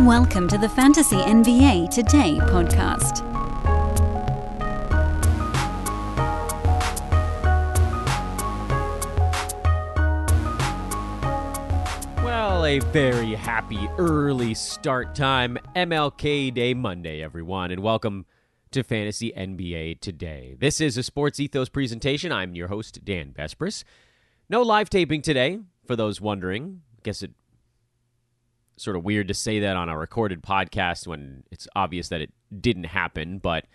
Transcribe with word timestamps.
Welcome 0.00 0.48
to 0.48 0.58
the 0.58 0.68
Fantasy 0.68 1.14
NBA 1.14 1.88
Today 1.88 2.38
podcast. 2.40 3.22
Well, 12.24 12.66
a 12.66 12.80
very 12.80 13.34
happy 13.34 13.88
early 13.96 14.52
start 14.54 15.14
time, 15.14 15.58
MLK 15.76 16.52
Day 16.52 16.74
Monday, 16.74 17.22
everyone, 17.22 17.70
and 17.70 17.80
welcome 17.80 18.26
to 18.72 18.82
Fantasy 18.82 19.32
NBA 19.36 20.00
Today. 20.00 20.56
This 20.58 20.80
is 20.80 20.96
a 20.96 21.04
Sports 21.04 21.38
Ethos 21.38 21.68
presentation. 21.68 22.32
I'm 22.32 22.56
your 22.56 22.66
host, 22.66 23.04
Dan 23.04 23.32
Besbris. 23.32 23.84
No 24.50 24.60
live 24.60 24.90
taping 24.90 25.22
today, 25.22 25.60
for 25.86 25.94
those 25.94 26.20
wondering. 26.20 26.82
Guess 27.04 27.22
it 27.22 27.30
sort 28.76 28.96
of 28.96 29.04
weird 29.04 29.28
to 29.28 29.34
say 29.34 29.60
that 29.60 29.76
on 29.76 29.88
a 29.88 29.96
recorded 29.96 30.42
podcast 30.42 31.06
when 31.06 31.44
it's 31.50 31.68
obvious 31.76 32.08
that 32.08 32.20
it 32.20 32.32
didn't 32.60 32.84
happen, 32.84 33.38
but 33.38 33.66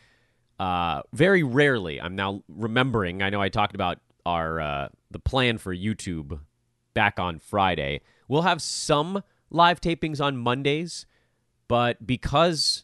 uh, 0.59 1.01
very 1.13 1.43
rarely. 1.43 2.01
I'm 2.01 2.15
now 2.15 2.43
remembering. 2.49 3.21
I 3.21 3.29
know 3.29 3.41
I 3.41 3.49
talked 3.49 3.75
about 3.75 3.99
our 4.25 4.59
uh, 4.59 4.87
the 5.09 5.19
plan 5.19 5.57
for 5.57 5.73
YouTube 5.73 6.39
back 6.93 7.19
on 7.19 7.39
Friday. 7.39 8.01
We'll 8.27 8.41
have 8.43 8.61
some 8.61 9.23
live 9.49 9.81
tapings 9.81 10.21
on 10.21 10.37
Mondays, 10.37 11.05
but 11.67 12.05
because 12.05 12.83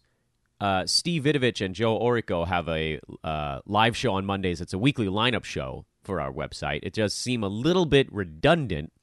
uh, 0.61 0.85
Steve 0.85 1.23
Vidovich 1.23 1.63
and 1.63 1.75
Joe 1.75 1.99
Orico 1.99 2.47
have 2.47 2.69
a 2.69 2.99
uh, 3.23 3.59
live 3.65 3.97
show 3.97 4.13
on 4.13 4.25
Mondays, 4.25 4.61
it's 4.61 4.73
a 4.73 4.77
weekly 4.77 5.07
lineup 5.07 5.43
show 5.43 5.85
for 6.03 6.21
our 6.21 6.31
website. 6.31 6.79
It 6.83 6.93
does 6.93 7.13
seem 7.13 7.43
a 7.43 7.47
little 7.47 7.85
bit 7.85 8.11
redundant 8.11 8.93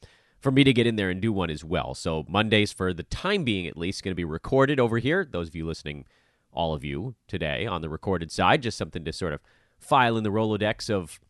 for 0.42 0.50
me 0.50 0.64
to 0.64 0.72
get 0.72 0.88
in 0.88 0.96
there 0.96 1.08
and 1.08 1.20
do 1.20 1.32
one 1.32 1.50
as 1.50 1.64
well. 1.64 1.94
So 1.94 2.26
Mondays, 2.28 2.72
for 2.72 2.92
the 2.92 3.04
time 3.04 3.44
being 3.44 3.66
at 3.68 3.76
least, 3.76 4.02
going 4.02 4.10
to 4.10 4.16
be 4.16 4.24
recorded 4.24 4.80
over 4.80 4.98
here. 4.98 5.26
Those 5.30 5.48
of 5.48 5.54
you 5.54 5.64
listening, 5.64 6.04
all 6.52 6.74
of 6.74 6.84
you 6.84 7.14
today 7.28 7.64
on 7.64 7.80
the 7.80 7.88
recorded 7.88 8.32
side, 8.32 8.60
just 8.60 8.76
something 8.76 9.04
to 9.04 9.12
sort 9.12 9.32
of 9.32 9.40
file 9.78 10.16
in 10.16 10.24
the 10.24 10.30
Rolodex 10.30 10.90
of 10.90 11.20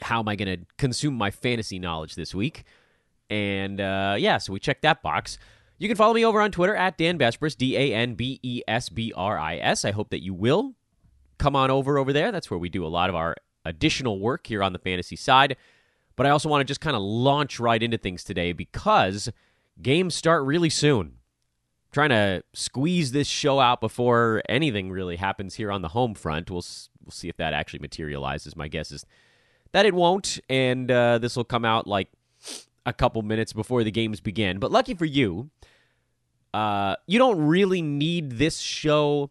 how 0.00 0.20
am 0.20 0.28
I 0.28 0.36
going 0.36 0.58
to 0.58 0.66
consume 0.78 1.14
my 1.14 1.30
fantasy 1.30 1.78
knowledge 1.78 2.14
this 2.14 2.34
week. 2.34 2.64
And 3.28 3.78
uh, 3.78 4.16
yeah, 4.18 4.38
so 4.38 4.54
we 4.54 4.58
checked 4.58 4.82
that 4.82 5.02
box. 5.02 5.38
You 5.76 5.88
can 5.88 5.96
follow 5.96 6.14
me 6.14 6.24
over 6.24 6.40
on 6.40 6.50
Twitter 6.50 6.74
at 6.74 6.96
Dan 6.96 7.18
Besbris, 7.18 7.56
D 7.56 7.76
A 7.76 7.92
N 7.92 8.14
B 8.14 8.40
E 8.42 8.62
S 8.66 8.88
B 8.88 9.12
R 9.14 9.38
I 9.38 9.56
S. 9.56 9.84
I 9.84 9.90
hope 9.90 10.08
that 10.10 10.22
you 10.22 10.32
will 10.32 10.74
come 11.38 11.54
on 11.54 11.70
over 11.70 11.98
over 11.98 12.12
there. 12.12 12.32
That's 12.32 12.50
where 12.50 12.58
we 12.58 12.70
do 12.70 12.86
a 12.86 12.88
lot 12.88 13.10
of 13.10 13.14
our 13.16 13.36
additional 13.66 14.18
work 14.18 14.46
here 14.46 14.62
on 14.62 14.72
the 14.72 14.78
fantasy 14.78 15.16
side. 15.16 15.56
But 16.16 16.26
I 16.26 16.30
also 16.30 16.48
want 16.48 16.60
to 16.60 16.64
just 16.64 16.80
kind 16.80 16.96
of 16.96 17.02
launch 17.02 17.58
right 17.58 17.82
into 17.82 17.98
things 17.98 18.24
today 18.24 18.52
because 18.52 19.30
games 19.80 20.14
start 20.14 20.44
really 20.44 20.70
soon. 20.70 21.06
I'm 21.06 21.92
trying 21.92 22.10
to 22.10 22.42
squeeze 22.52 23.12
this 23.12 23.26
show 23.26 23.60
out 23.60 23.80
before 23.80 24.42
anything 24.48 24.90
really 24.90 25.16
happens 25.16 25.54
here 25.54 25.72
on 25.72 25.82
the 25.82 25.88
home 25.88 26.14
front. 26.14 26.50
We'll 26.50 26.64
we'll 27.04 27.10
see 27.10 27.28
if 27.28 27.36
that 27.38 27.52
actually 27.52 27.80
materializes. 27.80 28.56
My 28.56 28.68
guess 28.68 28.92
is 28.92 29.04
that 29.72 29.86
it 29.86 29.94
won't, 29.94 30.38
and 30.48 30.90
uh, 30.90 31.18
this 31.18 31.36
will 31.36 31.44
come 31.44 31.64
out 31.64 31.86
like 31.86 32.08
a 32.86 32.92
couple 32.92 33.22
minutes 33.22 33.52
before 33.52 33.82
the 33.82 33.90
games 33.90 34.20
begin. 34.20 34.58
But 34.58 34.70
lucky 34.70 34.94
for 34.94 35.04
you, 35.04 35.50
uh, 36.52 36.96
you 37.06 37.18
don't 37.18 37.44
really 37.44 37.82
need 37.82 38.32
this 38.32 38.58
show 38.58 39.30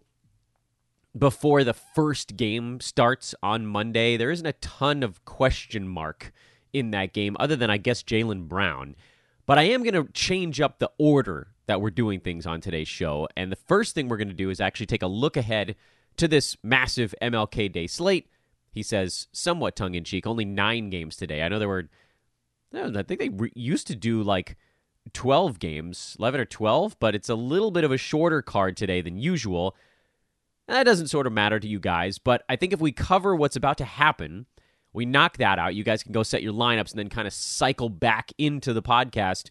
before 1.18 1.64
the 1.64 1.74
first 1.74 2.36
game 2.36 2.82
starts 2.82 3.36
on 3.42 3.66
Monday. 3.66 4.18
There 4.18 4.32
isn't 4.32 4.46
a 4.46 4.54
ton 4.54 5.04
of 5.04 5.24
question 5.24 5.88
mark 5.88 6.34
in 6.74 6.92
that 6.92 7.14
game, 7.14 7.38
other 7.40 7.56
than 7.56 7.70
I 7.70 7.78
guess 7.78 8.04
Jaylen 8.04 8.48
Brown. 8.48 8.96
But 9.46 9.58
I 9.58 9.64
am 9.64 9.84
going 9.84 9.94
to 9.94 10.12
change 10.14 10.60
up 10.60 10.80
the 10.80 10.92
order 10.98 11.48
that 11.66 11.82
we're 11.82 11.92
doing 11.92 12.20
things 12.20 12.46
on 12.46 12.62
today's 12.62 12.88
show. 12.88 13.28
And 13.38 13.52
the 13.52 13.58
first 13.58 13.96
thing 13.96 14.08
we're 14.08 14.18
going 14.18 14.28
to 14.28 14.34
do 14.34 14.50
is 14.50 14.60
actually 14.60 14.86
take 14.86 15.02
a 15.02 15.08
look 15.08 15.38
ahead 15.38 15.76
to 16.18 16.28
this 16.28 16.58
massive 16.64 17.14
MLK 17.22 17.72
Day 17.72 17.88
slate. 17.88 18.30
He 18.72 18.84
says, 18.84 19.28
somewhat 19.32 19.76
tongue 19.76 19.96
in 19.96 20.04
cheek, 20.04 20.26
only 20.26 20.46
nine 20.46 20.90
games 20.90 21.16
today. 21.16 21.44
I 21.44 21.48
know 21.48 21.60
there 21.60 21.68
were, 21.68 21.90
I 22.74 23.04
think 23.04 23.20
they 23.20 23.30
re- 23.30 23.52
used 23.56 23.88
to 23.88 23.96
do 23.96 24.24
like 24.24 24.58
12 25.14 25.60
games, 25.60 26.16
11 26.20 26.42
or 26.42 26.46
12, 26.46 27.00
but 27.00 27.14
it's 27.14 27.30
a 27.30 27.36
little 27.36 27.72
bit 27.72 27.84
of 27.84 27.92
a 27.92 27.98
shorter 27.98 28.42
card 28.42 28.76
today 28.76 29.02
than 29.02 29.18
usual. 29.18 29.76
That 30.68 30.84
doesn't 30.84 31.08
sort 31.08 31.28
of 31.28 31.34
matter 31.34 31.60
to 31.60 31.68
you 31.68 31.80
guys, 31.80 32.18
but 32.18 32.44
I 32.48 32.56
think 32.56 32.74
if 32.74 32.80
we 32.80 32.92
cover 32.92 33.36
what's 33.36 33.56
about 33.56 33.78
to 33.80 33.86
happen, 33.86 34.46
we 34.94 35.06
knock 35.06 35.38
that 35.38 35.60
out. 35.60 35.76
You 35.76 35.84
guys 35.84 36.04
can 36.04 36.12
go 36.12 36.24
set 36.24 36.44
your 36.44 36.54
lineups 36.54 36.92
and 36.92 37.00
then 37.00 37.10
kind 37.10 37.28
of 37.28 37.34
cycle 37.34 37.90
back 37.90 38.32
into 38.38 38.74
the 38.74 38.82
podcast 38.82 39.50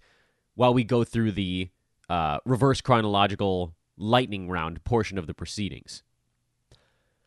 while 0.54 0.72
we 0.72 0.84
go 0.84 1.04
through 1.04 1.32
the 1.32 1.70
uh, 2.08 2.38
reverse 2.44 2.80
chronological 2.80 3.74
lightning 3.96 4.48
round 4.48 4.82
portion 4.84 5.18
of 5.18 5.26
the 5.26 5.34
proceedings. 5.34 6.02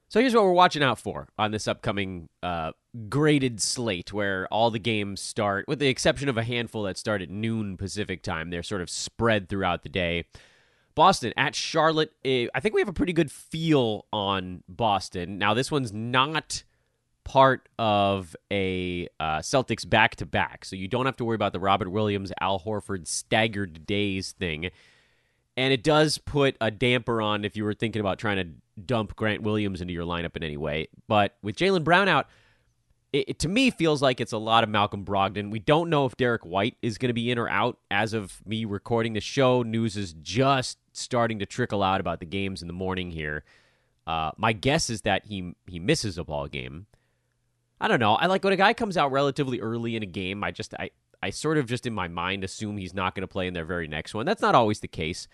So 0.08 0.20
here's 0.20 0.36
what 0.36 0.44
we're 0.44 0.53
watching 0.53 0.84
out 0.84 1.00
for 1.00 1.28
on 1.38 1.52
this 1.52 1.68
upcoming 1.68 2.30
uh, 2.44 2.72
graded 3.09 3.59
slate, 3.59 4.14
where 4.14 4.47
all 4.47 4.72
the 4.72 4.80
games 4.80 5.20
start, 5.20 5.68
with 5.68 5.80
the 5.80 5.88
exception 5.88 6.30
of 6.30 6.38
a 6.38 6.44
handful 6.44 6.84
that 6.84 6.97
start 6.97 7.22
at 7.22 7.30
noon 7.30 7.76
Pacific 7.76 8.22
time. 8.22 8.50
They're 8.50 8.64
sort 8.64 8.82
of 8.82 8.90
spread 8.90 9.50
throughout 9.50 9.84
the 9.84 9.90
day. 9.90 10.26
Boston 10.94 11.34
at 11.36 11.56
Charlotte. 11.56 12.14
Eh, 12.24 12.47
I 12.56 12.59
think 12.62 12.74
we 12.74 12.82
have 12.82 12.88
a 12.88 12.94
pretty 12.94 13.14
good 13.14 13.32
feel 13.32 14.06
on 14.14 14.64
Boston. 14.70 15.38
Now, 15.38 15.53
this 15.53 15.70
one's 15.72 15.92
not 15.92 16.64
part 17.25 17.68
of 17.78 18.36
a 18.52 19.09
uh, 19.19 19.40
Celtics 19.40 19.88
back 19.88 20.16
to 20.18 20.25
back. 20.25 20.63
So 20.63 20.78
you 20.78 20.88
don't 20.88 21.06
have 21.06 21.18
to 21.18 21.25
worry 21.25 21.36
about 21.36 21.52
the 21.52 21.59
Robert 21.59 21.90
Williams, 21.90 22.31
Al 22.40 22.62
Horford 22.62 23.08
staggered 23.08 23.86
days 23.86 24.31
thing. 24.31 24.69
And 25.58 25.74
it 25.74 25.84
does 25.84 26.18
put 26.18 26.56
a 26.62 26.72
damper 26.72 27.22
on 27.22 27.44
if 27.44 27.58
you 27.58 27.64
were 27.64 27.74
thinking 27.74 28.00
about 28.00 28.19
trying 28.19 28.38
to 28.38 28.81
dump 28.81 29.16
Grant 29.16 29.41
Williams 29.41 29.81
into 29.81 29.94
your 29.94 30.06
lineup 30.06 30.35
in 30.38 30.44
any 30.44 30.58
way. 30.58 30.88
But 31.08 31.35
with 31.41 31.56
Jaylen 31.56 31.84
Brown 31.84 32.08
out, 32.08 32.28
it, 33.12 33.30
it, 33.30 33.40
to 33.40 33.47
me 33.47 33.72
feels 33.72 34.02
like 34.02 34.19
it's 34.19 34.34
a 34.34 34.38
lot 34.38 34.64
of 34.64 34.69
Malcolm 34.69 35.06
Brogdon. 35.06 35.50
We 35.50 35.59
don't 35.59 35.90
know 35.90 36.06
if 36.06 36.18
Derrick 36.18 36.46
White 36.46 36.75
is 36.81 36.97
going 36.97 37.09
to 37.09 37.14
be 37.14 37.31
in 37.31 37.40
or 37.40 37.50
out 37.50 37.78
as 37.90 38.14
of 38.14 38.46
me 38.46 38.66
recording 38.66 39.14
the 39.14 39.22
show. 39.22 39.64
News 39.64 39.96
is 39.96 40.14
just 40.22 40.78
starting 40.91 41.40
to 41.40 41.46
trickle 41.46 41.81
out 41.81 42.02
about 42.02 42.19
the 42.19 42.25
games 42.25 42.62
in 42.62 42.68
the 42.68 42.74
morning 42.74 43.12
here. 43.12 43.44
Uh, 44.06 44.31
my 44.38 44.53
guess 44.53 44.90
is 44.90 45.02
that 45.02 45.25
he 45.25 45.56
he 45.66 45.80
misses 45.80 46.18
a 46.18 46.24
ball 46.24 46.47
game. 46.47 46.85
I 47.80 47.88
don't 47.88 48.00
know. 48.00 48.16
I 48.16 48.28
like 48.28 48.44
when 48.44 48.53
a 48.53 48.58
guy 48.58 48.74
comes 48.74 48.97
out 48.97 49.12
relatively 49.12 49.59
early 49.59 49.96
in 49.96 50.03
a 50.03 50.08
game. 50.08 50.44
I 50.44 50.52
just 50.52 50.74
I 50.80 50.91
I 51.22 51.30
sort 51.30 51.58
of 51.58 51.66
just 51.66 51.86
in 51.86 51.94
my 51.94 52.08
mind 52.08 52.44
assume 52.44 52.78
he's 52.78 52.94
not 52.94 53.16
going 53.16 53.22
to 53.22 53.28
play 53.28 53.47
in 53.47 53.53
their 53.53 53.66
very 53.66 53.88
next 53.88 54.13
one. 54.13 54.25
That's 54.25 54.41
not 54.41 54.56
always 54.56 54.80
the 54.80 54.88
case, 54.88 55.28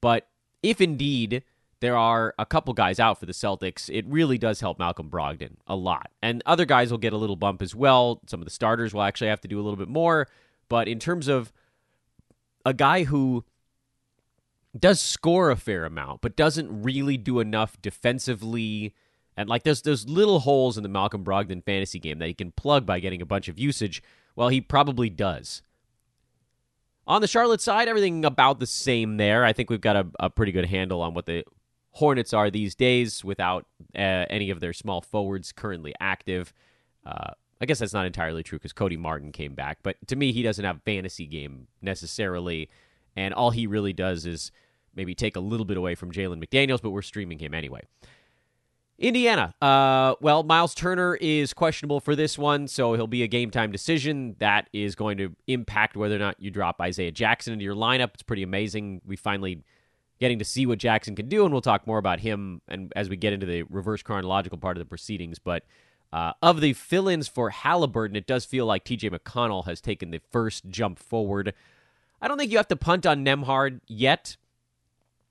but 0.00 0.28
if 0.62 0.80
indeed 0.80 1.42
there 1.80 1.96
are 1.96 2.32
a 2.38 2.46
couple 2.46 2.72
guys 2.74 3.00
out 3.00 3.18
for 3.18 3.26
the 3.26 3.32
Celtics, 3.32 3.90
it 3.92 4.06
really 4.06 4.38
does 4.38 4.60
help 4.60 4.78
Malcolm 4.78 5.10
Brogdon 5.10 5.56
a 5.66 5.74
lot. 5.74 6.10
And 6.22 6.40
other 6.46 6.64
guys 6.64 6.92
will 6.92 6.98
get 6.98 7.12
a 7.12 7.16
little 7.16 7.34
bump 7.34 7.60
as 7.60 7.74
well. 7.74 8.20
Some 8.28 8.40
of 8.40 8.44
the 8.44 8.52
starters 8.52 8.94
will 8.94 9.02
actually 9.02 9.28
have 9.28 9.40
to 9.40 9.48
do 9.48 9.60
a 9.60 9.62
little 9.62 9.76
bit 9.76 9.88
more, 9.88 10.28
but 10.68 10.86
in 10.86 11.00
terms 11.00 11.26
of 11.26 11.52
a 12.64 12.72
guy 12.72 13.02
who 13.04 13.44
does 14.78 15.00
score 15.00 15.50
a 15.50 15.56
fair 15.56 15.84
amount 15.84 16.20
but 16.20 16.36
doesn't 16.36 16.82
really 16.82 17.16
do 17.16 17.40
enough 17.40 17.76
defensively 17.82 18.94
and 19.36 19.48
like 19.48 19.62
there's 19.62 19.82
those 19.82 20.08
little 20.08 20.40
holes 20.40 20.76
in 20.76 20.82
the 20.82 20.88
Malcolm 20.88 21.24
Brogdon 21.24 21.64
fantasy 21.64 21.98
game 21.98 22.18
that 22.18 22.28
he 22.28 22.34
can 22.34 22.52
plug 22.52 22.86
by 22.86 23.00
getting 23.00 23.22
a 23.22 23.26
bunch 23.26 23.48
of 23.48 23.58
usage. 23.58 24.02
Well, 24.36 24.48
he 24.48 24.60
probably 24.60 25.10
does. 25.10 25.62
On 27.06 27.20
the 27.20 27.26
Charlotte 27.26 27.60
side, 27.60 27.88
everything 27.88 28.24
about 28.24 28.60
the 28.60 28.66
same 28.66 29.16
there. 29.16 29.44
I 29.44 29.52
think 29.52 29.70
we've 29.70 29.80
got 29.80 29.96
a, 29.96 30.06
a 30.20 30.30
pretty 30.30 30.52
good 30.52 30.66
handle 30.66 31.02
on 31.02 31.14
what 31.14 31.26
the 31.26 31.44
Hornets 31.92 32.32
are 32.32 32.50
these 32.50 32.74
days 32.74 33.22
without 33.22 33.66
uh, 33.94 34.24
any 34.30 34.48
of 34.48 34.60
their 34.60 34.72
small 34.72 35.02
forwards 35.02 35.52
currently 35.52 35.94
active. 36.00 36.54
Uh, 37.04 37.32
I 37.60 37.66
guess 37.66 37.80
that's 37.80 37.92
not 37.92 38.06
entirely 38.06 38.42
true 38.42 38.58
because 38.58 38.72
Cody 38.72 38.96
Martin 38.96 39.30
came 39.30 39.54
back, 39.54 39.78
but 39.82 39.96
to 40.06 40.16
me, 40.16 40.32
he 40.32 40.42
doesn't 40.42 40.64
have 40.64 40.80
fantasy 40.84 41.26
game 41.26 41.66
necessarily, 41.82 42.70
and 43.14 43.34
all 43.34 43.50
he 43.50 43.66
really 43.66 43.92
does 43.92 44.24
is 44.24 44.52
maybe 44.94 45.14
take 45.14 45.36
a 45.36 45.40
little 45.40 45.66
bit 45.66 45.76
away 45.76 45.94
from 45.94 46.10
Jalen 46.12 46.42
McDaniels, 46.42 46.80
but 46.80 46.90
we're 46.90 47.02
streaming 47.02 47.38
him 47.38 47.52
anyway. 47.52 47.82
Indiana. 49.02 49.52
Uh, 49.60 50.14
well, 50.20 50.44
Miles 50.44 50.74
Turner 50.74 51.16
is 51.16 51.52
questionable 51.52 51.98
for 51.98 52.14
this 52.14 52.38
one, 52.38 52.68
so 52.68 52.94
he'll 52.94 53.08
be 53.08 53.24
a 53.24 53.28
game 53.28 53.50
time 53.50 53.72
decision. 53.72 54.36
That 54.38 54.68
is 54.72 54.94
going 54.94 55.18
to 55.18 55.34
impact 55.48 55.96
whether 55.96 56.14
or 56.14 56.20
not 56.20 56.36
you 56.38 56.52
drop 56.52 56.80
Isaiah 56.80 57.10
Jackson 57.10 57.52
into 57.52 57.64
your 57.64 57.74
lineup. 57.74 58.14
It's 58.14 58.22
pretty 58.22 58.44
amazing. 58.44 59.02
We 59.04 59.16
finally 59.16 59.64
getting 60.20 60.38
to 60.38 60.44
see 60.44 60.66
what 60.66 60.78
Jackson 60.78 61.16
can 61.16 61.28
do, 61.28 61.44
and 61.44 61.52
we'll 61.52 61.60
talk 61.60 61.84
more 61.84 61.98
about 61.98 62.20
him 62.20 62.62
and 62.68 62.92
as 62.94 63.08
we 63.08 63.16
get 63.16 63.32
into 63.32 63.44
the 63.44 63.64
reverse 63.64 64.02
chronological 64.02 64.56
part 64.56 64.76
of 64.76 64.78
the 64.78 64.86
proceedings. 64.86 65.40
But 65.40 65.64
uh, 66.12 66.34
of 66.40 66.60
the 66.60 66.72
fill-ins 66.72 67.26
for 67.26 67.50
Halliburton, 67.50 68.14
it 68.14 68.28
does 68.28 68.44
feel 68.44 68.66
like 68.66 68.84
T.J. 68.84 69.10
McConnell 69.10 69.64
has 69.64 69.80
taken 69.80 70.12
the 70.12 70.20
first 70.30 70.68
jump 70.68 71.00
forward. 71.00 71.54
I 72.20 72.28
don't 72.28 72.38
think 72.38 72.52
you 72.52 72.56
have 72.58 72.68
to 72.68 72.76
punt 72.76 73.04
on 73.04 73.24
Nembhard 73.24 73.80
yet. 73.88 74.36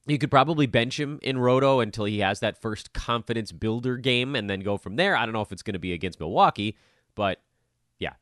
You 0.08 0.18
could 0.18 0.32
probably 0.32 0.66
bench 0.66 1.00
him 1.00 1.20
in 1.22 1.38
Roto 1.38 1.80
until 1.80 2.06
he 2.06 2.20
has 2.20 2.40
that 2.40 2.60
first 2.60 2.92
confidence 2.92 3.52
builder 3.52 3.98
game 3.98 4.36
and 4.36 4.50
then 4.50 4.62
go 4.62 4.78
from 4.78 4.96
there. 4.96 5.16
I 5.16 5.26
don't 5.26 5.34
know 5.34 5.42
if 5.42 5.52
it's 5.52 5.62
going 5.62 5.74
to 5.74 5.80
be 5.80 5.94
against 5.94 6.20
Milwaukee, 6.20 6.76
but 7.14 7.40
yeah. 8.00 8.14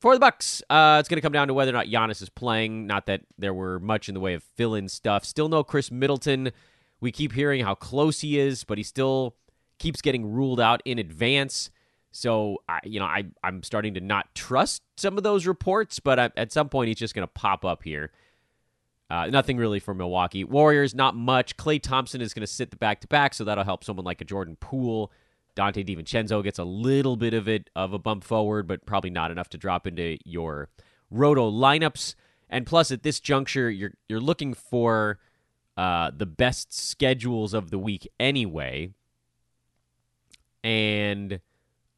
For 0.00 0.14
the 0.14 0.20
Bucks, 0.20 0.62
uh, 0.70 0.98
it's 1.00 1.08
going 1.08 1.16
to 1.16 1.22
come 1.22 1.32
down 1.32 1.48
to 1.48 1.54
whether 1.54 1.70
or 1.70 1.74
not 1.74 1.86
Giannis 1.86 2.22
is 2.22 2.28
playing. 2.28 2.86
Not 2.86 3.06
that 3.06 3.22
there 3.36 3.52
were 3.52 3.80
much 3.80 4.08
in 4.08 4.14
the 4.14 4.20
way 4.20 4.34
of 4.34 4.42
fill-in 4.42 4.88
stuff. 4.88 5.24
Still 5.24 5.48
no 5.48 5.64
Khris 5.64 5.90
Middleton. 5.90 6.52
We 7.00 7.10
keep 7.10 7.32
hearing 7.32 7.64
how 7.64 7.74
close 7.74 8.20
he 8.20 8.38
is, 8.38 8.62
but 8.62 8.78
he 8.78 8.84
still 8.84 9.34
keeps 9.80 10.00
getting 10.00 10.24
ruled 10.24 10.60
out 10.60 10.82
in 10.84 11.00
advance. 11.00 11.70
So, 12.12 12.58
I, 12.68 12.78
you 12.84 13.00
know, 13.00 13.06
I, 13.06 13.24
I'm 13.42 13.64
starting 13.64 13.94
to 13.94 14.00
not 14.00 14.32
trust 14.36 14.82
some 14.96 15.16
of 15.16 15.24
those 15.24 15.46
reports, 15.46 15.98
but 15.98 16.20
I, 16.20 16.30
at 16.36 16.52
some 16.52 16.68
point 16.68 16.88
he's 16.88 16.98
just 16.98 17.14
going 17.14 17.26
to 17.26 17.32
pop 17.32 17.64
up 17.64 17.82
here. 17.82 18.12
Uh, 19.12 19.26
nothing 19.26 19.58
really 19.58 19.78
for 19.78 19.92
Milwaukee. 19.92 20.42
Warriors, 20.42 20.94
not 20.94 21.14
much. 21.14 21.58
Klay 21.58 21.82
Thompson 21.82 22.22
is 22.22 22.32
going 22.32 22.40
to 22.40 22.46
sit 22.46 22.70
the 22.70 22.78
back 22.78 23.02
to 23.02 23.06
back, 23.08 23.34
so 23.34 23.44
that'll 23.44 23.62
help 23.62 23.84
someone 23.84 24.06
like 24.06 24.22
a 24.22 24.24
Jordan 24.24 24.56
Poole. 24.58 25.12
Donte 25.54 25.86
DiVincenzo 25.86 26.42
gets 26.42 26.58
a 26.58 26.64
little 26.64 27.18
bit 27.18 27.34
of 27.34 27.46
it 27.46 27.68
of 27.76 27.92
a 27.92 27.98
bump 27.98 28.24
forward, 28.24 28.66
but 28.66 28.86
probably 28.86 29.10
not 29.10 29.30
enough 29.30 29.50
to 29.50 29.58
drop 29.58 29.86
into 29.86 30.16
your 30.24 30.70
roto 31.10 31.50
lineups. 31.50 32.14
And 32.48 32.64
plus, 32.64 32.90
at 32.90 33.02
this 33.02 33.20
juncture, 33.20 33.70
you're 33.70 33.92
you're 34.08 34.18
looking 34.18 34.54
for 34.54 35.18
uh, 35.76 36.10
the 36.16 36.24
best 36.24 36.72
schedules 36.72 37.52
of 37.52 37.70
the 37.70 37.78
week 37.78 38.08
anyway. 38.18 38.94
And 40.64 41.40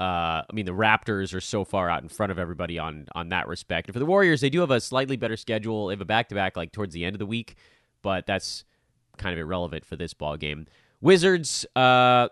uh, 0.01 0.43
I 0.43 0.53
mean, 0.53 0.67
the 0.67 0.73
Raptors 0.73 1.35
are 1.35 1.41
so 1.41 1.65
far 1.65 1.89
out 1.89 2.03
in 2.03 2.09
front 2.09 2.33
of 2.33 2.39
everybody 2.39 2.79
on 2.79 3.07
on 3.15 3.29
that 3.29 3.47
respect. 3.47 3.89
And 3.89 3.93
for 3.95 4.01
the 4.01 4.07
Warriors, 4.07 4.41
they 4.41 4.51
do 4.51 4.61
have 4.61 4.71
a 4.71 4.81
slightly 4.81 5.17
better 5.17 5.37
schedule. 5.37 5.87
They 5.87 5.95
have 5.95 6.01
a 6.01 6.07
back 6.07 6.29
to 6.31 6.35
back 6.35 6.57
like 6.57 6.73
towards 6.73 6.95
the 6.95 7.05
end 7.05 7.15
of 7.15 7.21
the 7.21 7.27
week, 7.27 7.57
but 8.03 8.27
that's 8.27 8.65
kind 9.17 9.33
of 9.33 9.39
irrelevant 9.39 9.85
for 9.85 9.97
this 9.97 10.13
ball 10.13 10.37
game. 10.37 10.67
Wizards, 11.01 11.65
uh, 11.77 12.29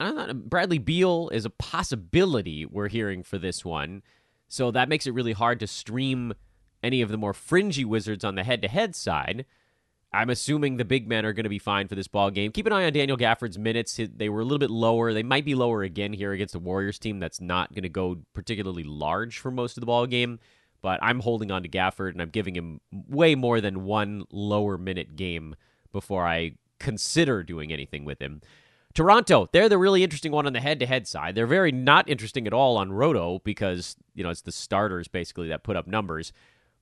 know, 0.00 0.34
Bradley 0.34 0.78
Beal 0.78 1.28
is 1.28 1.44
a 1.44 1.50
possibility 1.50 2.66
we're 2.66 2.88
hearing 2.88 3.22
for 3.22 3.38
this 3.38 3.64
one. 3.64 4.02
So 4.48 4.70
that 4.70 4.88
makes 4.88 5.06
it 5.06 5.12
really 5.12 5.32
hard 5.32 5.60
to 5.60 5.66
stream 5.66 6.34
any 6.82 7.00
of 7.00 7.10
the 7.10 7.18
more 7.18 7.32
fringy 7.32 7.84
Wizards 7.84 8.24
on 8.24 8.34
the 8.34 8.44
head 8.44 8.62
to 8.62 8.68
head 8.68 8.94
side. 8.94 9.44
I'm 10.12 10.30
assuming 10.30 10.76
the 10.76 10.84
big 10.84 11.08
men 11.08 11.26
are 11.26 11.32
going 11.32 11.44
to 11.44 11.50
be 11.50 11.58
fine 11.58 11.88
for 11.88 11.94
this 11.94 12.08
ball 12.08 12.30
game. 12.30 12.52
Keep 12.52 12.66
an 12.66 12.72
eye 12.72 12.86
on 12.86 12.92
Daniel 12.92 13.18
Gafford's 13.18 13.58
minutes. 13.58 13.98
They 14.16 14.28
were 14.28 14.40
a 14.40 14.44
little 14.44 14.58
bit 14.58 14.70
lower. 14.70 15.12
They 15.12 15.22
might 15.22 15.44
be 15.44 15.54
lower 15.54 15.82
again 15.82 16.12
here 16.12 16.32
against 16.32 16.52
the 16.52 16.58
Warriors 16.58 16.98
team 16.98 17.18
that's 17.18 17.40
not 17.40 17.74
going 17.74 17.82
to 17.82 17.88
go 17.88 18.18
particularly 18.32 18.84
large 18.84 19.38
for 19.38 19.50
most 19.50 19.76
of 19.76 19.82
the 19.82 19.86
ball 19.86 20.06
game. 20.06 20.38
But 20.80 21.00
I'm 21.02 21.20
holding 21.20 21.50
on 21.50 21.62
to 21.64 21.68
Gafford 21.68 22.12
and 22.12 22.22
I'm 22.22 22.30
giving 22.30 22.54
him 22.54 22.80
way 22.92 23.34
more 23.34 23.60
than 23.60 23.84
one 23.84 24.24
lower 24.30 24.78
minute 24.78 25.16
game 25.16 25.56
before 25.92 26.26
I 26.26 26.52
consider 26.78 27.42
doing 27.42 27.72
anything 27.72 28.04
with 28.04 28.20
him. 28.20 28.40
Toronto, 28.94 29.46
they're 29.52 29.68
the 29.68 29.76
really 29.76 30.02
interesting 30.02 30.32
one 30.32 30.46
on 30.46 30.54
the 30.54 30.60
head-to-head 30.60 31.06
side. 31.06 31.34
They're 31.34 31.46
very 31.46 31.70
not 31.70 32.08
interesting 32.08 32.46
at 32.46 32.54
all 32.54 32.78
on 32.78 32.92
Roto 32.92 33.40
because 33.44 33.96
you 34.14 34.24
know 34.24 34.30
it's 34.30 34.40
the 34.40 34.52
starters 34.52 35.06
basically 35.08 35.48
that 35.48 35.62
put 35.62 35.76
up 35.76 35.86
numbers. 35.86 36.32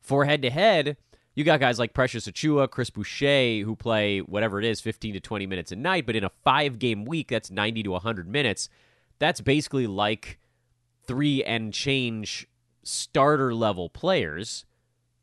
For 0.01 0.25
head-to-head, 0.25 0.97
you 1.35 1.45
got 1.45 1.61
guys 1.61 1.79
like 1.79 1.95
Precious 1.95 2.27
Achiuwa, 2.27 2.71
Chris 2.71 2.91
Boucher, 2.91 3.65
who 3.65 3.75
play 3.75 4.21
whatever 4.21 4.59
it 4.59 4.65
is, 4.65 4.81
15 4.81 5.15
to 5.15 5.21
20 5.21 5.47
minutes 5.47 5.73
a 5.73 5.77
night. 5.77 6.07
But 6.07 6.17
in 6.17 6.25
a 6.25 6.31
five-game 6.31 7.05
week, 7.05 7.29
that's 7.29 7.51
90 7.51 7.83
to 7.85 7.91
100 7.91 8.29
minutes. 8.29 8.69
That's 9.19 9.41
basically 9.41 9.87
like 9.87 10.39
three 11.07 11.43
and 11.43 11.73
change 11.73 12.47
starter 12.83 13.55
level 13.55 13.89
players. 13.89 14.65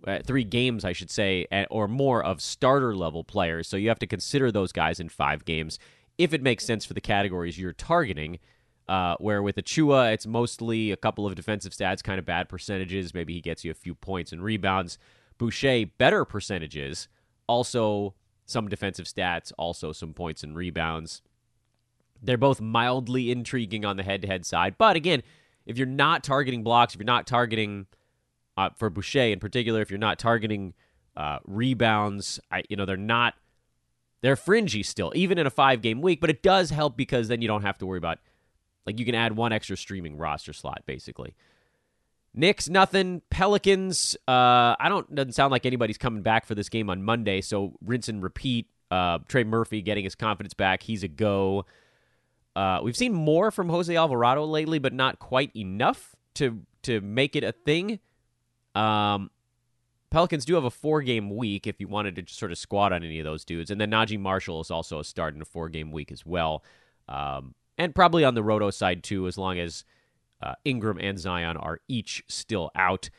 Uh, 0.05 0.19
three 0.25 0.43
games, 0.43 0.83
I 0.83 0.93
should 0.93 1.11
say, 1.11 1.45
or 1.69 1.87
more 1.87 2.23
of 2.23 2.41
starter 2.41 2.95
level 2.95 3.23
players. 3.23 3.67
So 3.67 3.77
you 3.77 3.87
have 3.89 3.99
to 3.99 4.07
consider 4.07 4.51
those 4.51 4.71
guys 4.71 4.99
in 4.99 5.09
five 5.09 5.45
games 5.45 5.77
if 6.17 6.33
it 6.33 6.41
makes 6.41 6.65
sense 6.65 6.85
for 6.85 6.93
the 6.93 7.01
categories 7.01 7.57
you're 7.57 7.73
targeting. 7.73 8.39
Uh, 8.89 9.15
where 9.19 9.41
with 9.41 9.55
Achiuwa, 9.55 10.11
it's 10.11 10.25
mostly 10.25 10.91
a 10.91 10.97
couple 10.97 11.25
of 11.25 11.35
defensive 11.35 11.71
stats, 11.71 12.03
kind 12.03 12.19
of 12.19 12.25
bad 12.25 12.49
percentages. 12.49 13.13
Maybe 13.13 13.33
he 13.33 13.41
gets 13.41 13.63
you 13.63 13.71
a 13.71 13.75
few 13.75 13.95
points 13.95 14.33
and 14.33 14.43
rebounds. 14.43 14.97
Boucher, 15.41 15.87
better 15.97 16.23
percentages, 16.23 17.07
also 17.47 18.13
some 18.45 18.67
defensive 18.67 19.07
stats, 19.07 19.51
also 19.57 19.91
some 19.91 20.13
points 20.13 20.43
and 20.43 20.55
rebounds. 20.55 21.23
They're 22.21 22.37
both 22.37 22.61
mildly 22.61 23.31
intriguing 23.31 23.83
on 23.83 23.97
the 23.97 24.03
head 24.03 24.21
to 24.21 24.27
head 24.27 24.45
side. 24.45 24.75
But 24.77 24.95
again, 24.95 25.23
if 25.65 25.79
you're 25.79 25.87
not 25.87 26.23
targeting 26.23 26.61
blocks, 26.63 26.93
if 26.93 26.99
you're 26.99 27.05
not 27.05 27.25
targeting, 27.25 27.87
uh, 28.55 28.69
for 28.77 28.91
Boucher 28.91 29.31
in 29.31 29.39
particular, 29.39 29.81
if 29.81 29.89
you're 29.89 29.97
not 29.97 30.19
targeting 30.19 30.75
uh, 31.17 31.39
rebounds, 31.43 32.39
I, 32.51 32.61
you 32.69 32.75
know, 32.75 32.85
they're 32.85 32.95
not 32.95 33.33
they're 34.21 34.35
fringy 34.35 34.83
still, 34.83 35.11
even 35.15 35.39
in 35.39 35.47
a 35.47 35.49
five 35.49 35.81
game 35.81 36.03
week, 36.03 36.21
but 36.21 36.29
it 36.29 36.43
does 36.43 36.69
help 36.69 36.95
because 36.95 37.29
then 37.29 37.41
you 37.41 37.47
don't 37.47 37.63
have 37.63 37.79
to 37.79 37.87
worry 37.87 37.97
about, 37.97 38.19
like, 38.85 38.99
you 38.99 39.05
can 39.05 39.15
add 39.15 39.35
one 39.35 39.51
extra 39.51 39.75
streaming 39.75 40.17
roster 40.17 40.53
slot, 40.53 40.83
basically. 40.85 41.33
Knicks, 42.33 42.69
nothing. 42.69 43.21
Pelicans, 43.29 44.15
uh, 44.27 44.75
I 44.79 44.87
don't, 44.87 45.13
doesn't 45.13 45.33
sound 45.33 45.51
like 45.51 45.65
anybody's 45.65 45.97
coming 45.97 46.21
back 46.21 46.45
for 46.45 46.55
this 46.55 46.69
game 46.69 46.89
on 46.89 47.03
Monday, 47.03 47.41
so 47.41 47.73
rinse 47.83 48.07
and 48.07 48.23
repeat. 48.23 48.67
Uh, 48.89 49.19
Trey 49.27 49.43
Murphy 49.43 49.81
getting 49.81 50.03
his 50.03 50.15
confidence 50.15 50.53
back. 50.53 50.83
He's 50.83 51.03
a 51.03 51.07
go. 51.07 51.65
Uh, 52.55 52.79
we've 52.83 52.97
seen 52.97 53.13
more 53.13 53.51
from 53.51 53.69
Jose 53.69 53.93
Alvarado 53.93 54.45
lately, 54.45 54.79
but 54.79 54.93
not 54.93 55.19
quite 55.19 55.55
enough 55.55 56.15
to 56.35 56.61
to 56.83 56.99
make 57.01 57.35
it 57.35 57.43
a 57.43 57.51
thing. 57.51 57.99
Um, 58.75 59.29
Pelicans 60.09 60.43
do 60.43 60.55
have 60.55 60.65
a 60.65 60.69
four 60.69 61.01
game 61.01 61.35
week 61.35 61.67
if 61.67 61.79
you 61.79 61.87
wanted 61.87 62.15
to 62.17 62.33
sort 62.33 62.51
of 62.51 62.57
squat 62.57 62.91
on 62.91 63.03
any 63.03 63.19
of 63.19 63.25
those 63.25 63.45
dudes. 63.45 63.71
And 63.71 63.79
then 63.79 63.91
Naji 63.91 64.19
Marshall 64.19 64.59
is 64.59 64.69
also 64.69 64.99
a 64.99 65.03
start 65.03 65.35
in 65.35 65.41
a 65.41 65.45
four 65.45 65.69
game 65.69 65.91
week 65.91 66.11
as 66.11 66.25
well. 66.25 66.63
Um, 67.07 67.55
and 67.77 67.95
probably 67.95 68.25
on 68.25 68.35
the 68.35 68.43
Roto 68.43 68.69
side 68.71 69.03
too, 69.03 69.27
as 69.27 69.37
long 69.37 69.57
as 69.57 69.85
uh, 70.41 70.55
Ingram 70.65 70.97
and 70.99 71.19
Zion 71.19 71.57
are 71.57 71.79
each 71.87 72.23
still 72.27 72.71
out. 72.75 73.09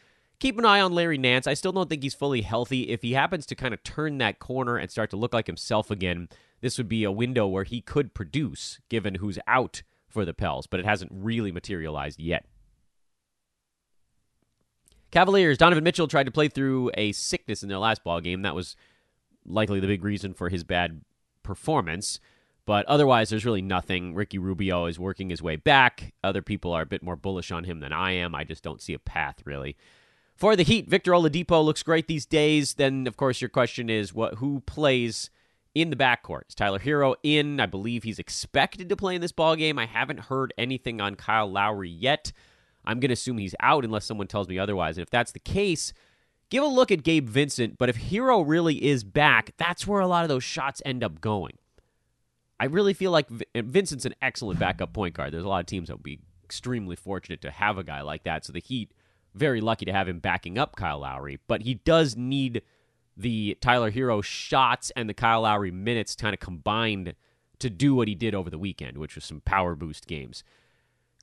Keep 0.41 0.59
an 0.59 0.65
eye 0.65 0.81
on 0.81 0.93
Larry 0.93 1.19
Nance. 1.19 1.47
I 1.47 1.55
still 1.55 1.73
don't 1.73 1.89
think 1.89 2.03
he's 2.03 2.15
fully 2.15 2.43
healthy. 2.43 2.91
If 2.91 3.03
he 3.03 3.13
happens 3.13 3.47
to 3.47 3.55
kind 3.55 3.73
of 3.73 3.83
turn 3.85 4.19
that 4.19 4.41
corner 4.41 4.77
and 4.77 4.91
start 4.91 5.11
to 5.11 5.17
look 5.17 5.33
like 5.33 5.47
himself 5.47 5.91
again, 5.91 6.29
this 6.61 6.79
would 6.79 6.89
be 6.89 7.05
a 7.05 7.13
window 7.13 7.47
where 7.47 7.65
he 7.65 7.81
could 7.81 8.13
produce, 8.13 8.81
given 8.89 9.17
who's 9.17 9.39
out 9.47 9.83
for 10.09 10.25
the 10.25 10.35
Pels, 10.35 10.67
but 10.67 10.81
it 10.81 10.87
hasn't 10.87 11.13
really 11.15 11.53
materialized 11.53 12.19
yet. 12.21 12.45
Cavaliers, 15.13 15.59
Donovan 15.59 15.85
Mitchell 15.85 16.09
tried 16.09 16.27
to 16.27 16.33
play 16.33 16.49
through 16.49 16.91
a 16.95 17.13
sickness 17.13 17.63
in 17.63 17.69
their 17.69 17.79
last 17.79 18.03
ball 18.03 18.21
game. 18.21 18.43
That 18.43 18.55
was 18.55 18.75
likely 19.45 19.79
the 19.79 19.87
big 19.87 20.03
reason 20.05 20.35
for 20.35 20.49
his 20.49 20.65
bad 20.65 21.03
performance. 21.43 22.19
But 22.65 22.87
otherwise, 22.87 23.31
there's 23.31 23.45
really 23.45 23.63
nothing. 23.63 24.15
Ricky 24.15 24.39
Rubio 24.39 24.87
is 24.87 24.99
working 24.99 25.31
his 25.31 25.43
way 25.43 25.57
back. 25.57 26.13
Other 26.23 26.43
people 26.43 26.73
are 26.73 26.83
a 26.83 26.87
bit 26.87 27.03
more 27.03 27.17
bullish 27.17 27.51
on 27.51 27.65
him 27.65 27.81
than 27.81 27.93
I 27.93 28.13
am. 28.13 28.35
I 28.35 28.45
just 28.45 28.63
don't 28.63 28.81
see 28.81 28.95
a 28.95 29.01
path, 29.01 29.43
really. 29.45 29.77
For 30.37 30.57
the 30.57 30.63
Heat, 30.63 30.89
Victor 30.89 31.13
Oladipo 31.13 31.65
looks 31.65 31.83
great 31.83 32.07
these 32.07 32.27
days. 32.27 32.75
Then, 32.75 33.07
of 33.07 33.17
course, 33.17 33.41
your 33.41 33.49
question 33.49 33.91
is 33.91 34.15
what 34.15 34.35
who 34.35 34.61
plays 34.61 35.31
in 35.75 35.91
the 35.91 35.97
backcourt? 35.97 36.43
Is 36.49 36.55
Tyler 36.55 36.79
Herro 36.79 37.15
in? 37.23 37.61
I 37.61 37.67
believe 37.67 38.05
he's 38.05 38.19
expected 38.19 38.89
to 38.89 38.97
play 38.97 39.15
in 39.15 39.21
this 39.21 39.33
ball 39.33 39.57
game. 39.57 39.79
I 39.79 39.87
haven't 39.87 40.21
heard 40.21 40.55
anything 40.57 41.01
on 41.01 41.17
Kyle 41.17 41.51
Lowry 41.51 41.91
yet. 41.91 42.33
I'm 42.85 43.01
going 43.01 43.09
to 43.11 43.15
assume 43.15 43.39
he's 43.39 43.55
out 43.61 43.85
unless 43.85 44.05
someone 44.05 44.27
tells 44.27 44.49
me 44.49 44.59
otherwise. 44.59 44.99
And 44.99 45.03
if 45.03 45.11
that's 45.11 45.33
the 45.33 45.39
case, 45.39 45.93
give 46.51 46.65
a 46.65 46.67
look 46.67 46.91
at 46.91 47.05
Gabe 47.05 47.29
Vincent. 47.29 47.79
But 47.79 47.89
if 47.89 47.97
Herro 47.97 48.47
really 48.47 48.85
is 48.85 49.05
back, 49.05 49.53
that's 49.57 49.87
where 49.87 50.01
a 50.01 50.07
lot 50.07 50.25
of 50.25 50.29
those 50.29 50.45
shots 50.45 50.83
end 50.85 51.05
up 51.05 51.21
going. 51.21 51.59
I 52.63 52.67
really 52.67 52.95
feel 52.95 53.11
like 53.11 53.27
Vincent's 53.57 54.05
an 54.05 54.15
excellent 54.23 54.61
backup 54.61 54.93
point 54.93 55.17
guard. 55.17 55.33
There's 55.33 55.43
a 55.43 55.49
lot 55.49 55.59
of 55.59 55.67
teams 55.67 55.89
that 55.89 55.97
would 55.97 56.05
be 56.05 56.21
extremely 56.45 56.95
fortunate 56.95 57.43
to 57.43 57.51
have 57.51 57.77
a 57.77 57.83
guy 57.83 58.03
like 58.03 58.23
that. 58.23 58.45
So 58.45 58.53
the 58.53 58.61
Heat, 58.61 58.93
very 59.35 59.61
lucky 59.61 59.85
to 59.85 59.93
have 59.93 60.09
him 60.09 60.21
backing 60.21 60.59
up 60.59 60.77
Kyle 60.77 61.01
Lowry. 61.01 61.41
But 61.49 61.63
he 61.63 61.75
does 61.75 62.17
need 62.17 62.63
the 63.17 63.59
Tyler 63.61 63.91
Herro 63.91 64.23
shots 64.23 64.93
and 64.95 65.09
the 65.09 65.13
Kyle 65.13 65.41
Lowry 65.41 65.73
minutes 65.73 66.15
kind 66.15 66.35
of 66.35 66.39
combined 66.39 67.17
to 67.59 67.69
do 67.69 67.97
what 67.97 68.07
he 68.07 68.15
did 68.15 68.33
over 68.33 68.49
the 68.49 68.59
weekend, 68.59 68.97
which 68.97 69.17
was 69.17 69.25
some 69.25 69.41
power 69.41 69.75
boost 69.75 70.07
games. 70.07 70.45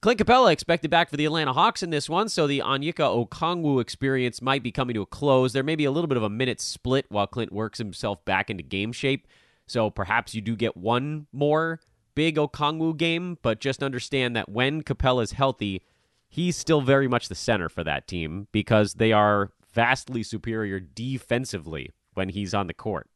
Clint 0.02 0.20
Capela 0.20 0.52
expected 0.52 0.92
back 0.92 1.10
for 1.10 1.16
the 1.16 1.26
Atlanta 1.26 1.54
Hawks 1.54 1.82
in 1.82 1.90
this 1.90 2.10
one, 2.10 2.28
so 2.28 2.48
the 2.48 2.60
Onyeka 2.60 3.30
Okongwu 3.30 3.80
experience 3.80 4.42
might 4.42 4.62
be 4.62 4.74
coming 4.74 4.94
to 4.94 5.04
a 5.04 5.06
close. 5.06 5.54
There 5.54 5.64
may 5.64 5.78
be 5.78 5.86
a 5.86 5.92
little 5.92 6.10
bit 6.10 6.18
of 6.18 6.24
a 6.24 6.30
minute 6.30 6.60
split 6.60 7.06
while 7.08 7.28
Clint 7.28 7.54
works 7.54 7.78
himself 7.78 8.26
back 8.26 8.50
into 8.50 8.62
game 8.62 8.92
shape, 8.92 9.26
so 9.70 9.90
perhaps 9.90 10.34
you 10.34 10.42
do 10.42 10.56
get 10.56 10.76
one 10.76 11.28
more 11.32 11.80
big 12.16 12.36
Okongwu 12.36 12.98
game, 12.98 13.38
but 13.42 13.60
just 13.60 13.84
understand 13.84 14.36
that 14.36 14.50
when 14.50 14.82
Capela's 14.82 15.32
healthy, 15.34 15.82
he's 16.28 16.58
still 16.58 16.82
very 16.82 17.08
much 17.08 17.30
the 17.30 17.36
center 17.36 17.70
for 17.70 17.84
that 17.84 18.08
team 18.08 18.48
because 18.52 18.96
they 18.96 19.12
are 19.12 19.52
vastly 19.74 20.24
superior 20.24 20.80
defensively 20.80 21.92
when 22.14 22.30
he's 22.30 22.54
on 22.54 22.68
the 22.68 22.74
court. 22.74 23.10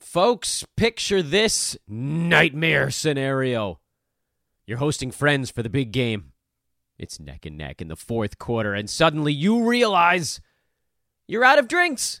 Folks, 0.00 0.64
picture 0.76 1.22
this 1.22 1.76
nightmare 1.88 2.90
scenario. 2.90 3.80
You're 4.66 4.78
hosting 4.78 5.10
friends 5.10 5.50
for 5.50 5.62
the 5.62 5.70
big 5.70 5.92
game. 5.92 6.32
It's 6.98 7.18
neck 7.18 7.44
and 7.44 7.58
neck 7.58 7.82
in 7.82 7.88
the 7.88 7.96
fourth 7.96 8.38
quarter, 8.38 8.74
and 8.74 8.88
suddenly 8.88 9.32
you 9.32 9.68
realize 9.68 10.40
you're 11.26 11.44
out 11.44 11.58
of 11.58 11.68
drinks. 11.68 12.20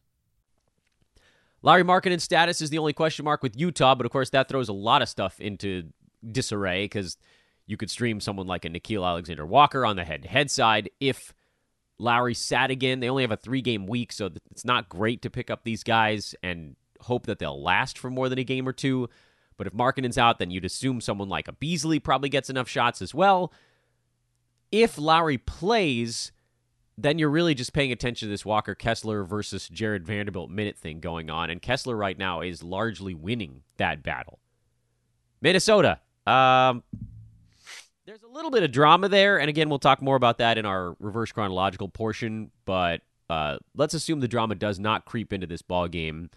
Lauri 1.63 1.83
Markkanen's 1.83 2.23
status 2.23 2.61
is 2.61 2.69
the 2.69 2.79
only 2.79 2.93
question 2.93 3.25
mark 3.25 3.43
with 3.43 3.59
Utah, 3.59 3.95
but 3.95 4.05
of 4.05 4.11
course 4.11 4.31
that 4.31 4.49
throws 4.49 4.69
a 4.69 4.73
lot 4.73 5.01
of 5.01 5.09
stuff 5.09 5.39
into 5.39 5.83
disarray 6.31 6.85
because 6.85 7.17
you 7.67 7.77
could 7.77 7.89
stream 7.89 8.19
someone 8.19 8.47
like 8.47 8.65
a 8.65 8.69
Nickeil 8.69 9.05
Alexander 9.05 9.45
Walker 9.45 9.85
on 9.85 9.95
the 9.95 10.03
head 10.03 10.23
to 10.23 10.27
head 10.27 10.49
side 10.49 10.89
if 10.99 11.33
Lauri 11.99 12.33
sat 12.33 12.71
again. 12.71 12.99
They 12.99 13.09
only 13.09 13.23
have 13.23 13.31
a 13.31 13.37
three 13.37 13.61
game 13.61 13.85
week, 13.85 14.11
so 14.11 14.29
it's 14.49 14.65
not 14.65 14.89
great 14.89 15.21
to 15.21 15.29
pick 15.29 15.49
up 15.49 15.63
these 15.63 15.83
guys 15.83 16.35
and 16.41 16.75
hope 17.01 17.27
that 17.27 17.39
they'll 17.39 17.61
last 17.61 17.97
for 17.97 18.09
more 18.09 18.27
than 18.27 18.39
a 18.39 18.43
game 18.43 18.67
or 18.67 18.73
two. 18.73 19.07
But 19.57 19.67
if 19.67 19.73
Markkanen's 19.73 20.17
out, 20.17 20.39
then 20.39 20.49
you'd 20.49 20.65
assume 20.65 21.01
someone 21.01 21.29
like 21.29 21.47
a 21.47 21.53
Beasley 21.53 21.99
probably 21.99 22.29
gets 22.29 22.49
enough 22.49 22.67
shots 22.67 23.01
as 23.01 23.13
well. 23.13 23.53
If 24.71 24.97
Lauri 24.97 25.37
plays, 25.37 26.31
then 27.01 27.19
you're 27.19 27.29
really 27.29 27.53
just 27.53 27.73
paying 27.73 27.91
attention 27.91 28.27
to 28.27 28.29
this 28.29 28.45
Walker 28.45 28.75
Kessler 28.75 29.23
versus 29.23 29.67
Jarred 29.69 30.05
Vanderbilt 30.05 30.49
minute 30.49 30.77
thing 30.77 30.99
going 30.99 31.29
on. 31.29 31.49
And 31.49 31.61
Kessler 31.61 31.95
right 31.95 32.17
now 32.17 32.41
is 32.41 32.63
largely 32.63 33.13
winning 33.13 33.63
that 33.77 34.03
battle. 34.03 34.39
Minnesota. 35.41 35.99
Um, 36.27 36.83
there's 38.05 38.23
a 38.23 38.27
little 38.27 38.51
bit 38.51 38.63
of 38.63 38.71
drama 38.71 39.09
there. 39.09 39.39
And 39.39 39.49
again, 39.49 39.69
we'll 39.69 39.79
talk 39.79 40.01
more 40.01 40.15
about 40.15 40.37
that 40.39 40.57
in 40.57 40.65
our 40.65 40.95
reverse 40.99 41.31
chronological 41.31 41.87
portion. 41.87 42.51
But 42.65 43.01
uh, 43.29 43.57
let's 43.75 43.93
assume 43.93 44.19
the 44.19 44.27
drama 44.27 44.55
does 44.55 44.79
not 44.79 45.05
creep 45.05 45.33
into 45.33 45.47
this 45.47 45.61
ball 45.61 45.87
game. 45.87 46.29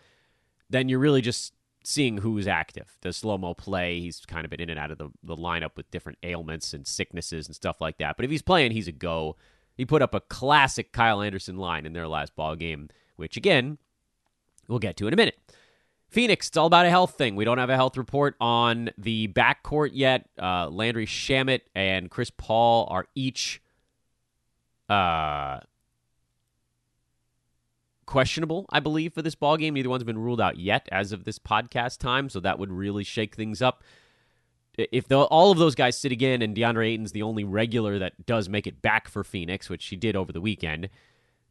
Then 0.71 0.89
you're 0.89 0.99
really 0.99 1.21
just 1.21 1.53
seeing 1.85 2.19
who's 2.19 2.47
active. 2.47 2.97
Does 3.03 3.17
slow 3.17 3.37
mo 3.37 3.55
play? 3.55 4.01
He's 4.01 4.21
kind 4.27 4.45
of 4.45 4.51
been 4.51 4.61
in 4.61 4.71
and 4.71 4.79
out 4.79 4.91
of 4.91 4.99
the, 4.99 5.11
the 5.23 5.37
lineup 5.37 5.77
with 5.77 5.91
different 5.91 6.19
ailments 6.23 6.73
and 6.73 6.87
sicknesses 6.87 7.47
and 7.47 7.55
stuff 7.55 7.81
like 7.81 7.99
that. 7.99 8.17
But 8.17 8.25
if 8.25 8.31
he's 8.31 8.43
playing, 8.43 8.73
he's 8.73 8.89
a 8.89 8.93
go. 8.93 9.37
He 9.77 9.85
put 9.85 10.03
up 10.03 10.15
a 10.15 10.21
classic 10.21 10.93
Kyle 10.93 11.21
Anderson 11.21 11.57
line 11.57 11.87
in 11.87 11.93
their 11.93 12.09
last 12.09 12.37
ball 12.37 12.57
game, 12.57 12.89
which 13.17 13.37
again, 13.37 13.79
we'll 14.69 14.79
get 14.79 14.97
to 14.99 15.07
in 15.07 15.13
a 15.13 15.17
minute. 15.17 15.39
Phoenix, 16.09 16.47
it's 16.47 16.57
all 16.57 16.67
about 16.67 16.87
a 16.87 16.91
health 16.91 17.19
thing. 17.19 17.35
We 17.35 17.45
don't 17.45 17.59
have 17.59 17.71
a 17.71 17.75
health 17.75 17.97
report 17.97 18.37
on 18.41 18.91
the 18.97 19.27
backcourt 19.29 19.91
yet. 19.95 20.29
Uh, 20.41 20.69
Landry 20.69 21.07
Shamet 21.07 21.63
and 21.75 22.09
Chris 22.09 22.31
Paul 22.31 22.87
are 22.89 23.07
each 23.17 23.61
uh, 24.89 25.59
questionable, 28.07 28.67
I 28.71 28.79
believe, 28.79 29.13
for 29.13 29.23
this 29.23 29.35
ball 29.35 29.57
game. 29.57 29.75
Neither 29.75 29.89
one's 29.89 30.05
been 30.05 30.19
ruled 30.19 30.41
out 30.41 30.57
yet 30.57 30.89
as 30.93 31.11
of 31.11 31.25
this 31.25 31.41
podcast 31.41 31.99
time, 31.99 32.29
so 32.29 32.39
that 32.39 32.61
would 32.61 32.71
really 32.71 33.03
shake 33.03 33.35
things 33.35 33.61
up 33.61 33.83
if 34.77 35.09
the, 35.09 35.19
all 35.19 35.51
of 35.51 35.59
those 35.59 35.75
guys 35.75 35.99
sit 35.99 36.13
again 36.13 36.43
and 36.43 36.57
DeAndre 36.57 36.89
Ayton's 36.89 37.13
the 37.13 37.23
only 37.23 37.45
regular 37.45 37.99
that 37.99 38.27
does 38.27 38.49
make 38.49 38.67
it 38.67 38.83
back 38.83 39.09
for 39.09 39.23
Phoenix, 39.23 39.71
which 39.71 39.87
he 39.87 39.97
did 39.97 40.17
over 40.17 40.33
the 40.33 40.41
weekend, 40.41 40.89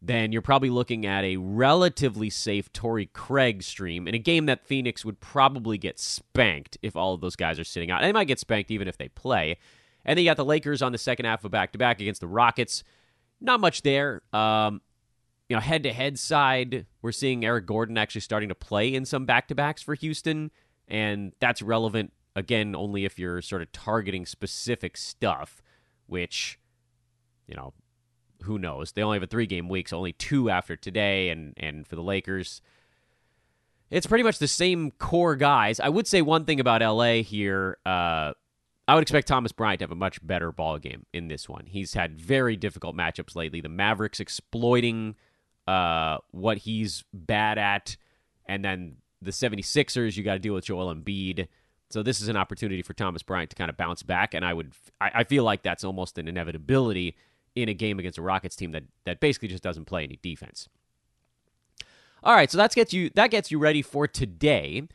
then 0.02 0.34
you're 0.34 0.42
probably 0.42 0.70
looking 0.70 1.06
at 1.06 1.24
a 1.24 1.38
relatively 1.38 2.30
safe 2.30 2.72
Torrey 2.74 3.06
Craig 3.06 3.64
stream 3.64 4.08
in 4.08 4.14
a 4.14 4.20
game 4.20 4.48
that 4.48 4.66
Phoenix 4.66 5.06
would 5.06 5.22
probably 5.22 5.78
get 5.78 5.98
spanked 5.98 6.78
if 6.82 6.96
all 6.98 7.14
of 7.14 7.22
those 7.22 7.38
guys 7.38 7.58
are 7.58 7.64
sitting 7.64 7.90
out. 7.90 8.02
They 8.02 8.12
might 8.12 8.28
get 8.28 8.40
spanked 8.40 8.70
even 8.70 8.90
if 8.90 8.98
they 8.98 9.08
play. 9.08 9.58
And 10.04 10.18
then 10.18 10.26
you 10.26 10.30
got 10.30 10.38
the 10.38 10.44
Lakers 10.44 10.82
on 10.82 10.92
the 10.92 10.98
second 10.98 11.26
half 11.26 11.46
of 11.46 11.52
back 11.52 11.72
to 11.72 11.78
back 11.78 12.02
against 12.02 12.20
the 12.20 12.28
Rockets. 12.28 12.84
Not 13.40 13.62
much 13.62 13.84
there. 13.84 14.22
Um, 14.34 14.82
you 15.48 15.56
know, 15.56 15.62
head 15.62 15.84
to 15.84 15.94
head 15.94 16.20
side, 16.20 16.86
we're 17.02 17.12
seeing 17.12 17.46
Eric 17.46 17.66
Gordon 17.66 17.98
actually 17.98 18.22
starting 18.22 18.50
to 18.50 18.56
play 18.56 18.94
in 18.94 19.06
some 19.06 19.26
back 19.26 19.48
to 19.50 19.56
backs 19.56 19.82
for 19.82 19.94
Houston, 19.94 20.52
and 20.88 21.34
that's 21.40 21.62
relevant 21.62 22.12
Again, 22.36 22.76
only 22.76 23.06
if 23.06 23.20
you're 23.20 23.42
sort 23.42 23.62
of 23.62 23.72
targeting 23.72 24.26
specific 24.26 24.98
stuff, 24.98 25.62
which, 26.08 26.60
you 27.48 27.56
know, 27.56 27.74
who 28.44 28.58
knows? 28.58 28.92
They 28.92 29.04
only 29.04 29.18
have 29.18 29.24
a 29.24 29.28
three 29.28 29.46
game 29.46 29.70
week, 29.70 29.88
so 29.88 29.98
only 29.98 30.14
two 30.14 30.50
after 30.50 30.76
today. 30.76 31.30
And, 31.30 31.54
and 31.58 31.88
for 31.88 31.96
the 31.96 32.02
Lakers, 32.02 32.62
it's 33.90 34.08
pretty 34.08 34.24
much 34.24 34.40
the 34.40 34.48
same 34.48 34.92
core 34.92 35.36
guys. 35.36 35.80
I 35.80 35.90
would 35.90 36.08
say 36.08 36.22
one 36.22 36.46
thing 36.46 36.60
about 36.60 36.82
LA 36.82 37.22
here. 37.22 37.78
Uh, 37.86 38.34
I 38.88 38.96
would 38.96 39.04
expect 39.04 39.28
Thomas 39.28 39.52
Bryant 39.52 39.80
to 39.80 39.84
have 39.84 39.92
a 39.92 39.96
much 39.96 40.26
better 40.26 40.52
ball 40.52 40.78
game 40.78 41.06
in 41.14 41.28
this 41.28 41.48
one. 41.48 41.68
He's 41.68 41.94
had 41.94 42.20
very 42.20 42.58
difficult 42.58 42.96
matchups 42.96 43.36
lately. 43.36 43.62
The 43.62 43.70
Mavericks 43.70 44.20
exploiting 44.20 45.16
uh, 45.68 46.18
what 46.32 46.58
he's 46.58 47.06
bad 47.14 47.58
at, 47.58 47.96
and 48.46 48.66
then 48.66 48.98
the 49.22 49.32
76ers, 49.32 50.18
you 50.18 50.24
got 50.24 50.34
to 50.34 50.40
deal 50.40 50.54
with 50.54 50.66
Joel 50.66 50.94
Embiid. 50.94 51.48
So 51.94 52.02
this 52.02 52.20
is 52.22 52.28
an 52.28 52.36
opportunity 52.36 52.82
for 52.82 52.94
Thomas 52.94 53.22
Bryant 53.22 53.52
to 53.52 53.56
kind 53.56 53.70
of 53.70 53.78
bounce 53.78 54.02
back, 54.02 54.34
and 54.34 54.44
I 54.44 54.52
would 54.52 54.74
I, 55.00 55.12
I 55.14 55.24
feel 55.24 55.44
like 55.44 55.62
that's 55.62 55.84
almost 55.84 56.18
an 56.18 56.28
inevitability 56.28 57.16
in 57.56 57.70
a 57.70 57.74
game 57.76 58.00
against 58.00 58.18
a 58.18 58.22
Rockets 58.24 58.56
team 58.56 58.72
that 58.72 58.84
that 59.06 59.20
basically 59.20 59.48
just 59.48 59.62
doesn't 59.62 59.86
play 59.86 60.04
any 60.04 60.18
defense. 60.24 60.68
All 62.24 62.34
right, 62.34 62.50
so 62.50 62.58
that 62.58 62.74
gets 62.74 62.94
you 62.94 63.12
that 63.14 63.30
gets 63.30 63.52
you 63.52 63.60
ready 63.60 63.84
for 63.84 64.08
today. 64.08 64.88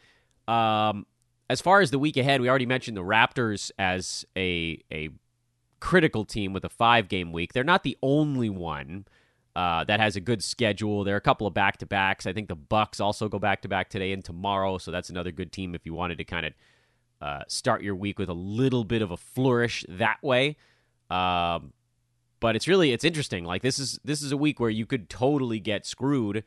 Um, 0.48 1.06
as 1.48 1.60
far 1.60 1.80
as 1.80 1.92
the 1.92 2.00
week 2.00 2.16
ahead, 2.16 2.40
we 2.40 2.48
already 2.48 2.66
mentioned 2.66 2.96
the 2.96 3.02
Raptors 3.02 3.70
as 3.78 4.26
a 4.36 4.82
a 4.90 5.10
critical 5.78 6.24
team 6.24 6.52
with 6.52 6.64
a 6.64 6.68
five 6.68 7.08
game 7.08 7.30
week. 7.30 7.52
They're 7.52 7.62
not 7.62 7.84
the 7.84 7.96
only 8.02 8.50
one 8.50 9.04
uh, 9.54 9.84
that 9.84 10.00
has 10.00 10.16
a 10.16 10.20
good 10.20 10.42
schedule. 10.42 11.04
There 11.04 11.14
are 11.14 11.18
a 11.18 11.20
couple 11.20 11.46
of 11.46 11.54
back 11.54 11.76
to 11.76 11.86
backs. 11.86 12.26
I 12.26 12.32
think 12.32 12.48
the 12.48 12.56
Bucks 12.56 12.98
also 12.98 13.28
go 13.28 13.38
back 13.38 13.62
to 13.62 13.68
back 13.68 13.88
today 13.88 14.10
and 14.12 14.24
tomorrow, 14.24 14.78
so 14.78 14.90
that's 14.90 15.10
another 15.10 15.30
good 15.30 15.52
team 15.52 15.76
if 15.76 15.86
you 15.86 15.94
wanted 15.94 16.18
to 16.18 16.24
kind 16.24 16.44
of 16.44 16.54
uh, 17.20 17.40
start 17.48 17.82
your 17.82 17.96
week 17.96 18.18
with 18.18 18.28
a 18.28 18.34
little 18.34 18.84
bit 18.84 19.02
of 19.02 19.10
a 19.10 19.16
flourish 19.16 19.84
that 19.88 20.18
way. 20.22 20.56
Um, 21.10 21.72
but 22.40 22.56
it's 22.56 22.68
really 22.68 22.92
it's 22.92 23.04
interesting. 23.04 23.44
Like 23.44 23.62
this 23.62 23.78
is 23.78 23.98
this 24.04 24.22
is 24.22 24.32
a 24.32 24.36
week 24.36 24.60
where 24.60 24.70
you 24.70 24.86
could 24.86 25.08
totally 25.08 25.58
get 25.58 25.86
screwed. 25.86 26.44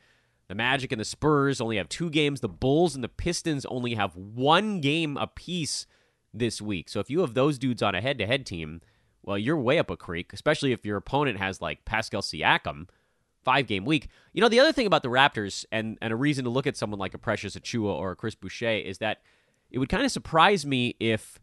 The 0.47 0.55
Magic 0.55 0.91
and 0.91 0.99
the 0.99 1.05
Spurs 1.05 1.61
only 1.61 1.77
have 1.77 1.89
two 1.89 2.09
games. 2.09 2.41
The 2.41 2.49
Bulls 2.49 2.95
and 2.95 3.03
the 3.03 3.09
Pistons 3.09 3.65
only 3.67 3.95
have 3.95 4.15
one 4.15 4.81
game 4.81 5.15
apiece 5.15 5.85
this 6.33 6.61
week. 6.61 6.89
So 6.89 6.99
if 6.99 7.09
you 7.09 7.21
have 7.21 7.33
those 7.33 7.57
dudes 7.57 7.81
on 7.81 7.95
a 7.95 8.01
head-to-head 8.01 8.45
team, 8.45 8.81
well, 9.23 9.37
you're 9.37 9.57
way 9.57 9.79
up 9.79 9.89
a 9.89 9.95
creek. 9.95 10.33
Especially 10.33 10.71
if 10.73 10.85
your 10.85 10.97
opponent 10.97 11.37
has 11.39 11.61
like 11.61 11.85
Pascal 11.85 12.21
Siakam, 12.21 12.89
five-game 13.43 13.85
week. 13.85 14.09
You 14.33 14.41
know 14.41 14.49
the 14.49 14.59
other 14.59 14.73
thing 14.73 14.87
about 14.87 15.03
the 15.03 15.09
Raptors 15.09 15.65
and 15.71 15.97
and 16.01 16.13
a 16.13 16.17
reason 16.17 16.43
to 16.45 16.49
look 16.49 16.67
at 16.67 16.77
someone 16.77 16.99
like 16.99 17.13
a 17.13 17.17
Precious 17.17 17.55
Achiuwa 17.55 17.93
or 17.93 18.11
a 18.11 18.15
Chris 18.15 18.35
Boucher 18.35 18.69
is 18.69 18.97
that 18.99 19.21
it 19.71 19.79
would 19.79 19.89
kind 19.89 20.05
of 20.05 20.11
surprise 20.11 20.65
me 20.65 20.95
if 20.99 21.39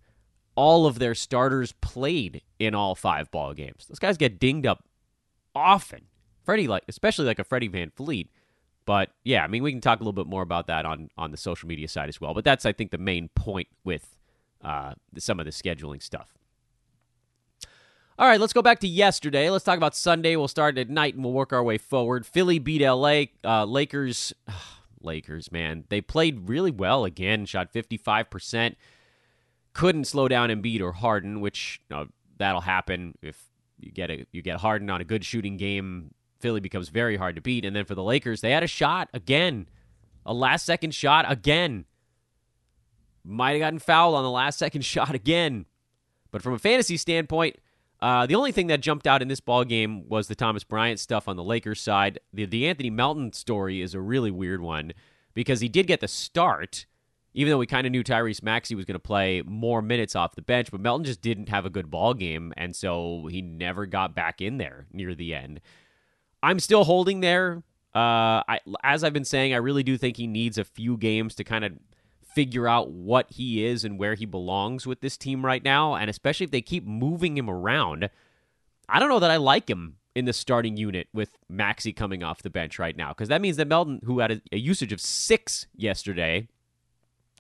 all 0.55 0.87
of 0.87 0.99
their 0.99 1.15
starters 1.15 1.73
played 1.81 2.43
in 2.59 2.75
all 2.75 2.95
five 2.95 3.31
ball 3.31 3.55
games. 3.55 3.87
Those 3.89 3.99
guys 3.99 4.17
get 4.17 4.39
dinged 4.39 4.67
up 4.67 4.85
often. 5.55 6.07
Freddie, 6.45 6.69
like 6.69 6.85
especially 6.89 7.27
like 7.27 7.39
a 7.39 7.45
Freddie 7.45 7.69
VanVleet. 7.69 8.29
But 8.85 9.11
yeah, 9.23 9.45
I 9.45 9.49
mean, 9.49 9.63
we 9.63 9.71
can 9.71 9.81
talk 9.81 10.01
a 10.01 10.03
little 10.03 10.13
bit 10.13 10.27
more 10.27 10.43
about 10.43 10.67
that 10.69 10.87
on 10.87 11.11
on 11.17 11.31
the 11.31 11.37
social 11.37 11.69
media 11.69 11.89
side 11.89 12.09
as 12.09 12.21
well. 12.21 12.35
But 12.35 12.45
that's 12.45 12.65
I 12.65 12.73
think 12.73 12.91
the 12.91 12.99
main 12.99 13.29
point 13.35 13.69
with 13.85 14.17
uh, 14.65 14.95
some 15.19 15.39
of 15.41 15.47
the 15.47 15.53
scheduling 15.53 16.03
stuff. 16.03 16.35
All 18.19 18.27
right, 18.27 18.41
let's 18.41 18.53
go 18.53 18.63
back 18.63 18.81
to 18.81 18.89
yesterday. 18.89 19.49
Let's 19.49 19.65
talk 19.65 19.77
about 19.77 19.95
Sunday. 19.95 20.35
We'll 20.35 20.49
start 20.49 20.77
at 20.77 20.91
night 20.91 21.15
and 21.15 21.23
we'll 21.23 21.33
work 21.33 21.53
our 21.53 21.63
way 21.63 21.79
forward. 21.79 22.27
Philly 22.27 22.59
beat 22.59 22.85
LA. 22.85 23.27
Uh, 23.45 23.65
Lakers. 23.65 24.33
Lakers, 25.03 25.51
man. 25.53 25.85
They 25.89 26.01
played 26.01 26.49
really 26.49 26.71
well 26.71 27.05
again, 27.05 27.47
shot 27.47 27.73
55%. 27.73 28.77
Couldn't 29.73 30.05
slow 30.05 30.29
down 30.29 30.51
Embiid 30.51 30.81
or 30.81 30.93
Harden, 30.93 31.41
which 31.41 31.81
you 31.89 31.97
know, 31.97 32.07
that'll 32.39 32.63
happen 32.63 33.17
if 33.23 33.43
you 33.79 33.93
get 33.93 34.11
a 34.11 34.27
you 34.33 34.43
get 34.43 34.61
Harden 34.61 34.91
on 34.91 35.01
a 35.01 35.05
good 35.05 35.25
shooting 35.25 35.57
game. 35.57 36.13
Philly 36.41 36.61
becomes 36.61 36.89
very 36.89 37.17
hard 37.17 37.37
to 37.37 37.43
beat. 37.43 37.65
And 37.65 37.75
then 37.75 37.85
for 37.85 37.95
the 37.95 38.03
Lakers, 38.03 38.41
they 38.41 38.53
had 38.53 38.63
a 38.63 38.69
shot 38.69 39.09
again, 39.13 39.69
a 40.25 40.33
last 40.33 40.65
second 40.65 40.95
shot 40.95 41.31
again. 41.31 41.85
Might 43.25 43.53
have 43.53 43.61
gotten 43.61 43.79
fouled 43.79 44.15
on 44.15 44.25
the 44.25 44.31
last 44.31 44.59
second 44.59 44.83
shot 44.85 45.15
again. 45.15 45.67
But 46.31 46.43
from 46.43 46.55
a 46.55 46.59
fantasy 46.59 46.97
standpoint, 46.97 47.57
Uh, 48.01 48.27
the 48.27 48.35
only 48.35 48.53
thing 48.53 48.69
that 48.69 48.81
jumped 48.81 49.07
out 49.07 49.23
in 49.23 49.29
this 49.29 49.41
ball 49.41 49.65
game 49.65 50.09
was 50.09 50.29
the 50.29 50.35
Thomas 50.35 50.63
Bryant 50.65 51.01
stuff 51.01 51.27
on 51.29 51.37
the 51.37 51.43
Lakers 51.43 51.81
side. 51.81 52.19
The 52.33 52.45
the 52.45 52.69
Anthony 52.69 52.91
Melton 52.91 53.33
story 53.33 53.81
is 53.81 53.95
a 53.95 54.01
really 54.01 54.31
weird 54.31 54.61
one 54.61 54.93
because 55.35 55.61
he 55.61 55.69
did 55.69 55.87
get 55.87 56.01
the 56.01 56.09
start, 56.09 56.87
even 57.35 57.51
though 57.51 57.59
we 57.59 57.67
kind 57.67 57.87
of 57.87 57.91
knew 57.91 58.05
Tyrese 58.05 58.43
Maxey 58.43 58.75
was 58.75 58.85
going 58.85 58.95
to 58.95 59.01
play 59.01 59.43
more 59.45 59.83
minutes 59.83 60.15
off 60.15 60.37
the 60.37 60.43
bench, 60.43 60.71
but 60.71 60.81
Melton 60.81 61.05
just 61.05 61.23
didn't 61.23 61.49
have 61.49 61.67
a 61.67 61.71
good 61.71 61.91
ball 61.91 62.15
game, 62.15 62.53
and 62.57 62.75
so 62.75 63.29
he 63.31 63.43
never 63.43 63.85
got 63.85 64.15
back 64.15 64.41
in 64.41 64.59
there 64.59 64.87
near 64.93 65.15
the 65.15 65.35
end. 65.35 65.61
I'm 66.43 66.61
still 66.61 66.85
holding 66.85 67.21
there. 67.21 67.65
Uh, 67.95 68.47
I, 68.47 68.61
as 68.85 69.03
I've 69.03 69.13
been 69.13 69.25
saying, 69.25 69.55
I 69.55 69.57
really 69.57 69.83
do 69.83 69.97
think 69.97 70.17
he 70.17 70.29
needs 70.29 70.57
a 70.57 70.65
few 70.65 70.97
games 70.97 71.35
to 71.37 71.45
kind 71.45 71.65
of 71.65 71.73
figure 72.35 72.69
out 72.69 72.91
what 72.91 73.31
he 73.31 73.65
is 73.65 73.85
and 73.85 73.99
where 73.99 74.15
he 74.15 74.27
belongs 74.27 74.87
with 74.87 75.01
this 75.01 75.17
team 75.17 75.45
right 75.45 75.63
now. 75.63 75.95
And 75.95 76.11
especially 76.11 76.45
if 76.45 76.51
they 76.51 76.61
keep 76.61 76.87
moving 76.87 77.37
him 77.37 77.49
around, 77.49 78.11
I 78.89 78.99
don't 78.99 79.09
know 79.09 79.19
that 79.19 79.31
I 79.31 79.37
like 79.37 79.69
him 79.69 79.97
in 80.15 80.25
the 80.25 80.33
starting 80.33 80.77
unit 80.77 81.09
with 81.13 81.39
Maxey 81.49 81.93
coming 81.93 82.23
off 82.23 82.43
the 82.43 82.51
bench 82.51 82.79
right 82.79 82.97
now. 82.97 83.11
Because 83.11 83.29
that 83.29 83.41
means 83.41 83.57
that 83.57 83.69
Melton, 83.69 84.01
who 84.05 84.19
had 84.19 84.33
a, 84.33 84.41
a, 84.53 84.59
usage 84.59 84.93
of 84.93 85.01
six 85.01 85.67
yesterday, 85.75 86.49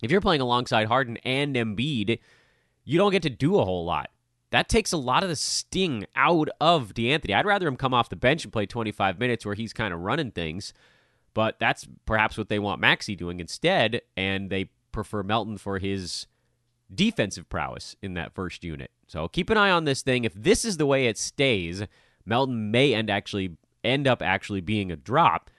if 0.02 0.11
you're 0.11 0.21
playing 0.21 0.40
alongside 0.40 0.87
Harden 0.87 1.16
and 1.18 1.57
Embiid, 1.57 2.18
you 2.85 2.99
don't 2.99 3.12
get 3.12 3.23
to 3.23 3.30
do 3.30 3.59
a 3.59 3.64
whole 3.64 3.85
lot. 3.85 4.11
That 4.50 4.68
takes 4.68 4.92
a 4.92 4.97
lot 4.97 5.23
of 5.23 5.28
the 5.28 5.37
sting 5.37 6.07
out 6.16 6.49
of 6.61 6.95
De'Anthony. 6.95 7.35
I'd 7.35 7.47
rather 7.47 7.68
him 7.68 7.76
come 7.76 7.92
off 7.92 8.09
the 8.09 8.16
bench 8.16 8.45
and 8.45 8.52
play 8.52 8.64
25 8.64 9.18
minutes 9.18 9.45
where 9.45 9.54
he's 9.54 9.73
kind 9.73 9.92
of 9.92 10.00
running 10.00 10.30
things. 10.30 10.73
But 11.35 11.59
that's 11.59 11.87
perhaps 12.07 12.38
what 12.38 12.49
they 12.49 12.59
want 12.59 12.80
Maxey 12.80 13.14
doing 13.14 13.40
instead, 13.40 14.00
and 14.16 14.50
they 14.50 14.71
prefer 14.99 15.23
Melton 15.23 15.59
for 15.59 15.78
his 15.78 16.26
defensive 16.93 17.49
prowess 17.49 17.95
in 18.02 18.14
that 18.14 18.35
first 18.35 18.64
unit. 18.64 18.90
So 19.07 19.28
keep 19.28 19.50
an 19.50 19.57
eye 19.57 19.71
on 19.71 19.85
this 19.85 20.02
thing. 20.02 20.25
If 20.25 20.35
this 20.35 20.64
is 20.64 20.76
the 20.76 20.87
way 20.87 21.07
it 21.07 21.17
stays, 21.17 21.85
Melton 22.25 22.71
may 22.71 22.95
end 22.95 23.11
actually 23.11 23.57
end 23.85 24.09
up 24.09 24.23
actually 24.23 24.61
being 24.61 24.90
a 24.90 24.97
drop. 24.97 25.50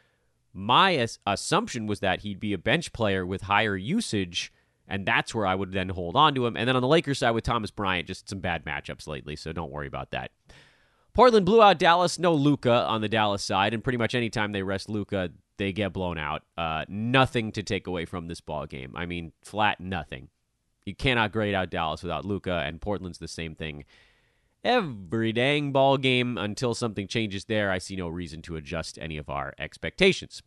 My 0.54 0.96
as- 0.96 1.20
assumption 1.26 1.88
was 1.88 2.02
that 2.02 2.22
he'd 2.22 2.40
be 2.40 2.54
a 2.54 2.58
bench 2.58 2.92
player 2.92 3.26
with 3.26 3.44
higher 3.44 3.78
usage, 3.78 4.52
and 4.88 5.06
that's 5.06 5.34
where 5.34 5.46
I 5.46 5.56
would 5.56 5.72
then 5.72 5.90
hold 5.90 6.16
on 6.16 6.36
to 6.36 6.46
him. 6.46 6.58
And 6.58 6.68
then 6.68 6.76
on 6.76 6.82
the 6.82 6.88
Lakers 6.88 7.20
side 7.20 7.32
with 7.32 7.46
Thomas 7.46 7.72
Bryant, 7.72 8.08
just 8.08 8.28
some 8.28 8.40
bad 8.40 8.66
matchups 8.66 9.08
lately, 9.08 9.36
so 9.36 9.54
don't 9.54 9.72
worry 9.72 9.88
about 9.88 10.12
that. 10.12 10.32
Portland 11.20 11.46
blew 11.46 11.62
out 11.62 11.78
Dallas. 11.78 12.18
No 12.18 12.34
Luka 12.34 12.72
on 12.88 13.02
the 13.02 13.10
Dallas 13.10 13.44
side, 13.44 13.74
and 13.74 13.84
pretty 13.84 13.98
much 13.98 14.16
anytime 14.16 14.54
they 14.54 14.64
rest 14.64 14.88
Luka, 14.88 15.32
they 15.58 15.74
get 15.74 15.92
blown 15.92 16.18
out. 16.18 16.44
Uh, 16.58 16.86
nothing 16.88 17.52
to 17.52 17.62
take 17.62 17.88
away 17.88 18.06
from 18.06 18.30
this 18.30 18.40
ball 18.40 18.66
game. 18.66 18.94
I 18.96 19.06
mean, 19.06 19.34
flat 19.44 19.82
nothing. 19.82 20.30
You 20.86 20.96
cannot 20.96 21.34
grade 21.34 21.54
out 21.54 21.70
Dallas 21.70 22.04
without 22.04 22.24
Luka, 22.24 22.64
and 22.66 22.80
Portland's 22.80 23.18
the 23.18 23.28
same 23.28 23.54
thing. 23.54 23.84
Every 24.64 25.34
dang 25.34 25.74
ball 25.74 25.98
game 25.98 26.38
until 26.38 26.74
something 26.74 27.06
changes 27.06 27.44
there, 27.44 27.70
I 27.70 27.80
see 27.80 27.98
no 27.98 28.08
reason 28.08 28.42
to 28.44 28.56
adjust 28.56 28.98
any 28.98 29.18
of 29.18 29.30
our 29.30 29.54
expectations. 29.60 30.42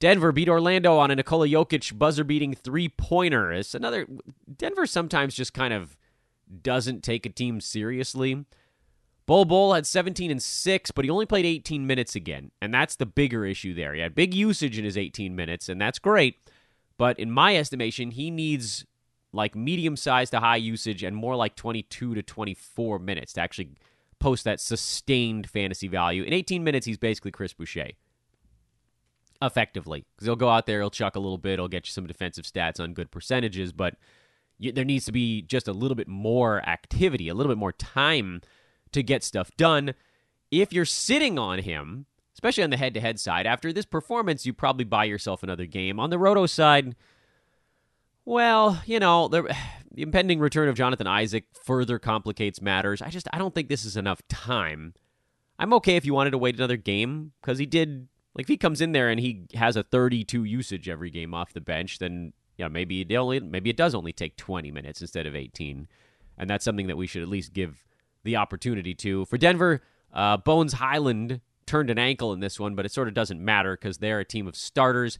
Denver 0.00 0.32
beat 0.32 0.48
Orlando 0.48 0.98
on 0.98 1.12
a 1.12 1.14
Nikola 1.14 1.46
Jokic 1.46 1.96
buzzer 1.96 2.24
beating 2.24 2.54
three 2.56 2.88
pointer. 2.88 3.52
It's 3.52 3.72
another 3.72 4.08
Denver 4.58 4.84
sometimes 4.84 5.36
just 5.36 5.54
kind 5.54 5.72
of 5.72 5.96
doesn't 6.60 7.04
take 7.04 7.24
a 7.24 7.30
team 7.30 7.60
seriously. 7.60 8.44
Bol 9.26 9.44
Bol 9.44 9.74
had 9.74 9.86
17 9.86 10.30
and 10.30 10.42
6, 10.42 10.90
but 10.90 11.04
he 11.04 11.10
only 11.10 11.26
played 11.26 11.46
18 11.46 11.86
minutes 11.86 12.16
again. 12.16 12.50
And 12.60 12.74
that's 12.74 12.96
the 12.96 13.06
bigger 13.06 13.44
issue 13.44 13.74
there. 13.74 13.94
He 13.94 14.00
had 14.00 14.14
big 14.14 14.34
usage 14.34 14.78
in 14.78 14.84
his 14.84 14.98
18 14.98 15.36
minutes, 15.36 15.68
and 15.68 15.80
that's 15.80 15.98
great. 15.98 16.50
But 16.98 17.18
in 17.18 17.30
my 17.30 17.56
estimation, 17.56 18.10
he 18.10 18.30
needs 18.30 18.84
like 19.32 19.54
medium 19.54 19.96
sized 19.96 20.32
to 20.32 20.40
high 20.40 20.56
usage 20.56 21.02
and 21.02 21.16
more 21.16 21.36
like 21.36 21.56
22 21.56 22.14
to 22.14 22.22
24 22.22 22.98
minutes 22.98 23.32
to 23.34 23.40
actually 23.40 23.70
post 24.18 24.44
that 24.44 24.60
sustained 24.60 25.48
fantasy 25.48 25.88
value. 25.88 26.22
In 26.22 26.32
18 26.32 26.62
minutes, 26.62 26.86
he's 26.86 26.98
basically 26.98 27.30
Chris 27.30 27.52
Boucher. 27.52 27.90
Effectively. 29.40 30.04
Because 30.14 30.26
he'll 30.26 30.36
go 30.36 30.48
out 30.48 30.66
there, 30.66 30.80
he'll 30.80 30.90
chuck 30.90 31.16
a 31.16 31.20
little 31.20 31.38
bit, 31.38 31.58
he'll 31.58 31.68
get 31.68 31.86
you 31.86 31.92
some 31.92 32.06
defensive 32.06 32.44
stats 32.44 32.78
on 32.78 32.92
good 32.92 33.10
percentages, 33.10 33.72
but 33.72 33.96
there 34.60 34.84
needs 34.84 35.06
to 35.06 35.12
be 35.12 35.42
just 35.42 35.66
a 35.66 35.72
little 35.72 35.96
bit 35.96 36.06
more 36.06 36.60
activity, 36.68 37.28
a 37.28 37.34
little 37.34 37.50
bit 37.50 37.58
more 37.58 37.72
time 37.72 38.42
to 38.92 39.02
get 39.02 39.22
stuff 39.22 39.50
done. 39.56 39.94
If 40.50 40.72
you're 40.72 40.84
sitting 40.84 41.38
on 41.38 41.60
him, 41.60 42.06
especially 42.34 42.64
on 42.64 42.70
the 42.70 42.76
head 42.76 42.94
to 42.94 43.00
head 43.00 43.18
side, 43.18 43.46
after 43.46 43.72
this 43.72 43.86
performance, 43.86 44.46
you 44.46 44.52
probably 44.52 44.84
buy 44.84 45.04
yourself 45.04 45.42
another 45.42 45.66
game. 45.66 45.98
On 45.98 46.10
the 46.10 46.18
roto 46.18 46.46
side, 46.46 46.94
well, 48.24 48.82
you 48.86 49.00
know, 49.00 49.28
the, 49.28 49.42
the 49.90 50.02
impending 50.02 50.38
return 50.38 50.68
of 50.68 50.76
Jonathan 50.76 51.06
Isaac 51.06 51.44
further 51.64 51.98
complicates 51.98 52.60
matters. 52.60 53.02
I 53.02 53.10
just 53.10 53.28
I 53.32 53.38
don't 53.38 53.54
think 53.54 53.68
this 53.68 53.84
is 53.84 53.96
enough 53.96 54.22
time. 54.28 54.94
I'm 55.58 55.72
okay 55.74 55.96
if 55.96 56.04
you 56.04 56.14
wanted 56.14 56.30
to 56.30 56.38
wait 56.38 56.56
another 56.56 56.76
game 56.76 57.32
because 57.40 57.58
he 57.58 57.66
did 57.66 58.08
like 58.34 58.44
if 58.44 58.48
he 58.48 58.56
comes 58.56 58.80
in 58.80 58.92
there 58.92 59.10
and 59.10 59.20
he 59.20 59.46
has 59.54 59.76
a 59.76 59.82
32 59.82 60.44
usage 60.44 60.88
every 60.88 61.10
game 61.10 61.34
off 61.34 61.52
the 61.52 61.60
bench, 61.60 61.98
then 61.98 62.32
you 62.56 62.64
know 62.64 62.68
maybe 62.68 63.02
it 63.02 63.14
only 63.14 63.40
maybe 63.40 63.70
it 63.70 63.76
does 63.76 63.94
only 63.94 64.12
take 64.12 64.36
20 64.36 64.70
minutes 64.70 65.00
instead 65.00 65.26
of 65.26 65.36
18, 65.36 65.88
and 66.38 66.50
that's 66.50 66.64
something 66.64 66.86
that 66.86 66.96
we 66.96 67.06
should 67.06 67.22
at 67.22 67.28
least 67.28 67.52
give 67.52 67.84
the 68.24 68.36
opportunity 68.36 68.94
to. 68.94 69.24
For 69.26 69.38
Denver, 69.38 69.82
uh, 70.12 70.36
Bones 70.38 70.74
Hyland 70.74 71.40
turned 71.66 71.90
an 71.90 71.98
ankle 71.98 72.32
in 72.32 72.40
this 72.40 72.58
one, 72.58 72.74
but 72.74 72.84
it 72.86 72.92
sort 72.92 73.08
of 73.08 73.14
doesn't 73.14 73.42
matter 73.42 73.76
because 73.76 73.98
they're 73.98 74.20
a 74.20 74.24
team 74.24 74.46
of 74.46 74.56
starters. 74.56 75.18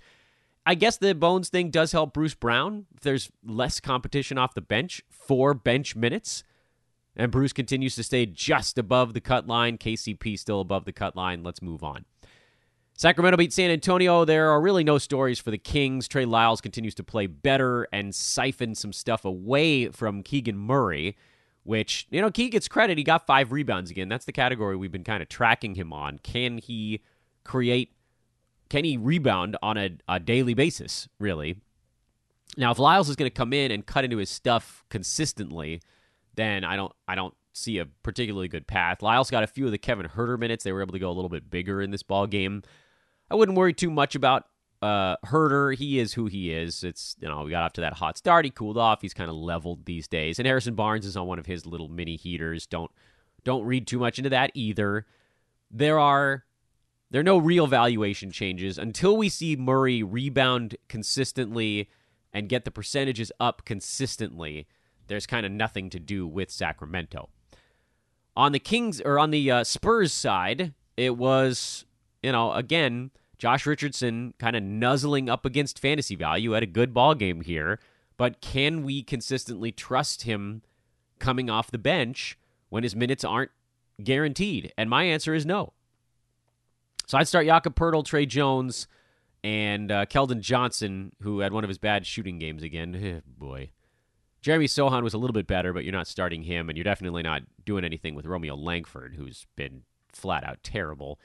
I 0.65 0.75
guess 0.75 0.97
the 0.97 1.15
Bones 1.15 1.49
thing 1.49 1.71
does 1.71 1.93
help 1.93 2.13
Bruce 2.13 2.35
Brown. 2.35 2.87
If 2.95 3.01
there's 3.01 3.31
less 3.45 3.81
competition 3.81 4.39
off 4.39 4.55
the 4.55 4.61
bench 4.61 5.03
for 5.11 5.55
bench 5.55 5.97
minutes, 5.97 6.45
and 7.17 7.31
Bruce 7.31 7.53
continues 7.53 7.95
to 7.97 8.03
stay 8.03 8.27
just 8.27 8.79
above 8.79 9.13
the 9.13 9.21
cut 9.21 9.47
line. 9.47 9.77
KCP 9.77 10.39
still 10.39 10.61
above 10.61 10.85
the 10.85 10.93
cut 10.93 11.17
line. 11.17 11.43
Let's 11.43 11.61
move 11.61 11.83
on. 11.83 12.05
Sacramento 12.95 13.37
beat 13.37 13.53
San 13.53 13.71
Antonio. 13.71 14.25
There 14.25 14.51
are 14.51 14.61
really 14.61 14.85
no 14.85 14.99
stories 14.99 15.39
for 15.39 15.51
the 15.51 15.59
Kings. 15.59 16.07
Trey 16.07 16.25
Lyles 16.25 16.61
continues 16.61 16.95
to 16.97 17.05
play 17.05 17.27
better 17.27 17.89
and 17.93 18.15
siphon 18.15 18.75
some 18.75 18.93
stuff 18.93 19.25
away 19.25 19.89
from 19.89 20.23
Keegan 20.23 20.57
Murray 20.57 21.17
which, 21.65 22.07
you 22.11 22.21
know, 22.21 22.31
Key 22.31 22.49
gets 22.49 22.69
credit. 22.69 22.99
He 22.99 23.05
got 23.05 23.27
five 23.27 23.53
rebounds 23.53 23.91
again. 23.91 24.09
That's 24.09 24.25
the 24.25 24.33
category 24.33 24.77
we've 24.77 24.93
been 24.93 25.05
kind 25.05 25.23
of 25.23 25.29
tracking 25.29 25.75
him 25.75 25.93
on. 25.93 26.19
Can 26.19 26.59
he 26.59 27.03
create, 27.45 27.93
can 28.69 28.85
he 28.85 28.97
rebound 28.97 29.57
on 29.63 29.77
a, 29.77 29.91
a 30.09 30.19
daily 30.19 30.55
basis, 30.55 31.09
really? 31.19 31.57
Now, 32.57 32.71
if 32.71 32.79
Lyles 32.79 33.09
is 33.09 33.17
going 33.17 33.31
to 33.31 33.35
come 33.35 33.53
in 33.53 33.71
and 33.71 33.87
cut 33.87 34.05
into 34.05 34.19
his 34.19 34.31
stuff 34.31 34.85
consistently, 34.91 35.81
then 36.35 36.65
I 36.65 36.77
don't, 36.77 36.93
I 37.07 37.15
don't 37.15 37.35
see 37.53 37.79
a 37.79 37.87
particularly 37.87 38.49
good 38.49 38.67
path. 38.67 39.03
Lyles 39.03 39.31
got 39.31 39.43
a 39.43 39.47
few 39.47 39.67
of 39.67 39.71
the 39.73 39.79
Kevin 39.79 40.09
Huerter 40.09 40.39
minutes. 40.39 40.65
They 40.65 40.73
were 40.73 40.83
able 40.83 40.93
to 40.93 40.99
go 40.99 41.11
a 41.11 41.13
little 41.13 41.29
bit 41.29 41.51
bigger 41.51 41.81
in 41.81 41.91
this 41.91 42.03
ball 42.03 42.27
game. 42.27 42.63
I 43.31 43.35
wouldn't 43.35 43.57
worry 43.57 43.73
too 43.73 43.91
much 43.91 44.15
about 44.15 44.47
uh, 44.83 45.17
Huerter, 45.25 45.77
he 45.77 46.01
is 46.01 46.13
who 46.13 46.27
he 46.27 46.53
is. 46.53 46.83
It's 46.83 47.17
you 47.21 47.29
know 47.29 47.45
we 47.45 47.51
got 47.51 47.63
off 47.63 47.73
to 47.75 47.81
that 47.83 47.95
hot 47.95 48.19
start. 48.19 48.45
He 48.45 48.51
cooled 48.51 48.77
off. 48.77 49.01
He's 49.01 49.15
kind 49.15 49.31
of 49.31 49.37
leveled 49.37 49.87
these 49.87 50.09
days. 50.09 50.39
And 50.39 50.47
Harrison 50.47 50.75
Barnes 50.75 51.07
is 51.07 51.17
on 51.17 51.27
one 51.27 51.39
of 51.39 51.47
his 51.47 51.65
little 51.65 51.89
mini 51.89 52.17
heaters. 52.17 52.67
Don't 52.67 52.91
don't 53.45 53.65
read 53.65 53.87
too 53.87 54.01
much 54.01 54.19
into 54.19 54.31
that 54.31 54.51
either. 54.55 55.07
There 55.71 56.01
are 56.01 56.45
there 57.11 57.21
are 57.21 57.25
no 57.25 57.39
real 57.39 57.69
valuation 57.69 58.33
changes 58.33 58.77
until 58.77 59.17
we 59.17 59.29
see 59.29 59.55
Murray 59.55 60.03
rebound 60.03 60.77
consistently 60.89 61.89
and 62.33 62.49
get 62.49 62.65
the 62.65 62.71
percentages 62.71 63.31
up 63.39 63.65
consistently. 63.65 64.67
There's 65.07 65.27
kind 65.27 65.47
of 65.47 65.53
nothing 65.53 65.91
to 65.91 66.01
do 66.01 66.27
with 66.27 66.51
Sacramento. 66.51 67.29
On 68.35 68.53
the 68.53 68.59
Kings 68.59 69.01
or 69.01 69.19
on 69.19 69.31
the 69.31 69.51
uh, 69.51 69.63
Spurs 69.63 70.13
side, 70.13 70.75
it 70.97 71.17
was 71.17 71.85
you 72.21 72.33
know 72.33 72.53
again 72.53 73.13
Josh 73.43 73.67
Richardson 73.67 74.35
kind 74.39 74.55
of 74.55 74.63
nuzzling 74.63 75.29
up 75.29 75.45
against 75.45 75.81
fantasy 75.81 76.15
value 76.15 76.55
at 76.55 76.63
a 76.63 76.67
good 76.67 76.95
ball 76.95 77.17
game 77.17 77.41
here, 77.41 77.81
but 78.17 78.41
can 78.41 78.85
we 78.85 79.03
consistently 79.03 79.73
trust 79.73 80.23
him 80.23 80.63
coming 81.19 81.51
off 81.51 81.69
the 81.69 81.77
bench 81.77 82.39
when 82.69 82.85
his 82.85 82.95
minutes 82.95 83.25
aren't 83.25 83.51
guaranteed? 84.01 84.73
And 84.79 84.89
my 84.89 85.03
answer 85.03 85.35
is 85.35 85.45
no. 85.45 85.73
So 87.09 87.19
I'd 87.19 87.27
start 87.27 87.47
Jakob 87.47 87.75
Poeltl, 87.75 88.05
Tre 88.05 88.27
Jones, 88.27 88.87
and 89.43 89.91
uh, 89.91 90.07
Keldon 90.07 90.39
Johnson, 90.39 91.11
who 91.21 91.41
had 91.41 91.53
one 91.53 91.65
of 91.65 91.69
his 91.69 91.79
bad 91.79 92.07
shooting 92.07 92.39
games 92.39 92.63
again. 92.63 92.95
Eh, 92.95 93.21
boy. 93.27 93.71
Jeremy 94.41 94.69
Sochan 94.69 95.03
was 95.03 95.15
a 95.15 95.19
little 95.19 95.35
bit 95.35 95.49
better, 95.49 95.73
but 95.73 95.83
you're 95.83 95.93
not 95.93 96.07
starting 96.07 96.45
him, 96.45 96.69
and 96.69 96.79
you're 96.79 96.85
definitely 96.85 97.25
not 97.25 97.43
doing 97.65 97.85
anything 97.85 98.15
with 98.15 98.25
Romeo 98.25 98.55
Langford, 98.55 99.17
who's 99.17 99.49
been 99.57 99.83
flat 100.13 100.45
out 100.45 100.63
terrible 100.63 101.19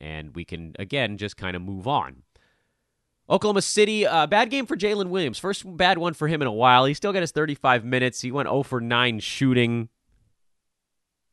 and 0.00 0.34
we 0.34 0.44
can 0.44 0.74
again 0.78 1.18
just 1.18 1.36
kind 1.36 1.56
of 1.56 1.62
move 1.62 1.86
on. 1.86 2.22
Oklahoma 3.28 3.62
City, 3.62 4.04
uh, 4.06 4.26
bad 4.26 4.50
game 4.50 4.66
for 4.66 4.76
Jalen 4.76 5.08
Williams. 5.08 5.38
First 5.38 5.64
bad 5.76 5.98
one 5.98 6.14
for 6.14 6.26
him 6.26 6.42
in 6.42 6.48
a 6.48 6.52
while. 6.52 6.84
He 6.84 6.94
still 6.94 7.12
got 7.12 7.20
his 7.20 7.30
35 7.30 7.84
minutes. 7.84 8.20
He 8.20 8.32
went 8.32 8.48
0 8.48 8.64
for 8.64 8.80
9 8.80 9.20
shooting. 9.20 9.88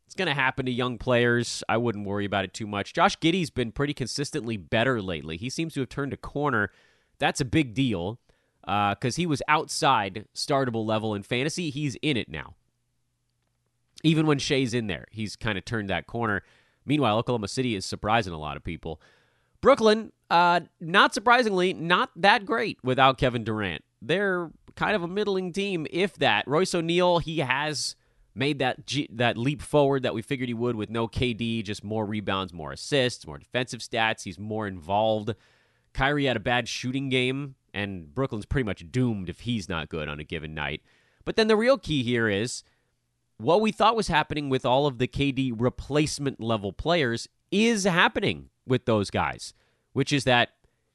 It's 0.05 0.13
going 0.13 0.27
to 0.27 0.35
happen 0.35 0.67
to 0.67 0.71
young 0.71 0.99
players. 0.99 1.63
I 1.67 1.77
wouldn't 1.77 2.05
worry 2.05 2.25
about 2.25 2.45
it 2.45 2.53
too 2.53 2.67
much. 2.67 2.93
Josh 2.93 3.17
Giddey's 3.19 3.49
been 3.49 3.71
pretty 3.71 3.95
consistently 3.95 4.57
better 4.57 5.01
lately. 5.01 5.37
He 5.37 5.49
seems 5.49 5.73
to 5.73 5.79
have 5.79 5.89
turned 5.89 6.13
a 6.13 6.17
corner. 6.17 6.71
That's 7.17 7.41
a 7.41 7.45
big 7.45 7.73
deal 7.73 8.19
because 8.61 9.15
uh, 9.15 9.17
he 9.17 9.25
was 9.25 9.41
outside 9.47 10.25
startable 10.35 10.85
level 10.85 11.15
in 11.15 11.23
fantasy. 11.23 11.71
He's 11.71 11.97
in 12.01 12.15
it 12.15 12.29
now. 12.29 12.53
Even 14.03 14.27
when 14.27 14.37
Shai's 14.37 14.73
in 14.73 14.87
there, 14.87 15.05
he's 15.09 15.35
kind 15.35 15.57
of 15.57 15.65
turned 15.65 15.89
that 15.89 16.05
corner. 16.05 16.43
Meanwhile, 16.87 17.17
Oklahoma 17.19 17.47
City 17.47 17.75
is 17.75 17.85
surprising 17.85 18.33
a 18.33 18.39
lot 18.39 18.57
of 18.57 18.63
people. 18.63 18.99
Brooklyn, 19.61 20.11
uh, 20.29 20.61
not 20.79 21.13
surprisingly, 21.13 21.73
not 21.73 22.09
that 22.15 22.45
great 22.45 22.79
without 22.83 23.17
Kevin 23.17 23.43
Durant. 23.43 23.83
They're 24.01 24.49
kind 24.75 24.95
of 24.95 25.03
a 25.03 25.07
middling 25.07 25.51
team, 25.51 25.85
if 25.91 26.15
that. 26.15 26.47
Royce 26.47 26.73
O'Neale, 26.73 27.19
he 27.19 27.39
has 27.39 27.95
made 28.33 28.59
that 28.59 28.85
G- 28.85 29.09
that 29.11 29.37
leap 29.37 29.61
forward 29.61 30.03
that 30.03 30.13
we 30.13 30.21
figured 30.21 30.47
he 30.47 30.53
would 30.53 30.75
with 30.75 30.89
no 30.89 31.07
KD, 31.07 31.63
just 31.63 31.83
more 31.83 32.05
rebounds, 32.05 32.53
more 32.53 32.71
assists, 32.71 33.27
more 33.27 33.37
defensive 33.37 33.81
stats. 33.81 34.23
He's 34.23 34.39
more 34.39 34.67
involved. 34.67 35.33
Kyrie 35.93 36.25
had 36.25 36.37
a 36.37 36.41
bad 36.41 36.67
shooting 36.67 37.09
game, 37.09 37.55
and 37.73 38.13
Brooklyn's 38.13 38.45
pretty 38.45 38.65
much 38.65 38.91
doomed 38.91 39.29
if 39.29 39.41
he's 39.41 39.67
not 39.67 39.89
good 39.89 40.07
on 40.07 40.19
a 40.19 40.23
given 40.23 40.53
night. 40.53 40.81
But 41.25 41.35
then 41.35 41.47
the 41.47 41.57
real 41.57 41.77
key 41.77 42.03
here 42.03 42.29
is 42.29 42.63
what 43.37 43.61
we 43.61 43.71
thought 43.71 43.95
was 43.95 44.07
happening 44.07 44.49
with 44.49 44.65
all 44.65 44.87
of 44.87 44.97
the 44.97 45.07
KD 45.07 45.53
replacement 45.55 46.41
level 46.41 46.73
players 46.73 47.27
is 47.51 47.83
happening 47.83 48.49
with 48.65 48.85
those 48.85 49.09
guys, 49.09 49.53
which 49.93 50.11
is 50.11 50.23
that 50.25 50.49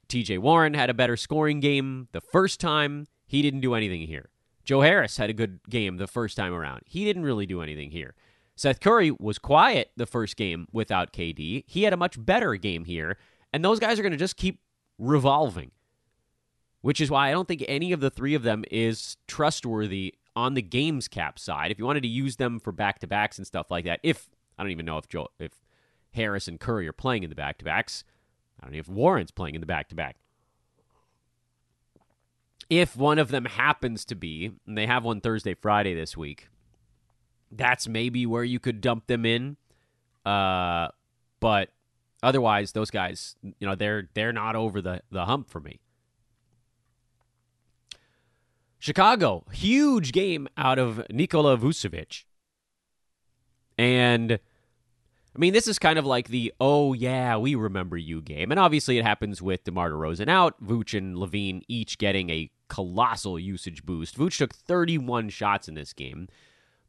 TJ 0.09 0.39
Warren 0.39 0.73
had 0.73 0.89
a 0.89 0.93
better 0.93 1.17
scoring 1.17 1.59
game 1.59 2.07
the 2.11 2.21
first 2.21 2.59
time. 2.59 3.07
He 3.25 3.41
didn't 3.41 3.61
do 3.61 3.73
anything 3.73 4.01
here. 4.01 4.29
Joe 4.63 4.81
Harris 4.81 5.17
had 5.17 5.29
a 5.29 5.33
good 5.33 5.59
game 5.69 5.97
the 5.97 6.07
first 6.07 6.37
time 6.37 6.53
around. 6.53 6.81
He 6.85 7.03
didn't 7.03 7.23
really 7.23 7.45
do 7.45 7.61
anything 7.61 7.91
here. 7.91 8.15
Seth 8.55 8.79
Curry 8.79 9.11
was 9.11 9.39
quiet 9.39 9.91
the 9.97 10.05
first 10.05 10.37
game 10.37 10.67
without 10.71 11.11
KD. 11.11 11.63
He 11.67 11.83
had 11.83 11.93
a 11.93 11.97
much 11.97 12.23
better 12.23 12.55
game 12.55 12.85
here. 12.85 13.17
And 13.51 13.63
those 13.63 13.79
guys 13.79 13.99
are 13.99 14.03
going 14.03 14.13
to 14.13 14.17
just 14.17 14.37
keep 14.37 14.59
revolving, 14.97 15.71
which 16.81 17.01
is 17.01 17.09
why 17.09 17.29
I 17.29 17.31
don't 17.31 17.47
think 17.47 17.63
any 17.67 17.91
of 17.91 17.99
the 17.99 18.09
three 18.09 18.35
of 18.35 18.43
them 18.43 18.63
is 18.71 19.17
trustworthy 19.27 20.15
on 20.35 20.53
the 20.53 20.61
games 20.61 21.07
cap 21.07 21.37
side. 21.37 21.71
If 21.71 21.79
you 21.79 21.85
wanted 21.85 22.03
to 22.03 22.09
use 22.09 22.37
them 22.37 22.59
for 22.59 22.71
back 22.71 22.99
to 22.99 23.07
backs 23.07 23.37
and 23.37 23.45
stuff 23.45 23.69
like 23.69 23.85
that, 23.85 23.99
if 24.03 24.29
I 24.57 24.63
don't 24.63 24.71
even 24.71 24.85
know 24.85 24.97
if 24.97 25.07
Joe, 25.07 25.27
if 25.39 25.51
Harris 26.11 26.47
and 26.47 26.59
Curry 26.59 26.87
are 26.87 26.93
playing 26.93 27.23
in 27.23 27.29
the 27.29 27.35
back 27.35 27.57
to 27.59 27.65
backs, 27.65 28.03
I 28.59 28.65
don't 28.65 28.73
know 28.73 28.79
if 28.79 28.87
Warren's 28.87 29.31
playing 29.31 29.55
in 29.55 29.61
the 29.61 29.67
back 29.67 29.89
to 29.89 29.95
back 29.95 30.17
if 32.69 32.95
one 32.95 33.19
of 33.19 33.29
them 33.29 33.45
happens 33.45 34.05
to 34.05 34.15
be, 34.15 34.51
and 34.65 34.77
they 34.77 34.87
have 34.87 35.03
one 35.03 35.21
Thursday, 35.21 35.53
Friday 35.53 35.93
this 35.93 36.17
week, 36.17 36.49
that's 37.51 37.87
maybe 37.87 38.25
where 38.25 38.43
you 38.43 38.59
could 38.59 38.81
dump 38.81 39.07
them 39.07 39.25
in. 39.25 39.57
Uh, 40.25 40.87
but 41.39 41.69
otherwise, 42.21 42.71
those 42.71 42.89
guys, 42.89 43.35
you 43.43 43.67
know, 43.67 43.75
they're 43.75 44.09
they're 44.13 44.33
not 44.33 44.55
over 44.55 44.81
the 44.81 45.01
the 45.11 45.25
hump 45.25 45.49
for 45.49 45.59
me. 45.59 45.79
Chicago, 48.83 49.45
huge 49.53 50.11
game 50.11 50.45
out 50.57 50.77
of 50.77 51.09
Nikola 51.09 51.55
Vucevic. 51.57 52.25
And 53.77 54.33
I 54.33 55.39
mean, 55.39 55.53
this 55.53 55.69
is 55.69 55.79
kind 55.79 55.97
of 55.97 56.05
like 56.05 56.27
the 56.27 56.51
oh 56.59 56.91
yeah, 56.91 57.37
we 57.37 57.55
remember 57.55 57.95
you 57.95 58.21
game. 58.21 58.51
And 58.51 58.59
obviously 58.59 58.97
it 58.97 59.05
happens 59.05 59.41
with 59.41 59.63
DeMar 59.63 59.91
DeRozan 59.91 60.27
out, 60.27 60.61
Vooch 60.61 60.97
and 60.97 61.15
LaVine 61.15 61.61
each 61.69 61.97
getting 61.97 62.29
a 62.29 62.51
colossal 62.67 63.39
usage 63.39 63.85
boost. 63.85 64.17
Vooch 64.17 64.37
took 64.37 64.53
31 64.53 65.29
shots 65.29 65.69
in 65.69 65.75
this 65.75 65.93
game, 65.93 66.27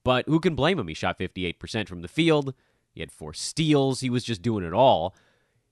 but 0.03 0.27
who 0.27 0.41
can 0.41 0.57
blame 0.57 0.81
him? 0.81 0.89
He 0.89 0.95
shot 0.95 1.17
58% 1.17 1.87
from 1.87 2.03
the 2.03 2.09
field. 2.09 2.55
He 2.93 3.03
had 3.03 3.13
four 3.13 3.33
steals. 3.33 4.01
He 4.01 4.11
was 4.11 4.25
just 4.25 4.43
doing 4.43 4.65
it 4.65 4.73
all. 4.73 5.15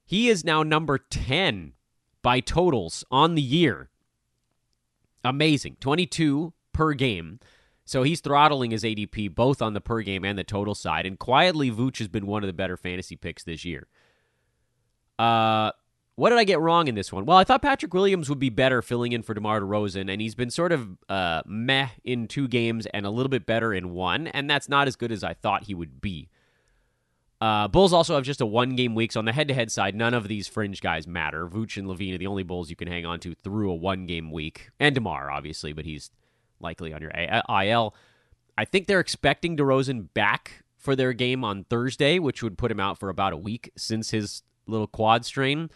He 0.04 0.28
is 0.28 0.44
now 0.44 0.62
number 0.62 0.98
10 0.98 1.72
by 2.22 2.38
totals 2.38 3.04
on 3.11 3.35
the 3.35 3.42
year. 3.42 3.88
Amazing. 5.24 5.76
22 5.80 6.52
per 6.72 6.92
game. 6.94 7.38
So 7.85 8.02
he's 8.02 8.20
throttling 8.20 8.70
his 8.70 8.85
ADP 8.85 9.35
both 9.35 9.61
on 9.61 9.74
the 9.74 9.80
per 9.80 10.02
game 10.02 10.24
and 10.24 10.38
the 10.38 10.44
total 10.44 10.74
side. 10.74 11.04
And 11.04 11.18
quietly, 11.18 11.70
Vooch 11.70 11.98
has 11.98 12.08
been 12.08 12.26
one 12.26 12.42
of 12.42 12.46
the 12.46 12.52
better 12.52 12.76
fantasy 12.76 13.16
picks 13.16 13.44
this 13.44 13.64
year. 13.64 13.88
Uh, 15.18 15.72
what 16.14 16.30
did 16.30 16.38
I 16.38 16.44
get 16.44 16.61
wrong 16.61 16.88
in 16.88 16.94
this 16.94 17.12
one? 17.12 17.24
Well, 17.24 17.38
I 17.38 17.44
thought 17.44 17.62
Patrick 17.62 17.94
Williams 17.94 18.28
would 18.28 18.38
be 18.38 18.50
better 18.50 18.82
filling 18.82 19.12
in 19.12 19.22
for 19.22 19.35
DeMar 19.35 19.61
DeRozan, 19.61 20.12
and 20.12 20.20
he's 20.20 20.35
been 20.35 20.50
sort 20.50 20.72
of 20.72 20.88
uh, 21.08 21.42
meh 21.46 21.88
in 22.04 22.28
two 22.28 22.48
games 22.48 22.87
and 22.87 23.06
a 23.06 23.11
little 23.11 23.30
bit 23.30 23.46
better 23.46 23.72
in 23.72 23.92
one, 23.92 24.26
and 24.28 24.48
that's 24.48 24.68
not 24.68 24.87
as 24.87 24.96
good 24.96 25.11
as 25.11 25.24
I 25.24 25.32
thought 25.35 25.64
he 25.64 25.74
would 25.74 26.00
be. 26.00 26.28
Uh, 27.42 27.66
Bulls 27.66 27.92
also 27.92 28.14
have 28.14 28.22
just 28.22 28.40
a 28.40 28.46
one 28.46 28.76
game 28.76 28.94
week, 28.94 29.11
so 29.11 29.18
on 29.18 29.24
the 29.24 29.33
head 29.33 29.48
to 29.48 29.55
head 29.55 29.72
side, 29.72 29.96
none 29.96 30.14
of 30.14 30.28
these 30.28 30.46
fringe 30.46 30.81
guys 30.81 31.09
matter. 31.09 31.48
Vooch 31.48 31.76
and 31.76 31.88
LaVine 31.88 32.14
are 32.14 32.18
the 32.18 32.28
only 32.28 32.44
Bulls 32.44 32.70
you 32.70 32.76
can 32.76 32.87
hang 32.87 33.05
on 33.05 33.18
to 33.18 33.35
through 33.35 33.68
a 33.68 33.74
one 33.74 34.07
game 34.07 34.31
week, 34.31 34.70
and 34.78 34.94
DeMar, 34.94 35.28
obviously, 35.28 35.72
but 35.72 35.85
he's 35.85 36.12
likely 36.61 36.92
on 36.92 37.02
your 37.02 37.11
IL. 37.11 37.96
I 38.57 38.64
think 38.64 38.87
they're 38.87 39.00
expecting 39.00 39.57
DeRozan 39.57 40.14
back 40.14 40.62
for 40.78 40.94
their 40.94 41.12
game 41.12 41.42
on 41.42 41.64
Thursday, 41.64 42.20
which 42.20 42.44
would 42.44 42.57
put 42.57 42.70
him 42.70 42.78
out 42.78 42.96
for 42.96 43.09
about 43.09 43.33
a 43.33 43.37
week 43.37 43.72
since 43.76 44.11
his 44.11 44.44
little 44.68 44.87
quad 44.87 45.24
strain. 45.24 45.68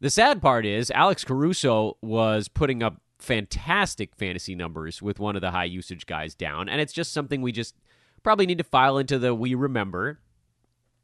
The 0.00 0.10
sad 0.10 0.42
part 0.42 0.66
is 0.66 0.90
Alex 0.90 1.22
Caruso 1.22 1.96
was 2.02 2.48
putting 2.48 2.82
up 2.82 3.00
fantastic 3.20 4.16
fantasy 4.16 4.56
numbers 4.56 5.00
with 5.00 5.20
one 5.20 5.36
of 5.36 5.42
the 5.42 5.52
high 5.52 5.66
usage 5.66 6.06
guys 6.06 6.34
down, 6.34 6.68
and 6.68 6.80
it's 6.80 6.92
just 6.92 7.12
something 7.12 7.40
we 7.40 7.52
just 7.52 7.76
probably 8.24 8.46
need 8.46 8.58
to 8.58 8.64
file 8.64 8.98
into 8.98 9.16
the 9.16 9.32
we 9.32 9.54
remember 9.54 10.18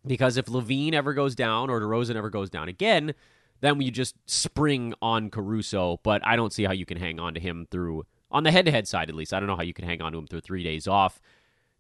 because 0.07 0.37
if 0.37 0.47
LaVine 0.47 0.95
ever 0.95 1.15
goes 1.15 1.35
down 1.35 1.71
or 1.71 1.81
DeRozan 1.81 2.17
ever 2.17 2.31
goes 2.31 2.51
down 2.51 2.69
again, 2.69 3.15
then 3.61 3.81
you 3.81 3.91
just 3.91 4.17
spring 4.27 4.95
on 5.01 5.31
Caruso. 5.31 6.01
But 6.03 6.27
I 6.27 6.37
don't 6.37 6.53
see 6.53 6.65
how 6.65 6.73
you 6.73 6.87
can 6.87 6.99
hang 6.99 7.21
on 7.21 7.35
to 7.35 7.41
him 7.41 7.67
through 7.71 8.05
on 8.31 8.45
the 8.45 8.51
head-to-head 8.51 8.89
side 8.89 9.09
at 9.09 9.15
least. 9.15 9.33
I 9.33 9.41
don't 9.41 9.47
know 9.47 9.57
how 9.57 9.63
you 9.63 9.75
can 9.75 9.85
hang 9.85 10.03
on 10.03 10.13
to 10.13 10.19
him 10.19 10.27
through 10.27 10.41
three 10.41 10.65
days 10.65 10.89
off 10.89 11.21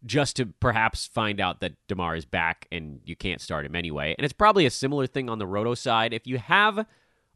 just 0.04 0.36
to 0.36 0.46
perhaps 0.46 1.06
find 1.06 1.40
out 1.40 1.60
that 1.60 1.74
DeMar 1.88 2.16
is 2.16 2.24
back 2.24 2.66
and 2.72 3.00
you 3.04 3.16
can't 3.16 3.40
start 3.40 3.64
him 3.64 3.76
anyway. 3.76 4.14
And 4.18 4.24
it's 4.24 4.32
probably 4.32 4.66
a 4.66 4.70
similar 4.70 5.06
thing 5.06 5.28
on 5.28 5.38
the 5.38 5.46
Roto 5.46 5.74
side. 5.74 6.12
If 6.12 6.26
you 6.26 6.38
have 6.38 6.86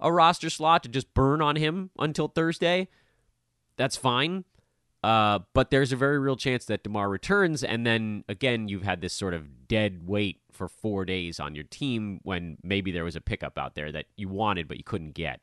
a 0.01 0.12
roster 0.12 0.51
slot 0.51 0.83
to 0.83 0.88
just 0.88 1.14
burn 1.14 1.40
on 1.40 1.57
him 1.57 1.90
until 1.99 2.29
Thursday, 2.29 2.88
that's 3.77 3.96
fine. 3.96 4.44
Uh, 5.02 5.40
but 5.54 5.70
there's 5.70 5.92
a 5.92 5.96
very 5.96 6.18
real 6.18 6.37
chance 6.37 6.64
that 6.64 6.82
DeMar 6.82 7.09
returns, 7.09 7.62
and 7.62 7.87
then 7.87 8.24
again, 8.28 8.68
you've 8.68 8.82
had 8.82 9.00
this 9.00 9.12
sort 9.12 9.35
of 9.35 9.68
dead 9.68 10.06
weight 10.06 10.40
for 10.50 10.68
four 10.68 11.04
days 11.04 11.38
on 11.38 11.54
your 11.54 11.64
team 11.64 12.20
when 12.22 12.56
maybe 12.62 12.90
there 12.90 13.04
was 13.04 13.14
a 13.14 13.20
pickup 13.20 13.59
out 13.59 13.74
there 13.74 13.92
that 13.92 14.06
you 14.16 14.28
wanted 14.28 14.66
but 14.66 14.78
you 14.78 14.85
couldn't 14.85 15.12
get. 15.12 15.40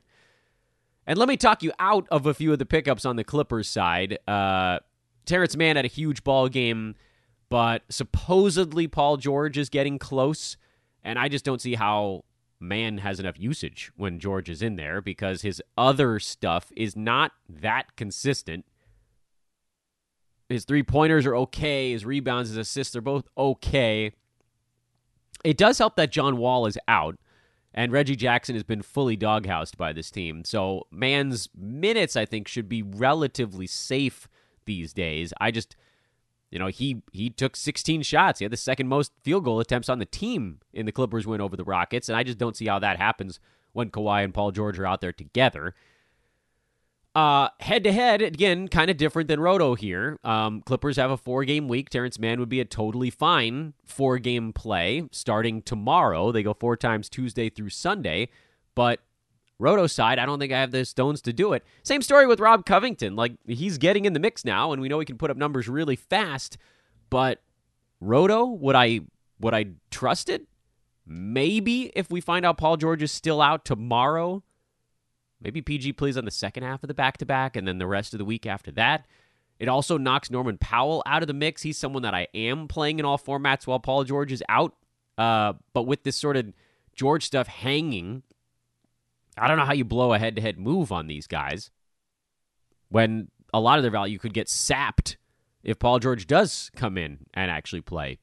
And 1.06 1.18
let 1.20 1.28
me 1.28 1.38
talk 1.38 1.64
you 1.64 1.72
out 1.80 2.08
of 2.10 2.26
a 2.26 2.34
few 2.34 2.52
of 2.52 2.60
the 2.60 2.66
pickups 2.66 3.06
on 3.06 3.16
the 3.16 3.24
Clippers 3.24 3.70
side. 3.70 4.18
Uh, 4.28 4.80
Terance 5.26 5.56
Mann 5.56 5.76
had 5.76 5.86
a 5.86 5.90
huge 5.90 6.24
ball 6.24 6.50
game, 6.50 6.96
but 7.50 7.84
supposedly 7.90 8.88
Paul 8.88 9.18
George 9.18 9.58
is 9.58 9.70
getting 9.70 10.00
close, 10.00 10.58
and 11.04 11.20
I 11.20 11.30
just 11.30 11.46
don't 11.46 11.62
see 11.62 11.76
how 11.76 12.24
Mann 12.60 13.00
has 13.00 13.20
enough 13.20 13.38
usage 13.38 13.92
when 13.96 14.20
George 14.20 14.50
is 14.50 14.62
in 14.62 14.78
there 14.78 15.02
because 15.02 15.42
his 15.42 15.62
other 15.78 16.20
stuff 16.20 16.72
is 16.76 16.96
not 16.96 17.34
that 17.50 17.96
consistent. 17.96 18.66
His 20.54 20.66
three 20.66 20.84
pointers 20.84 21.26
are 21.26 21.36
okay. 21.36 21.92
His 21.92 22.06
rebounds, 22.06 22.50
his 22.50 22.58
assists, 22.58 22.94
they're 22.94 23.02
both 23.02 23.28
okay. 23.38 24.14
It 25.44 25.58
does 25.58 25.78
help 25.78 25.96
that 25.98 26.12
John 26.12 26.38
Wall 26.38 26.66
is 26.66 26.78
out, 26.88 27.18
and 27.74 27.92
Reggie 27.92 28.16
Jackson 28.16 28.56
has 28.56 28.64
been 28.64 28.82
fully 28.82 29.18
doghoused 29.18 29.76
by 29.76 29.92
this 29.92 30.10
team. 30.10 30.46
So 30.46 30.88
Mann's 30.90 31.50
minutes, 31.58 32.16
I 32.16 32.26
think, 32.26 32.48
should 32.48 32.70
be 32.70 32.82
relatively 32.82 33.68
safe 33.68 34.30
these 34.66 34.94
days. 34.94 35.34
I 35.42 35.52
just 35.52 35.76
you 36.54 36.60
know, 36.60 36.68
he 36.68 37.02
he 37.12 37.32
took 37.32 37.56
16 37.56 38.04
shots. 38.04 38.38
He 38.38 38.46
had 38.46 38.52
the 38.52 38.58
second 38.58 38.88
most 38.88 39.12
field 39.24 39.44
goal 39.44 39.60
attempts 39.60 39.90
on 39.90 39.98
the 39.98 40.06
team 40.06 40.60
in 40.72 40.86
the 40.86 40.92
Clippers 40.92 41.26
win 41.26 41.42
over 41.42 41.58
the 41.58 41.64
Rockets, 41.64 42.10
and 42.10 42.16
I 42.16 42.22
just 42.22 42.38
don't 42.38 42.56
see 42.56 42.68
how 42.68 42.78
that 42.78 43.00
happens 43.00 43.40
when 43.72 43.90
Kawhi 43.90 44.24
and 44.24 44.36
Paul 44.36 44.52
George 44.52 44.78
are 44.78 44.86
out 44.86 45.02
there 45.02 45.12
together. 45.12 45.74
Head 47.16 47.84
to 47.84 47.92
head, 47.92 48.22
again, 48.22 48.68
kind 48.68 48.90
of 48.90 48.98
different 48.98 49.28
than 49.28 49.40
Roto 49.40 49.76
here. 49.76 50.18
Um, 50.24 50.62
Clippers 50.62 50.98
have 50.98 51.12
a 51.12 51.18
four 51.18 51.46
game 51.46 51.68
week. 51.68 51.90
Terance 51.90 52.18
Mann 52.18 52.40
would 52.40 52.50
be 52.50 52.60
a 52.60 52.66
totally 52.66 53.10
fine 53.10 53.74
four 53.86 54.18
game 54.18 54.52
play 54.54 55.08
starting 55.12 55.62
tomorrow. 55.62 56.32
They 56.32 56.44
go 56.44 56.54
four 56.54 56.76
times 56.76 57.10
Tuesday 57.10 57.50
through 57.50 57.70
Sunday, 57.70 58.30
but 58.74 59.00
Roto 59.60 59.88
side, 59.88 60.20
I 60.20 60.26
don't 60.26 60.40
think 60.40 60.52
I 60.52 60.60
have 60.60 60.72
the 60.72 60.84
stones 60.84 61.22
to 61.22 61.32
do 61.32 61.54
it. 61.54 61.64
Same 61.84 62.02
story 62.02 62.26
with 62.26 62.40
Rob 62.40 62.66
Covington. 62.66 63.16
Like 63.16 63.34
he's 63.46 63.78
getting 63.78 64.06
in 64.06 64.14
the 64.14 64.20
mix 64.20 64.44
now, 64.44 64.74
and 64.74 64.82
we 64.82 64.90
know 64.90 65.00
he 65.00 65.06
can 65.06 65.18
put 65.18 65.30
up 65.30 65.38
numbers 65.38 65.70
really 65.70 65.96
fast. 65.96 66.58
But 67.10 67.42
Roto, 68.02 68.46
would 68.46 68.76
I 68.76 69.02
would 69.40 69.54
I 69.54 69.68
trust 69.92 70.30
it? 70.30 70.48
Maybe 71.06 71.92
if 71.96 72.10
we 72.10 72.22
find 72.22 72.46
out 72.46 72.58
Paul 72.58 72.78
George 72.78 73.04
is 73.04 73.12
still 73.12 73.42
out 73.42 73.66
tomorrow. 73.66 74.44
Maybe 75.44 75.62
PG 75.62 75.94
plays 75.94 76.18
on 76.18 76.26
the 76.26 76.32
second 76.32 76.64
half 76.64 76.84
of 76.84 76.88
the 76.88 76.94
back 76.94 77.18
to 77.18 77.26
back, 77.26 77.56
and 77.56 77.68
then 77.68 77.78
the 77.78 77.88
rest 77.88 78.14
of 78.14 78.18
the 78.18 78.26
week 78.26 78.46
after 78.46 78.72
that. 78.72 79.06
It 79.60 79.68
also 79.68 79.98
knocks 79.98 80.32
Norman 80.32 80.58
Powell 80.58 81.04
out 81.06 81.22
of 81.22 81.28
the 81.28 81.34
mix. 81.34 81.62
He's 81.62 81.78
someone 81.78 82.04
that 82.04 82.14
I 82.14 82.28
am 82.34 82.68
playing 82.68 83.00
in 83.00 83.06
all 83.06 83.18
formats 83.18 83.68
while 83.68 83.80
Paul 83.80 84.04
George 84.04 84.32
is 84.32 84.44
out. 84.50 84.74
Uh, 85.18 85.54
but 85.74 85.84
with 85.84 86.04
this 86.04 86.16
sort 86.16 86.38
of 86.38 86.52
George 86.96 87.26
stuff 87.26 87.48
hanging, 87.48 88.24
I 89.38 89.48
don't 89.48 89.58
know 89.58 89.66
how 89.66 89.74
you 89.74 89.86
blow 89.86 90.14
a 90.14 90.20
head 90.20 90.36
to 90.38 90.42
head 90.42 90.58
move 90.58 90.92
on 90.92 91.08
these 91.08 91.28
guys 91.28 91.70
when 92.90 93.30
a 93.54 93.60
lot 93.60 93.78
of 93.78 93.84
their 93.84 93.92
value 93.92 94.18
could 94.18 94.34
get 94.34 94.50
sapped 94.50 95.18
if 95.64 95.78
Paul 95.78 96.00
George 96.00 96.26
does 96.26 96.72
come 96.76 96.98
in 96.98 97.20
and 97.34 97.52
actually 97.52 97.82
play. 97.82 98.20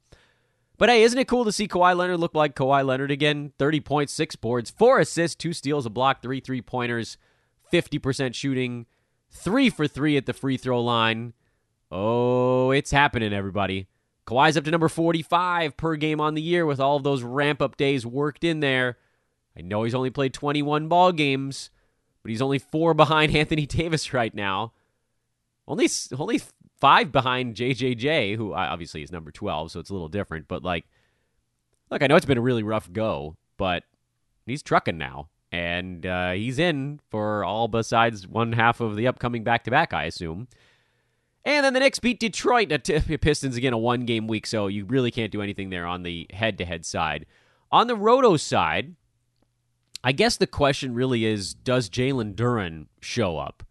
But 0.80 0.88
hey, 0.88 1.02
isn't 1.02 1.18
it 1.18 1.28
cool 1.28 1.44
to 1.44 1.52
see 1.52 1.68
Kawhi 1.68 1.94
Leonard 1.94 2.20
look 2.20 2.34
like 2.34 2.56
Kawhi 2.56 2.82
Leonard 2.86 3.10
again? 3.10 3.52
30 3.58 3.80
points, 3.80 4.14
six 4.14 4.34
boards, 4.34 4.70
four 4.70 4.98
assists, 4.98 5.36
two 5.36 5.52
steals, 5.52 5.84
a 5.84 5.90
block, 5.90 6.22
three 6.22 6.40
three 6.40 6.62
pointers, 6.62 7.18
50% 7.70 8.34
shooting, 8.34 8.86
three 9.30 9.68
for 9.68 9.86
three 9.86 10.16
at 10.16 10.24
the 10.24 10.32
free 10.32 10.56
throw 10.56 10.80
line. 10.80 11.34
Oh, 11.92 12.70
it's 12.70 12.92
happening, 12.92 13.34
everybody. 13.34 13.88
Kawhi's 14.26 14.56
up 14.56 14.64
to 14.64 14.70
number 14.70 14.88
45 14.88 15.76
per 15.76 15.96
game 15.96 16.18
on 16.18 16.32
the 16.32 16.40
year 16.40 16.64
with 16.64 16.80
all 16.80 16.96
of 16.96 17.02
those 17.02 17.22
ramp 17.22 17.60
up 17.60 17.76
days 17.76 18.06
worked 18.06 18.42
in 18.42 18.60
there. 18.60 18.96
I 19.54 19.60
know 19.60 19.82
he's 19.82 19.94
only 19.94 20.08
played 20.08 20.32
21 20.32 20.88
ball 20.88 21.12
games, 21.12 21.68
but 22.22 22.30
he's 22.30 22.40
only 22.40 22.58
four 22.58 22.94
behind 22.94 23.36
Anthony 23.36 23.66
Davis 23.66 24.14
right 24.14 24.34
now. 24.34 24.72
Only 25.68 25.90
only 26.16 26.40
five 26.80 27.12
behind 27.12 27.54
JJJ, 27.54 28.36
who 28.36 28.54
obviously 28.54 29.02
is 29.02 29.12
number 29.12 29.30
12, 29.30 29.72
so 29.72 29.80
it's 29.80 29.90
a 29.90 29.92
little 29.92 30.08
different. 30.08 30.48
But 30.48 30.64
like, 30.64 30.86
look, 31.90 32.02
I 32.02 32.06
know 32.06 32.16
it's 32.16 32.26
been 32.26 32.38
a 32.38 32.42
really 32.42 32.62
rough 32.62 32.92
go, 32.92 33.36
but 33.56 33.84
he's 34.46 34.62
trucking 34.62 34.98
now, 34.98 35.28
and 35.52 36.04
uh, 36.06 36.32
he's 36.32 36.58
in 36.58 37.00
for 37.10 37.44
all 37.44 37.68
besides 37.68 38.26
one 38.26 38.52
half 38.52 38.80
of 38.80 38.96
the 38.96 39.06
upcoming 39.06 39.44
back 39.44 39.64
to 39.64 39.70
back, 39.70 39.92
I 39.92 40.04
assume. 40.04 40.48
And 41.44 41.64
then 41.64 41.72
the 41.72 41.80
Knicks 41.80 41.98
beat 41.98 42.20
Detroit. 42.20 42.68
The 42.68 43.18
Pistons 43.20 43.56
again 43.56 43.72
a 43.72 43.78
one 43.78 44.04
game 44.04 44.26
week, 44.26 44.46
so 44.46 44.66
you 44.66 44.84
really 44.84 45.10
can't 45.10 45.32
do 45.32 45.42
anything 45.42 45.70
there 45.70 45.86
on 45.86 46.02
the 46.02 46.26
head 46.30 46.58
to 46.58 46.64
head 46.64 46.84
side. 46.84 47.26
On 47.72 47.86
the 47.86 47.96
Roto 47.96 48.36
side, 48.36 48.94
I 50.02 50.12
guess 50.12 50.36
the 50.36 50.46
question 50.46 50.94
really 50.94 51.24
is 51.24 51.54
does 51.54 51.88
Jalen 51.88 52.34
Duren 52.34 52.86
show 53.00 53.38
up? 53.38 53.62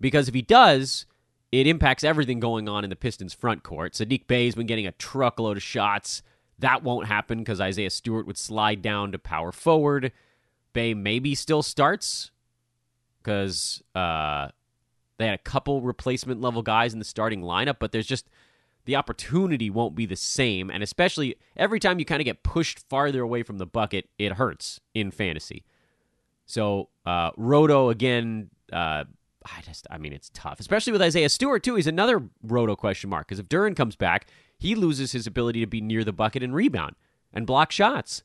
Because 0.00 0.28
if 0.28 0.34
he 0.34 0.42
does, 0.42 1.06
it 1.50 1.66
impacts 1.66 2.04
everything 2.04 2.40
going 2.40 2.68
on 2.68 2.84
in 2.84 2.90
the 2.90 2.96
Pistons 2.96 3.34
front 3.34 3.62
court. 3.62 3.94
Sadiq 3.94 4.26
Bey's 4.26 4.54
been 4.54 4.66
getting 4.66 4.86
a 4.86 4.92
truckload 4.92 5.56
of 5.56 5.62
shots. 5.62 6.22
That 6.58 6.82
won't 6.82 7.06
happen 7.06 7.38
because 7.38 7.60
Isaiah 7.60 7.90
Stewart 7.90 8.26
would 8.26 8.38
slide 8.38 8.82
down 8.82 9.12
to 9.12 9.18
power 9.18 9.52
forward. 9.52 10.12
Bey 10.72 10.92
maybe 10.94 11.34
still 11.34 11.62
starts 11.62 12.30
because 13.22 13.82
uh, 13.94 14.48
they 15.18 15.26
had 15.26 15.34
a 15.34 15.38
couple 15.38 15.80
replacement 15.80 16.40
level 16.40 16.62
guys 16.62 16.92
in 16.92 16.98
the 16.98 17.04
starting 17.04 17.42
lineup, 17.42 17.76
but 17.78 17.92
there's 17.92 18.06
just 18.06 18.28
the 18.84 18.96
opportunity 18.96 19.70
won't 19.70 19.94
be 19.94 20.06
the 20.06 20.16
same. 20.16 20.70
And 20.70 20.82
especially 20.82 21.36
every 21.56 21.80
time 21.80 21.98
you 21.98 22.04
kind 22.04 22.20
of 22.20 22.24
get 22.24 22.42
pushed 22.42 22.78
farther 22.88 23.22
away 23.22 23.42
from 23.42 23.58
the 23.58 23.66
bucket, 23.66 24.08
it 24.18 24.32
hurts 24.32 24.80
in 24.94 25.10
fantasy. 25.10 25.64
So, 26.46 26.88
uh, 27.04 27.30
Roto, 27.36 27.90
again, 27.90 28.48
uh, 28.72 29.04
I 29.56 29.62
just, 29.62 29.86
I 29.90 29.98
mean, 29.98 30.12
it's 30.12 30.30
tough, 30.34 30.60
especially 30.60 30.92
with 30.92 31.02
Isaiah 31.02 31.28
Stewart, 31.28 31.62
too. 31.62 31.76
He's 31.76 31.86
another 31.86 32.28
Roto 32.42 32.76
question 32.76 33.10
mark 33.10 33.26
because 33.26 33.38
if 33.38 33.48
Duren 33.48 33.76
comes 33.76 33.96
back, 33.96 34.26
he 34.58 34.74
loses 34.74 35.12
his 35.12 35.26
ability 35.26 35.60
to 35.60 35.66
be 35.66 35.80
near 35.80 36.04
the 36.04 36.12
bucket 36.12 36.42
and 36.42 36.54
rebound 36.54 36.96
and 37.32 37.46
block 37.46 37.72
shots. 37.72 38.22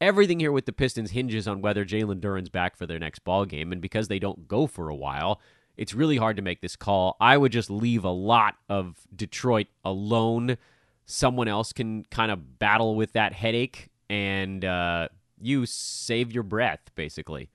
Everything 0.00 0.38
here 0.38 0.52
with 0.52 0.66
the 0.66 0.72
Pistons 0.72 1.10
hinges 1.10 1.48
on 1.48 1.60
whether 1.60 1.84
Jalen 1.84 2.20
Duren's 2.20 2.50
back 2.50 2.76
for 2.76 2.86
their 2.86 3.00
next 3.00 3.24
ball 3.24 3.44
game, 3.44 3.72
and 3.72 3.80
because 3.80 4.08
they 4.08 4.20
don't 4.20 4.46
go 4.46 4.66
for 4.66 4.88
a 4.88 4.94
while, 4.94 5.40
it's 5.76 5.94
really 5.94 6.16
hard 6.16 6.36
to 6.36 6.42
make 6.42 6.60
this 6.60 6.76
call. 6.76 7.16
I 7.20 7.36
would 7.36 7.52
just 7.52 7.70
leave 7.70 8.04
a 8.04 8.10
lot 8.10 8.54
of 8.68 8.96
Detroit 9.14 9.66
alone. 9.84 10.56
Someone 11.06 11.48
else 11.48 11.72
can 11.72 12.04
kind 12.10 12.30
of 12.30 12.58
battle 12.58 12.94
with 12.94 13.12
that 13.14 13.32
headache, 13.32 13.88
and 14.08 14.64
uh, 14.64 15.08
you 15.40 15.66
save 15.66 16.32
your 16.32 16.42
breath, 16.44 16.90
basically. 16.94 17.48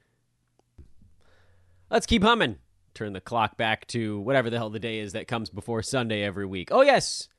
Let's 1.90 2.06
keep 2.06 2.24
humming. 2.24 2.58
Turn 2.94 3.14
the 3.14 3.22
clock 3.22 3.58
back 3.58 3.88
to 3.88 4.20
whatever 4.20 4.50
the 4.50 4.58
hell 4.58 4.70
the 4.70 4.80
day 4.80 5.00
is 5.00 5.14
that 5.14 5.28
comes 5.28 5.50
before 5.50 5.82
Sunday 5.82 6.24
every 6.24 6.46
week. 6.46 6.70
Oh, 6.72 6.82
yes, 6.82 7.30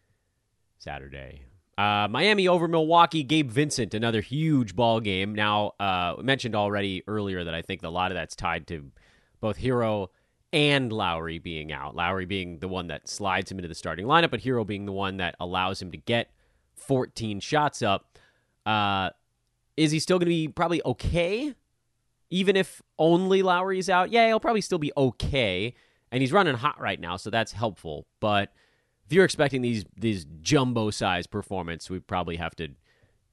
Saturday. 0.79 1.43
Uh, 1.77 2.07
Miami 2.09 2.47
over 2.47 2.69
Milwaukee. 2.69 3.23
Gabe 3.23 3.51
Vincent, 3.51 3.95
another 3.95 4.21
huge 4.21 4.77
ball 4.77 5.01
game. 5.01 5.35
Now, 5.35 5.73
uh, 5.81 6.17
mentioned 6.23 6.55
already 6.55 7.03
earlier 7.07 7.45
that 7.45 7.55
I 7.55 7.63
think 7.63 7.83
a 7.83 7.89
lot 7.89 8.11
of 8.11 8.15
that's 8.17 8.37
tied 8.37 8.67
to 8.69 8.91
both 9.41 9.59
Herro 9.59 10.09
and 10.53 10.93
Lowry 10.93 11.39
being 11.41 11.73
out. 11.73 11.97
Lowry 11.97 12.27
being 12.27 12.61
the 12.61 12.69
one 12.69 12.87
that 12.87 13.09
slides 13.09 13.51
him 13.51 13.59
into 13.59 13.69
the 13.69 13.75
starting 13.75 14.07
lineup, 14.07 14.31
but 14.31 14.41
Herro 14.41 14.65
being 14.65 14.87
the 14.87 14.93
one 14.93 15.17
that 15.17 15.35
allows 15.41 15.83
him 15.83 15.91
to 15.91 15.97
get 15.97 16.31
14 16.77 17.41
shots 17.41 17.83
up. 17.83 18.19
Uh, 18.65 19.11
is 19.77 19.91
he 19.91 19.99
still 19.99 20.19
going 20.19 20.27
to 20.27 20.31
be 20.31 20.47
probably 20.47 20.81
okay? 20.85 21.55
Even 22.35 22.57
if 22.57 22.83
only 22.99 23.43
Lowry's 23.43 23.89
out? 23.89 24.11
Yeah, 24.11 24.27
he'll 24.27 24.41
probably 24.41 24.61
still 24.61 24.79
be 24.79 24.91
okay. 24.97 25.73
And 26.11 26.21
he's 26.21 26.33
running 26.33 26.57
hot 26.57 26.81
right 26.81 26.99
now, 26.99 27.17
so 27.17 27.31
that's 27.31 27.53
helpful. 27.53 28.07
But 28.19 28.53
if 29.07 29.13
you're 29.13 29.25
expecting 29.25 29.63
these 29.63 29.85
these 29.97 30.27
jumbo 30.43 30.91
size 30.91 31.29
performance, 31.29 31.89
we 31.89 32.01
probably 32.01 32.35
have 32.37 32.57
to 32.57 32.71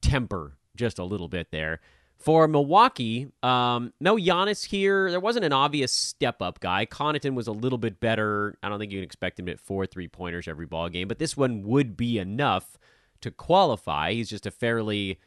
temper 0.02 0.56
just 0.76 1.00
a 1.00 1.04
little 1.04 1.26
bit 1.26 1.50
there. 1.50 1.80
For 2.16 2.46
Milwaukee, 2.46 3.26
um, 3.42 3.92
no 4.00 4.16
Giannis 4.16 4.66
here. 4.66 5.10
There 5.10 5.18
wasn't 5.18 5.46
an 5.46 5.52
obvious 5.52 5.92
step 5.92 6.40
up 6.40 6.60
guy. 6.60 6.86
Connaughton 6.86 7.34
was 7.34 7.48
a 7.48 7.52
little 7.52 7.78
bit 7.78 7.98
better. 7.98 8.56
I 8.62 8.68
don't 8.68 8.78
think 8.78 8.92
you 8.92 8.98
can 8.98 9.04
expect 9.04 9.40
him 9.40 9.48
hit 9.48 9.58
four 9.58 9.84
three 9.84 10.06
pointers 10.06 10.46
every 10.46 10.66
ball 10.66 10.88
game, 10.88 11.08
but 11.08 11.18
this 11.18 11.36
one 11.36 11.64
would 11.64 11.96
be 11.96 12.20
enough 12.20 12.78
to 13.22 13.32
qualify. 13.32 14.12
He's 14.12 14.30
just 14.30 14.46
a 14.46 14.52
fairly 14.52 15.18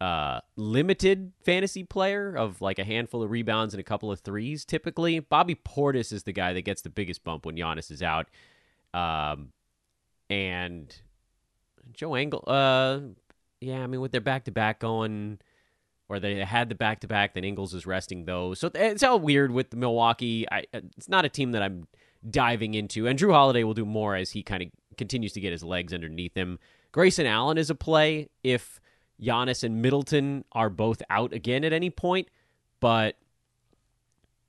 uh, 0.00 0.40
limited 0.56 1.32
fantasy 1.44 1.84
player 1.84 2.34
of 2.34 2.60
like 2.60 2.78
a 2.78 2.84
handful 2.84 3.22
of 3.22 3.30
rebounds 3.30 3.74
and 3.74 3.80
a 3.80 3.84
couple 3.84 4.10
of 4.10 4.20
threes 4.20 4.64
typically. 4.64 5.20
Bobby 5.20 5.54
Portis 5.54 6.12
is 6.12 6.22
the 6.22 6.32
guy 6.32 6.52
that 6.52 6.62
gets 6.62 6.82
the 6.82 6.90
biggest 6.90 7.22
bump 7.22 7.44
when 7.44 7.56
Giannis 7.56 7.90
is 7.90 8.02
out. 8.02 8.28
Um, 8.94 9.50
and 10.30 10.94
Joe 11.92 12.16
Ingles, 12.16 12.46
uh, 12.46 13.00
yeah, 13.60 13.82
I 13.82 13.86
mean, 13.86 14.00
with 14.00 14.12
their 14.12 14.20
back 14.20 14.44
to 14.44 14.50
back 14.50 14.80
going 14.80 15.38
or 16.10 16.18
they 16.18 16.44
had 16.44 16.68
the 16.68 16.74
back 16.74 17.00
to 17.00 17.06
back. 17.06 17.34
Then 17.34 17.44
Ingles 17.44 17.72
is 17.72 17.86
resting 17.86 18.24
those, 18.24 18.58
so 18.58 18.70
it's 18.74 19.02
all 19.02 19.20
weird 19.20 19.52
with 19.52 19.70
the 19.70 19.76
Milwaukee. 19.76 20.46
I, 20.50 20.64
it's 20.72 21.08
not 21.08 21.24
a 21.24 21.28
team 21.28 21.52
that 21.52 21.62
I'm 21.62 21.86
diving 22.28 22.74
into, 22.74 23.06
and 23.06 23.18
Jrue 23.18 23.32
Holiday 23.32 23.64
will 23.64 23.74
do 23.74 23.86
more 23.86 24.16
as 24.16 24.32
he 24.32 24.42
kind 24.42 24.62
of 24.62 24.68
continues 24.96 25.32
to 25.34 25.40
get 25.40 25.52
his 25.52 25.62
legs 25.62 25.94
underneath 25.94 26.34
him. 26.34 26.58
Grayson 26.92 27.26
Allen 27.26 27.56
is 27.56 27.70
a 27.70 27.74
play 27.76 28.28
if 28.42 28.79
Giannis 29.20 29.62
and 29.64 29.82
Middleton 29.82 30.44
are 30.52 30.70
both 30.70 31.02
out 31.10 31.32
again 31.32 31.64
at 31.64 31.72
any 31.72 31.90
point, 31.90 32.28
but 32.80 33.16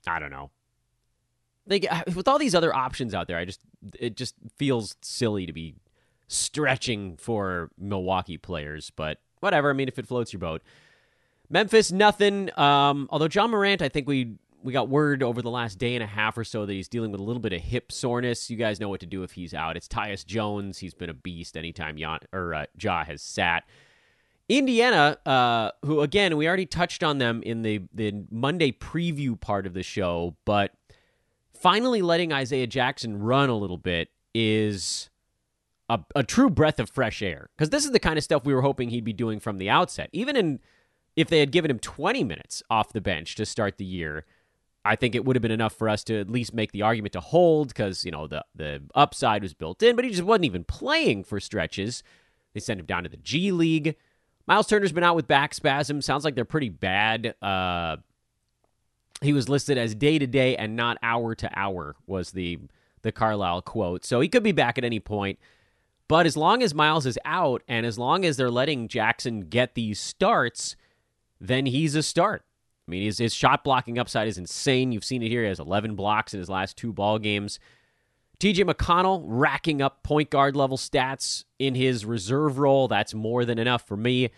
I 0.06 0.18
don't 0.18 0.30
know. 0.30 0.50
Like 1.66 1.86
with 2.14 2.26
all 2.26 2.38
these 2.38 2.54
other 2.54 2.74
options 2.74 3.14
out 3.14 3.28
there, 3.28 3.38
I 3.38 3.44
just 3.44 3.60
it 3.98 4.16
just 4.16 4.34
feels 4.56 4.96
silly 5.02 5.46
to 5.46 5.52
be 5.52 5.74
stretching 6.26 7.16
for 7.16 7.70
Milwaukee 7.78 8.38
players, 8.38 8.90
but 8.90 9.18
whatever. 9.40 9.70
I 9.70 9.72
mean, 9.74 9.88
if 9.88 9.98
it 9.98 10.06
floats 10.06 10.32
your 10.32 10.40
boat. 10.40 10.62
Memphis, 11.50 11.92
nothing. 11.92 12.50
Um, 12.58 13.08
although 13.10 13.28
Ja 13.30 13.46
Morant, 13.46 13.82
I 13.82 13.88
think 13.88 14.08
we 14.08 14.36
we 14.62 14.72
got 14.72 14.88
word 14.88 15.22
over 15.22 15.42
the 15.42 15.50
last 15.50 15.78
day 15.78 15.94
and 15.94 16.02
a 16.02 16.06
half 16.06 16.38
or 16.38 16.44
so 16.44 16.64
that 16.64 16.72
he's 16.72 16.88
dealing 16.88 17.10
with 17.10 17.20
a 17.20 17.24
little 17.24 17.40
bit 17.40 17.52
of 17.52 17.60
hip 17.60 17.90
soreness. 17.92 18.48
You 18.48 18.56
guys 18.56 18.80
know 18.80 18.88
what 18.88 19.00
to 19.00 19.06
do 19.06 19.22
if 19.22 19.32
he's 19.32 19.52
out. 19.54 19.76
It's 19.76 19.88
Tyus 19.88 20.24
Jones. 20.24 20.78
He's 20.78 20.94
been 20.94 21.10
a 21.10 21.14
beast 21.14 21.56
anytime 21.56 21.96
Jan, 21.96 22.20
or 22.32 22.54
uh, 22.54 22.66
Ja 22.78 23.04
has 23.04 23.22
sat. 23.22 23.64
Indiana, 24.58 25.16
uh, 25.24 25.70
who 25.84 26.00
again 26.00 26.36
we 26.36 26.46
already 26.46 26.66
touched 26.66 27.02
on 27.02 27.18
them 27.18 27.42
in 27.42 27.62
the 27.62 27.82
the 27.94 28.24
Monday 28.30 28.72
preview 28.72 29.40
part 29.40 29.66
of 29.66 29.74
the 29.74 29.82
show, 29.82 30.36
but 30.44 30.72
finally 31.54 32.02
letting 32.02 32.32
Isaiah 32.32 32.66
Jackson 32.66 33.18
run 33.18 33.48
a 33.48 33.56
little 33.56 33.78
bit 33.78 34.10
is 34.34 35.10
a, 35.88 36.00
a 36.14 36.22
true 36.22 36.50
breath 36.50 36.80
of 36.80 36.90
fresh 36.90 37.22
air 37.22 37.50
because 37.56 37.70
this 37.70 37.84
is 37.84 37.92
the 37.92 37.98
kind 37.98 38.18
of 38.18 38.24
stuff 38.24 38.44
we 38.44 38.54
were 38.54 38.62
hoping 38.62 38.90
he'd 38.90 39.04
be 39.04 39.12
doing 39.12 39.40
from 39.40 39.58
the 39.58 39.70
outset. 39.70 40.10
Even 40.12 40.36
in 40.36 40.60
if 41.16 41.28
they 41.28 41.40
had 41.40 41.50
given 41.50 41.70
him 41.70 41.78
20 41.78 42.24
minutes 42.24 42.62
off 42.70 42.92
the 42.92 43.00
bench 43.00 43.34
to 43.36 43.46
start 43.46 43.78
the 43.78 43.84
year, 43.84 44.24
I 44.84 44.96
think 44.96 45.14
it 45.14 45.24
would 45.24 45.36
have 45.36 45.42
been 45.42 45.50
enough 45.50 45.74
for 45.74 45.88
us 45.88 46.02
to 46.04 46.20
at 46.20 46.30
least 46.30 46.54
make 46.54 46.72
the 46.72 46.82
argument 46.82 47.12
to 47.12 47.20
hold 47.20 47.68
because, 47.68 48.04
you 48.04 48.10
know, 48.10 48.26
the, 48.26 48.44
the 48.54 48.82
upside 48.94 49.42
was 49.42 49.54
built 49.54 49.82
in, 49.82 49.94
but 49.94 50.04
he 50.04 50.10
just 50.10 50.22
wasn't 50.22 50.46
even 50.46 50.64
playing 50.64 51.24
for 51.24 51.38
stretches. 51.38 52.02
They 52.54 52.60
sent 52.60 52.80
him 52.80 52.86
down 52.86 53.04
to 53.04 53.08
the 53.08 53.16
G 53.16 53.52
League. 53.52 53.96
Miles 54.52 54.66
Turner's 54.66 54.92
been 54.92 55.02
out 55.02 55.16
with 55.16 55.26
back 55.26 55.54
spasms. 55.54 56.04
Sounds 56.04 56.26
like 56.26 56.34
they're 56.34 56.44
pretty 56.44 56.68
bad. 56.68 57.34
Uh, 57.40 57.96
he 59.22 59.32
was 59.32 59.48
listed 59.48 59.78
as 59.78 59.94
day 59.94 60.18
to 60.18 60.26
day 60.26 60.56
and 60.56 60.76
not 60.76 60.98
hour 61.02 61.34
to 61.36 61.48
hour, 61.58 61.96
was 62.06 62.32
the, 62.32 62.58
the 63.00 63.12
Carlisle 63.12 63.62
quote. 63.62 64.04
So 64.04 64.20
he 64.20 64.28
could 64.28 64.42
be 64.42 64.52
back 64.52 64.76
at 64.76 64.84
any 64.84 65.00
point. 65.00 65.38
But 66.06 66.26
as 66.26 66.36
long 66.36 66.62
as 66.62 66.74
Miles 66.74 67.06
is 67.06 67.18
out 67.24 67.62
and 67.66 67.86
as 67.86 67.98
long 67.98 68.26
as 68.26 68.36
they're 68.36 68.50
letting 68.50 68.88
Jackson 68.88 69.40
get 69.40 69.74
these 69.74 69.98
starts, 69.98 70.76
then 71.40 71.64
he's 71.64 71.94
a 71.94 72.02
start. 72.02 72.44
I 72.86 72.90
mean, 72.90 73.04
his, 73.04 73.16
his 73.16 73.32
shot 73.32 73.64
blocking 73.64 73.98
upside 73.98 74.28
is 74.28 74.36
insane. 74.36 74.92
You've 74.92 75.02
seen 75.02 75.22
it 75.22 75.30
here. 75.30 75.44
He 75.44 75.48
has 75.48 75.60
11 75.60 75.94
blocks 75.94 76.34
in 76.34 76.40
his 76.40 76.50
last 76.50 76.76
two 76.76 76.92
ball 76.92 77.18
games. 77.18 77.58
TJ 78.42 78.68
McConnell 78.68 79.22
racking 79.24 79.80
up 79.80 80.02
point 80.02 80.28
guard 80.28 80.56
level 80.56 80.76
stats 80.76 81.44
in 81.60 81.76
his 81.76 82.04
reserve 82.04 82.58
role. 82.58 82.88
That's 82.88 83.14
more 83.14 83.44
than 83.44 83.56
enough 83.56 83.86
for 83.86 83.96
me. 83.96 84.30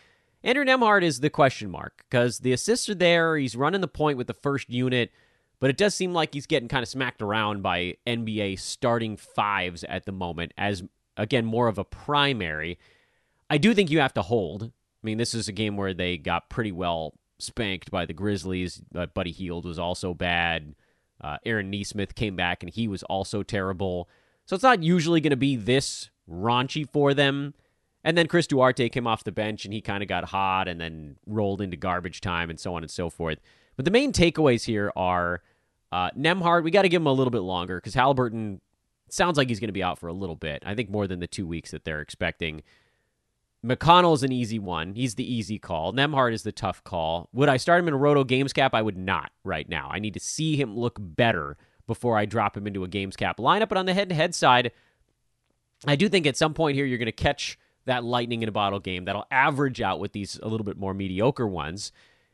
Andrew 0.42 0.62
Nembhard 0.62 1.02
is 1.02 1.20
the 1.20 1.30
question 1.30 1.70
mark 1.70 2.04
because 2.10 2.40
the 2.40 2.52
assists 2.52 2.86
are 2.90 2.94
there. 2.94 3.38
He's 3.38 3.56
running 3.56 3.80
the 3.80 3.88
point 3.88 4.18
with 4.18 4.26
the 4.26 4.34
first 4.34 4.68
unit, 4.68 5.10
but 5.58 5.70
it 5.70 5.78
does 5.78 5.94
seem 5.94 6.12
like 6.12 6.34
he's 6.34 6.44
getting 6.44 6.68
kind 6.68 6.82
of 6.82 6.88
smacked 6.90 7.22
around 7.22 7.62
by 7.62 7.96
NBA 8.06 8.58
starting 8.60 9.16
fives 9.16 9.84
at 9.84 10.04
the 10.04 10.12
moment 10.12 10.52
as, 10.58 10.82
again, 11.16 11.46
more 11.46 11.68
of 11.68 11.78
a 11.78 11.84
primary. 11.84 12.78
I 13.48 13.56
do 13.56 13.72
think 13.72 13.90
you 13.90 14.00
have 14.00 14.12
to 14.14 14.22
hold. 14.22 14.64
I 14.64 14.70
mean, 15.02 15.16
this 15.16 15.32
is 15.32 15.48
a 15.48 15.52
game 15.52 15.78
where 15.78 15.94
they 15.94 16.18
got 16.18 16.50
pretty 16.50 16.72
well 16.72 17.14
spanked 17.38 17.90
by 17.90 18.04
the 18.04 18.12
Grizzlies. 18.12 18.82
Uh, 18.94 19.06
Buddy 19.06 19.32
Hield 19.32 19.64
was 19.64 19.78
also 19.78 20.12
bad. 20.12 20.74
Uh, 21.24 21.38
Aaron 21.46 21.70
Nesmith 21.70 22.14
came 22.14 22.36
back 22.36 22.62
and 22.62 22.70
he 22.70 22.86
was 22.86 23.02
also 23.04 23.42
terrible. 23.42 24.10
So 24.44 24.54
it's 24.54 24.62
not 24.62 24.82
usually 24.82 25.22
going 25.22 25.30
to 25.30 25.36
be 25.36 25.56
this 25.56 26.10
raunchy 26.30 26.86
for 26.86 27.14
them. 27.14 27.54
And 28.04 28.18
then 28.18 28.26
Chris 28.26 28.46
Duarte 28.46 28.90
came 28.90 29.06
off 29.06 29.24
the 29.24 29.32
bench 29.32 29.64
and 29.64 29.72
he 29.72 29.80
kind 29.80 30.02
of 30.02 30.08
got 30.08 30.26
hot 30.26 30.68
and 30.68 30.78
then 30.78 31.16
rolled 31.24 31.62
into 31.62 31.78
garbage 31.78 32.20
time 32.20 32.50
and 32.50 32.60
so 32.60 32.74
on 32.74 32.82
and 32.82 32.90
so 32.90 33.08
forth. 33.08 33.38
But 33.76 33.86
the 33.86 33.90
main 33.90 34.12
takeaways 34.12 34.64
here 34.64 34.92
are 34.94 35.40
uh, 35.90 36.10
Nembhard, 36.10 36.62
we 36.62 36.70
got 36.70 36.82
to 36.82 36.90
give 36.90 37.00
him 37.00 37.06
a 37.06 37.12
little 37.12 37.30
bit 37.30 37.40
longer 37.40 37.76
because 37.76 37.94
Halliburton 37.94 38.60
sounds 39.08 39.38
like 39.38 39.48
he's 39.48 39.60
going 39.60 39.68
to 39.68 39.72
be 39.72 39.82
out 39.82 39.98
for 39.98 40.08
a 40.08 40.12
little 40.12 40.36
bit. 40.36 40.62
I 40.66 40.74
think 40.74 40.90
more 40.90 41.06
than 41.06 41.20
the 41.20 41.26
two 41.26 41.46
weeks 41.46 41.70
that 41.70 41.86
they're 41.86 42.02
expecting. 42.02 42.62
McConnell 43.64 44.14
is 44.14 44.22
an 44.22 44.32
easy 44.32 44.58
one. 44.58 44.94
He's 44.94 45.14
the 45.14 45.32
easy 45.32 45.58
call. 45.58 45.92
Nembhard 45.92 46.34
is 46.34 46.42
the 46.42 46.52
tough 46.52 46.84
call. 46.84 47.30
Would 47.32 47.48
I 47.48 47.56
start 47.56 47.80
him 47.80 47.88
in 47.88 47.94
a 47.94 47.96
Roto 47.96 48.22
Games 48.22 48.52
Cap? 48.52 48.74
I 48.74 48.82
would 48.82 48.98
not 48.98 49.32
right 49.42 49.68
now. 49.68 49.88
I 49.90 50.00
need 50.00 50.14
to 50.14 50.20
see 50.20 50.56
him 50.56 50.76
look 50.76 50.98
better 51.00 51.56
before 51.86 52.18
I 52.18 52.26
drop 52.26 52.56
him 52.56 52.66
into 52.66 52.84
a 52.84 52.88
Games 52.88 53.16
Cap 53.16 53.38
lineup. 53.38 53.70
But 53.70 53.78
on 53.78 53.86
the 53.86 53.94
head 53.94 54.10
to 54.10 54.14
head 54.14 54.34
side, 54.34 54.72
I 55.86 55.96
do 55.96 56.10
think 56.10 56.26
at 56.26 56.36
some 56.36 56.52
point 56.52 56.76
here 56.76 56.84
you're 56.84 56.98
going 56.98 57.06
to 57.06 57.12
catch 57.12 57.58
that 57.86 58.04
lightning 58.04 58.42
in 58.42 58.48
a 58.48 58.52
bottle 58.52 58.80
game 58.80 59.06
that'll 59.06 59.26
average 59.30 59.80
out 59.80 59.98
with 59.98 60.12
these 60.12 60.38
a 60.42 60.48
little 60.48 60.64
bit 60.64 60.76
more 60.76 60.92
mediocre 60.92 61.46
ones. 61.46 61.90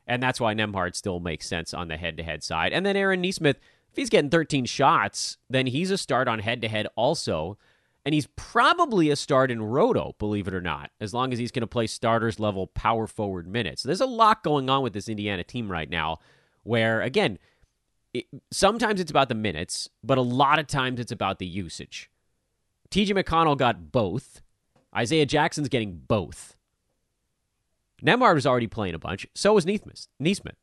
And 0.09 0.21
that's 0.21 0.40
why 0.40 0.55
Nembhard 0.55 0.97
still 0.97 1.21
makes 1.21 1.47
sense 1.47 1.73
on 1.73 1.87
the 1.87 1.97
head 1.97 2.16
to 2.16 2.25
head 2.25 2.43
side. 2.43 2.73
And 2.73 2.85
then 2.85 2.97
Aaron 2.97 3.21
Nesmith, 3.21 3.59
if 3.90 3.97
he's 3.97 4.11
getting 4.11 4.31
13 4.31 4.64
shots, 4.64 5.38
then 5.49 5.69
he's 5.69 5.93
a 5.93 5.99
start 5.99 6.27
on 6.27 6.40
head 6.40 6.61
to 6.62 6.69
head 6.69 6.88
also. 6.97 7.57
And 8.05 8.15
he's 8.15 8.29
probably 8.37 9.11
a 9.11 9.17
start 9.17 9.51
in 9.51 9.63
Roto, 9.63 10.15
believe 10.19 10.49
it 10.49 10.55
or 10.55 10.61
not, 10.61 10.91
as 11.01 11.13
long 11.13 11.33
as 11.33 11.39
he's 11.39 11.51
going 11.51 11.61
to 11.61 11.67
play 11.67 11.87
starters 11.87 12.41
level 12.41 12.67
power 12.67 13.07
forward 13.07 13.47
minutes. 13.47 13.83
There's 13.83 14.01
a 14.01 14.07
lot 14.07 14.43
going 14.43 14.71
on 14.71 14.83
with 14.83 14.95
this 14.95 15.09
Indiana 15.09 15.45
team 15.45 15.71
right 15.71 15.89
now 15.89 16.19
where, 16.63 17.03
again, 17.03 17.39
it, 18.15 18.27
sometimes 18.51 19.01
it's 19.01 19.11
about 19.11 19.29
the 19.29 19.35
minutes, 19.35 19.89
but 20.03 20.19
a 20.19 20.23
lot 20.23 20.59
of 20.59 20.67
times 20.67 20.99
it's 20.99 21.13
about 21.13 21.39
the 21.39 21.47
usage. 21.47 22.11
TJ 22.91 23.11
McConnell 23.11 23.57
got 23.57 23.93
both. 23.93 24.41
Isaiah 24.97 25.27
Jackson's 25.27 25.69
getting 25.69 26.01
both. 26.09 26.57
Nembhard 28.03 28.35
was 28.35 28.47
already 28.47 28.67
playing 28.67 28.95
a 28.95 28.99
bunch. 28.99 29.27
So 29.35 29.55
was 29.55 29.67
Nesmith. 29.67 30.09
Nesmith. 30.19 30.57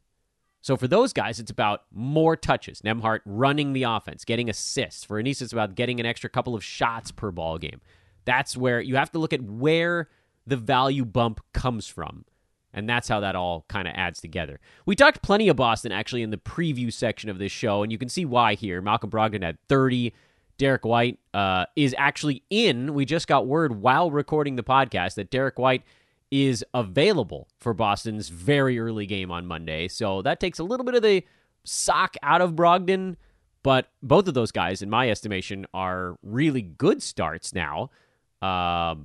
So 0.61 0.75
for 0.75 0.87
those 0.87 1.13
guys, 1.13 1.39
it's 1.39 1.51
about 1.51 1.83
more 1.93 2.35
touches. 2.35 2.81
Nembhard 2.81 3.19
running 3.25 3.73
the 3.73 3.83
offense, 3.83 4.25
getting 4.25 4.49
assists. 4.49 5.03
For 5.03 5.19
Anis, 5.19 5.41
it's 5.41 5.53
about 5.53 5.75
getting 5.75 5.99
an 5.99 6.05
extra 6.05 6.29
couple 6.29 6.55
of 6.55 6.63
shots 6.63 7.11
per 7.11 7.31
ball 7.31 7.57
game. 7.57 7.79
That's 8.25 8.57
where 8.57 8.81
you 8.81 8.95
have 8.97 9.11
to 9.11 9.19
look 9.19 9.33
at 9.33 9.41
where 9.41 10.09
the 10.45 10.57
value 10.57 11.05
bump 11.05 11.39
comes 11.53 11.87
from. 11.87 12.25
And 12.73 12.87
that's 12.87 13.07
how 13.07 13.21
that 13.21 13.35
all 13.35 13.65
kind 13.69 13.87
of 13.87 13.93
adds 13.95 14.19
together. 14.19 14.59
We 14.85 14.95
talked 14.95 15.21
plenty 15.21 15.47
of 15.47 15.55
Boston 15.55 15.91
actually 15.91 16.21
in 16.21 16.31
the 16.31 16.37
preview 16.37 16.91
section 16.91 17.29
of 17.29 17.39
this 17.39 17.51
show, 17.51 17.81
and 17.81 17.91
you 17.91 17.97
can 17.97 18.09
see 18.09 18.25
why 18.25 18.55
here. 18.55 18.81
Malcolm 18.81 19.09
Brogdon 19.09 19.43
had 19.43 19.57
30. 19.67 20.13
Derrick 20.57 20.85
White 20.85 21.19
uh, 21.33 21.65
is 21.75 21.93
actually 21.97 22.43
in. 22.49 22.93
We 22.93 23.05
just 23.05 23.27
got 23.27 23.45
word 23.45 23.81
while 23.81 24.09
recording 24.09 24.55
the 24.55 24.63
podcast 24.63 25.15
that 25.15 25.29
Derrick 25.29 25.59
White 25.59 25.83
is 26.31 26.63
available 26.73 27.47
for 27.59 27.73
Boston's 27.73 28.29
very 28.29 28.79
early 28.79 29.05
game 29.05 29.31
on 29.31 29.45
Monday. 29.45 29.87
So 29.87 30.21
that 30.23 30.39
takes 30.39 30.59
a 30.59 30.63
little 30.63 30.85
bit 30.85 30.95
of 30.95 31.01
the 31.01 31.23
sock 31.63 32.15
out 32.23 32.41
of 32.41 32.53
Brogdon, 32.53 33.15
but 33.63 33.89
both 34.01 34.27
of 34.27 34.33
those 34.33 34.51
guys, 34.51 34.81
in 34.81 34.89
my 34.89 35.09
estimation, 35.09 35.65
are 35.73 36.15
really 36.21 36.61
good 36.61 37.01
starts 37.01 37.53
now 37.53 37.89
uh, 38.41 38.95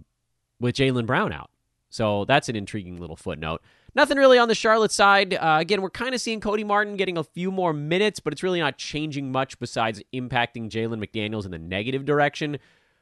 with 0.60 0.76
Jaylen 0.76 1.06
Brown 1.06 1.32
out. 1.32 1.50
So 1.90 2.24
that's 2.24 2.48
an 2.48 2.56
intriguing 2.56 2.96
little 2.96 3.16
footnote. 3.16 3.62
Nothing 3.94 4.16
really 4.16 4.38
on 4.38 4.48
the 4.48 4.54
Charlotte 4.54 4.92
side. 4.92 5.34
Uh, 5.34 5.58
again, 5.60 5.82
we're 5.82 5.90
kind 5.90 6.14
of 6.14 6.20
seeing 6.20 6.40
Cody 6.40 6.64
Martin 6.64 6.96
getting 6.96 7.18
a 7.18 7.24
few 7.24 7.50
more 7.50 7.74
minutes, 7.74 8.20
but 8.20 8.32
it's 8.32 8.42
really 8.42 8.60
not 8.60 8.78
changing 8.78 9.30
much 9.30 9.58
besides 9.58 10.02
impacting 10.14 10.70
Jalen 10.70 11.04
McDaniels 11.04 11.44
in 11.44 11.50
the 11.50 11.58
negative 11.58 12.06
direction. 12.06 12.56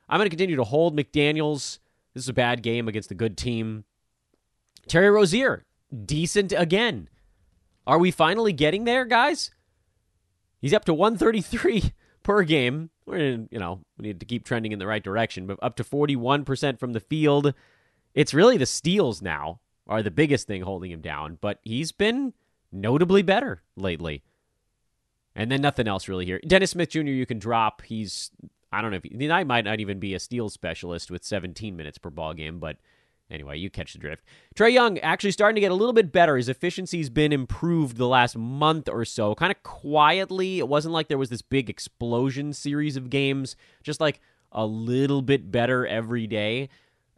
I'm 0.09 0.18
going 0.18 0.26
to 0.26 0.30
continue 0.30 0.56
to 0.56 0.64
hold 0.64 0.96
McDaniels. 0.96 1.78
This 2.14 2.24
is 2.24 2.28
a 2.28 2.33
bad 2.33 2.64
game 2.64 2.88
against 2.88 3.12
a 3.12 3.14
good 3.14 3.37
team. 3.37 3.85
Terry 4.90 5.09
Rozier, 5.09 5.64
decent 6.05 6.53
again. 6.53 7.09
Are 7.87 8.00
we 8.00 8.11
finally 8.11 8.53
getting 8.53 8.83
there, 8.85 9.05
guys? 9.05 9.53
He's 10.61 10.74
up 10.74 10.85
to 10.87 10.94
133 10.94 11.92
per 12.24 12.42
game. 12.42 12.90
We're 13.07 13.18
in, 13.18 13.48
you 13.53 13.61
know, 13.61 13.83
we 13.96 14.09
need 14.09 14.18
to 14.18 14.26
keep 14.26 14.44
trending 14.44 14.72
in 14.72 14.81
the 14.81 14.88
right 14.88 15.03
direction, 15.03 15.46
but 15.46 15.61
up 15.62 15.76
to 15.76 15.85
41% 15.85 16.81
from 16.81 16.92
the 16.92 16.98
field. 16.98 17.55
It's 18.14 18.35
really 18.35 18.57
the 18.57 18.66
steals 18.66 19.22
now 19.22 19.61
are 19.87 20.03
the 20.03 20.11
biggest 20.11 20.48
thing 20.48 20.62
holding 20.62 20.90
him 20.90 21.03
down, 21.03 21.38
but 21.40 21.61
he's 21.62 21.92
been 21.92 22.35
notably 22.72 23.22
better 23.22 23.62
lately. 23.76 24.24
And 25.37 25.53
then 25.53 25.62
nothing 25.62 25.87
else 25.87 26.09
really 26.09 26.26
here. 26.26 26.40
Dennis 26.44 26.72
Smith 26.72 26.90
Jr. 26.90 27.03
you 27.03 27.26
can 27.26 27.38
drop. 27.38 27.83
He's 27.83 28.33
I 28.72 28.83
don't 28.83 28.90
know 28.90 28.96
if 28.96 29.05
he, 29.05 29.31
I 29.31 29.44
might 29.44 29.64
not 29.64 29.79
even 29.79 30.00
be 30.00 30.14
a 30.14 30.20
steal 30.20 30.48
specialist 30.48 31.12
with 31.12 31.22
17 31.22 31.76
minutes 31.76 31.98
per 31.98 32.11
ball 32.11 32.35
game, 32.35 32.59
but 32.59 32.76
Anyway, 33.31 33.59
you 33.59 33.71
catch 33.71 33.93
the 33.93 33.99
drift. 33.99 34.25
Trae 34.57 34.73
Young 34.73 34.99
actually 34.99 35.31
starting 35.31 35.55
to 35.55 35.61
get 35.61 35.71
a 35.71 35.75
little 35.75 35.93
bit 35.93 36.11
better. 36.11 36.37
His 36.37 36.49
efficiency's 36.49 37.09
been 37.09 37.33
improved 37.33 37.97
the 37.97 38.09
last 38.09 38.37
month 38.37 38.88
or 38.88 39.05
so, 39.05 39.35
kind 39.35 39.53
of 39.53 39.62
quietly. 39.62 40.59
It 40.59 40.69
wasn't 40.69 40.95
like 40.95 41.09
there 41.09 41.19
was 41.19 41.31
this 41.31 41.43
big 41.43 41.71
explosion 41.71 42.53
series 42.53 42.97
of 42.97 43.09
games, 43.09 43.55
just 43.83 44.01
like 44.01 44.21
a 44.53 44.66
little 44.66 45.23
bit 45.23 45.53
better 45.53 45.87
every 45.87 46.27
day. 46.27 46.69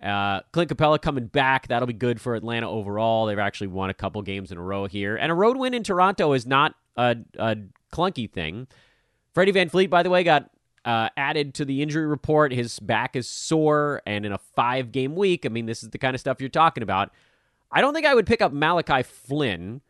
Uh, 0.02 0.40
Clint 0.52 0.68
Capela 0.68 1.00
coming 1.00 1.26
back. 1.26 1.68
That'll 1.68 1.86
be 1.86 1.92
good 1.92 2.20
for 2.20 2.34
Atlanta 2.34 2.68
overall. 2.68 3.26
They've 3.26 3.38
actually 3.38 3.68
won 3.68 3.88
a 3.88 3.94
couple 3.94 4.20
games 4.22 4.50
in 4.50 4.58
a 4.58 4.62
row 4.62 4.86
here. 4.86 5.16
And 5.16 5.30
a 5.30 5.34
road 5.34 5.56
win 5.56 5.74
in 5.74 5.84
Toronto 5.84 6.32
is 6.32 6.44
not 6.44 6.74
a, 6.96 7.16
a 7.38 7.56
clunky 7.92 8.30
thing. 8.30 8.66
Freddie 9.32 9.52
VanVleet, 9.52 9.88
by 9.88 10.02
the 10.02 10.10
way, 10.10 10.24
got 10.24 10.50
uh, 10.84 11.08
added 11.16 11.54
to 11.54 11.64
the 11.64 11.82
injury 11.82 12.06
report. 12.06 12.52
His 12.52 12.78
back 12.80 13.16
is 13.16 13.28
sore, 13.28 14.02
and 14.06 14.26
in 14.26 14.32
a 14.32 14.38
five 14.38 14.92
game 14.92 15.14
week, 15.14 15.46
I 15.46 15.48
mean, 15.48 15.66
this 15.66 15.82
is 15.82 15.90
the 15.90 15.98
kind 15.98 16.14
of 16.14 16.20
stuff 16.20 16.40
you're 16.40 16.48
talking 16.48 16.82
about. 16.82 17.10
I 17.70 17.80
don't 17.80 17.94
think 17.94 18.06
I 18.06 18.14
would 18.14 18.26
pick 18.26 18.42
up 18.42 18.52
Malachi 18.52 19.02
Flynn 19.02 19.80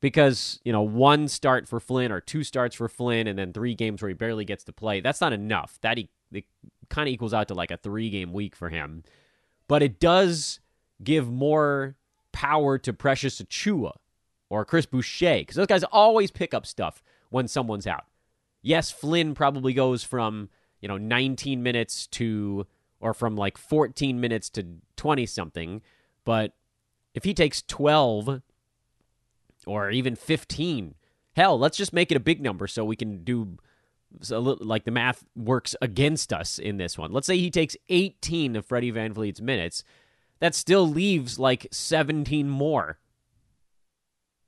because, 0.00 0.60
you 0.64 0.72
know, 0.72 0.82
one 0.82 1.28
start 1.28 1.68
for 1.68 1.80
Flynn 1.80 2.10
or 2.10 2.20
two 2.20 2.42
starts 2.42 2.74
for 2.74 2.88
Flynn 2.88 3.26
and 3.26 3.38
then 3.38 3.52
three 3.52 3.74
games 3.74 4.02
where 4.02 4.08
he 4.08 4.14
barely 4.14 4.44
gets 4.44 4.64
to 4.64 4.72
play. 4.72 5.00
That's 5.00 5.20
not 5.20 5.32
enough. 5.32 5.78
That 5.82 5.98
he, 5.98 6.08
kind 6.88 7.08
of 7.08 7.12
equals 7.12 7.34
out 7.34 7.48
to 7.48 7.54
like 7.54 7.70
a 7.70 7.76
three 7.76 8.10
game 8.10 8.32
week 8.32 8.56
for 8.56 8.70
him. 8.70 9.04
But 9.66 9.82
it 9.82 10.00
does 10.00 10.60
give 11.02 11.30
more 11.30 11.96
power 12.32 12.78
to 12.78 12.92
Precious 12.92 13.40
Achiuwa 13.40 13.92
or 14.48 14.64
Chris 14.64 14.86
Boucher 14.86 15.38
because 15.38 15.56
those 15.56 15.66
guys 15.66 15.84
always 15.84 16.30
pick 16.30 16.54
up 16.54 16.66
stuff 16.66 17.02
when 17.30 17.46
someone's 17.46 17.86
out 17.86 18.06
yes, 18.62 18.90
Flynn 18.90 19.34
probably 19.34 19.72
goes 19.72 20.04
from, 20.04 20.48
you 20.80 20.88
know, 20.88 20.98
19 20.98 21.62
minutes 21.62 22.06
to, 22.08 22.66
or 23.00 23.14
from 23.14 23.36
like 23.36 23.58
14 23.58 24.20
minutes 24.20 24.50
to 24.50 24.66
20 24.96 25.26
something. 25.26 25.82
But 26.24 26.52
if 27.14 27.24
he 27.24 27.34
takes 27.34 27.62
12 27.62 28.42
or 29.66 29.90
even 29.90 30.16
15, 30.16 30.94
hell, 31.34 31.58
let's 31.58 31.76
just 31.76 31.92
make 31.92 32.10
it 32.10 32.16
a 32.16 32.20
big 32.20 32.40
number 32.40 32.66
so 32.66 32.84
we 32.84 32.96
can 32.96 33.24
do 33.24 33.58
so 34.22 34.40
like 34.40 34.84
the 34.84 34.90
math 34.90 35.24
works 35.36 35.76
against 35.82 36.32
us 36.32 36.58
in 36.58 36.78
this 36.78 36.96
one. 36.96 37.12
Let's 37.12 37.26
say 37.26 37.36
he 37.36 37.50
takes 37.50 37.76
18 37.88 38.56
of 38.56 38.64
Freddie 38.64 38.92
VanVleet's 38.92 39.42
minutes. 39.42 39.84
That 40.40 40.54
still 40.54 40.88
leaves 40.88 41.38
like 41.38 41.66
17 41.70 42.48
more 42.48 42.98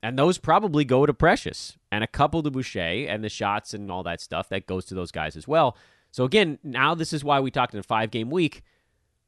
and 0.03 0.17
those 0.17 0.37
probably 0.37 0.83
go 0.83 1.05
to 1.05 1.13
Precious 1.13 1.77
and 1.91 2.03
a 2.03 2.07
couple 2.07 2.41
to 2.43 2.51
Boucher 2.51 3.07
and 3.07 3.23
the 3.23 3.29
shots 3.29 3.73
and 3.73 3.91
all 3.91 4.03
that 4.03 4.21
stuff 4.21 4.49
that 4.49 4.65
goes 4.65 4.85
to 4.85 4.95
those 4.95 5.11
guys 5.11 5.35
as 5.35 5.47
well. 5.47 5.77
So 6.11 6.23
again, 6.23 6.59
now 6.63 6.95
this 6.95 7.13
is 7.13 7.23
why 7.23 7.39
we 7.39 7.51
talked 7.51 7.73
in 7.73 7.79
a 7.79 7.83
five 7.83 8.11
game 8.11 8.29
week. 8.29 8.63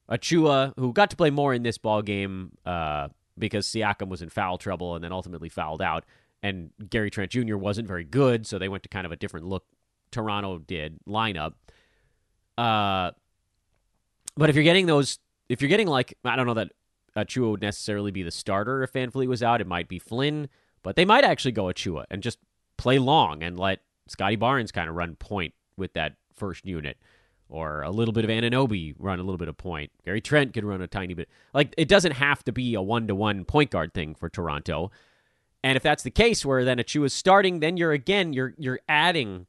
Achiuwa, 0.09 0.73
who 0.77 0.91
got 0.91 1.09
to 1.11 1.15
play 1.15 1.29
more 1.29 1.53
in 1.53 1.63
this 1.63 1.77
ball 1.77 2.01
game 2.01 2.57
uh, 2.65 3.07
because 3.37 3.67
Siakam 3.67 4.09
was 4.09 4.21
in 4.21 4.29
foul 4.29 4.57
trouble 4.57 4.95
and 4.95 5.03
then 5.03 5.13
ultimately 5.13 5.47
fouled 5.47 5.81
out, 5.81 6.03
and 6.41 6.71
Gary 6.89 7.09
Trent 7.09 7.31
Jr. 7.31 7.55
wasn't 7.55 7.87
very 7.87 8.03
good, 8.03 8.45
so 8.45 8.59
they 8.59 8.67
went 8.67 8.83
to 8.83 8.89
kind 8.89 9.05
of 9.05 9.11
a 9.11 9.15
different 9.15 9.45
look. 9.45 9.63
Toronto 10.11 10.59
did 10.59 10.99
lineup. 11.07 11.53
Uh, 12.57 13.11
but 14.35 14.49
if 14.49 14.55
you're 14.55 14.63
getting 14.63 14.87
those, 14.87 15.19
if 15.47 15.61
you're 15.61 15.69
getting 15.69 15.87
like 15.87 16.15
I 16.25 16.35
don't 16.35 16.45
know 16.45 16.53
that 16.55 16.71
Achiuwa 17.15 17.51
would 17.51 17.61
necessarily 17.61 18.11
be 18.11 18.23
the 18.23 18.31
starter 18.31 18.83
if 18.83 18.93
VanVleet 18.93 19.27
was 19.27 19.43
out. 19.43 19.61
It 19.61 19.67
might 19.67 19.87
be 19.87 19.99
Flynn. 19.99 20.49
But 20.83 20.95
they 20.95 21.05
might 21.05 21.23
actually 21.23 21.53
go 21.53 21.65
Achiuwa 21.65 22.05
and 22.11 22.21
just 22.21 22.37
play 22.77 22.99
long 22.99 23.41
and 23.41 23.57
let 23.57 23.79
Scottie 24.07 24.35
Barnes 24.35 24.71
kind 24.71 24.89
of 24.89 24.95
run 24.95 25.15
point 25.15 25.53
with 25.77 25.93
that 25.93 26.15
first 26.35 26.65
unit. 26.65 26.97
Or 27.49 27.83
a 27.83 27.91
little 27.91 28.13
bit 28.13 28.23
of 28.23 28.31
Anunoby 28.31 28.95
run 28.97 29.19
a 29.19 29.23
little 29.23 29.37
bit 29.37 29.47
of 29.47 29.57
point. 29.57 29.91
Gary 30.05 30.21
Trent 30.21 30.53
could 30.53 30.63
run 30.63 30.81
a 30.81 30.87
tiny 30.87 31.13
bit. 31.13 31.29
Like, 31.53 31.73
it 31.77 31.87
doesn't 31.87 32.13
have 32.13 32.43
to 32.45 32.51
be 32.51 32.73
a 32.73 32.81
one 32.81 33.05
to 33.07 33.15
one 33.15 33.45
point 33.45 33.69
guard 33.69 33.93
thing 33.93 34.15
for 34.15 34.27
Toronto. 34.27 34.91
And 35.63 35.77
if 35.77 35.83
that's 35.83 36.03
the 36.03 36.11
case 36.11 36.45
where 36.45 36.65
then 36.65 36.77
Achiuwa 36.77 37.05
is 37.05 37.13
starting, 37.13 37.59
then 37.59 37.77
you're 37.77 37.91
again 37.91 38.33
you're 38.33 38.53
you're 38.57 38.79
adding 38.89 39.45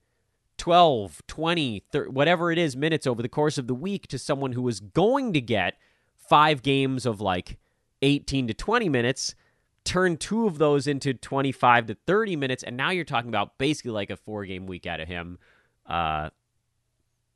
12, 0.58 1.22
20, 1.26 1.82
30, 1.90 2.10
whatever 2.10 2.52
it 2.52 2.58
is 2.58 2.76
minutes 2.76 3.06
over 3.06 3.22
the 3.22 3.28
course 3.28 3.58
of 3.58 3.66
the 3.66 3.74
week 3.74 4.06
to 4.08 4.18
someone 4.18 4.52
who 4.52 4.68
is 4.68 4.80
going 4.80 5.32
to 5.32 5.40
get 5.40 5.74
5 6.16 6.62
games 6.62 7.06
of 7.06 7.20
like 7.20 7.58
18 8.02 8.48
to 8.48 8.54
20 8.54 8.88
minutes, 8.88 9.34
turn 9.84 10.16
two 10.16 10.46
of 10.46 10.58
those 10.58 10.86
into 10.86 11.14
25 11.14 11.86
to 11.86 11.96
30 12.06 12.36
minutes 12.36 12.62
and 12.62 12.76
now 12.76 12.90
you're 12.90 13.04
talking 13.04 13.28
about 13.28 13.58
basically 13.58 13.90
like 13.90 14.10
a 14.10 14.16
4 14.16 14.44
game 14.46 14.66
week 14.66 14.86
out 14.86 15.00
of 15.00 15.08
him. 15.08 15.38
Uh 15.86 16.30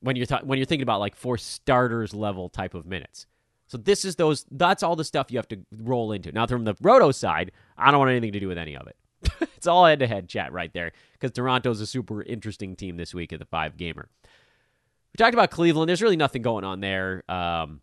when 0.00 0.16
you're 0.16 0.26
th- 0.26 0.42
when 0.42 0.58
you're 0.58 0.66
thinking 0.66 0.82
about 0.82 1.00
like 1.00 1.16
four 1.16 1.36
starters 1.36 2.14
level 2.14 2.48
type 2.48 2.74
of 2.74 2.86
minutes. 2.86 3.26
So 3.66 3.76
this 3.76 4.04
is 4.04 4.16
those 4.16 4.46
that's 4.50 4.82
all 4.82 4.96
the 4.96 5.04
stuff 5.04 5.30
you 5.30 5.38
have 5.38 5.48
to 5.48 5.58
roll 5.76 6.12
into. 6.12 6.32
Now 6.32 6.46
from 6.46 6.64
the 6.64 6.74
Roto 6.80 7.10
side, 7.10 7.52
I 7.76 7.90
don't 7.90 7.98
want 7.98 8.10
anything 8.10 8.32
to 8.32 8.40
do 8.40 8.48
with 8.48 8.58
any 8.58 8.76
of 8.76 8.86
it. 8.86 8.96
it's 9.56 9.66
all 9.66 9.84
head 9.84 9.98
to 9.98 10.06
head 10.06 10.28
chat 10.28 10.52
right 10.52 10.72
there 10.72 10.92
because 11.12 11.32
Toronto's 11.32 11.80
a 11.80 11.86
super 11.86 12.22
interesting 12.22 12.76
team 12.76 12.96
this 12.96 13.12
week 13.12 13.32
at 13.32 13.38
the 13.38 13.44
five 13.44 13.76
gamer. 13.76 14.08
We 14.24 15.16
talked 15.16 15.34
about 15.34 15.50
Cleveland. 15.50 15.88
There's 15.88 16.02
really 16.02 16.16
nothing 16.16 16.42
going 16.42 16.64
on 16.64 16.80
there. 16.80 17.24
Um, 17.28 17.80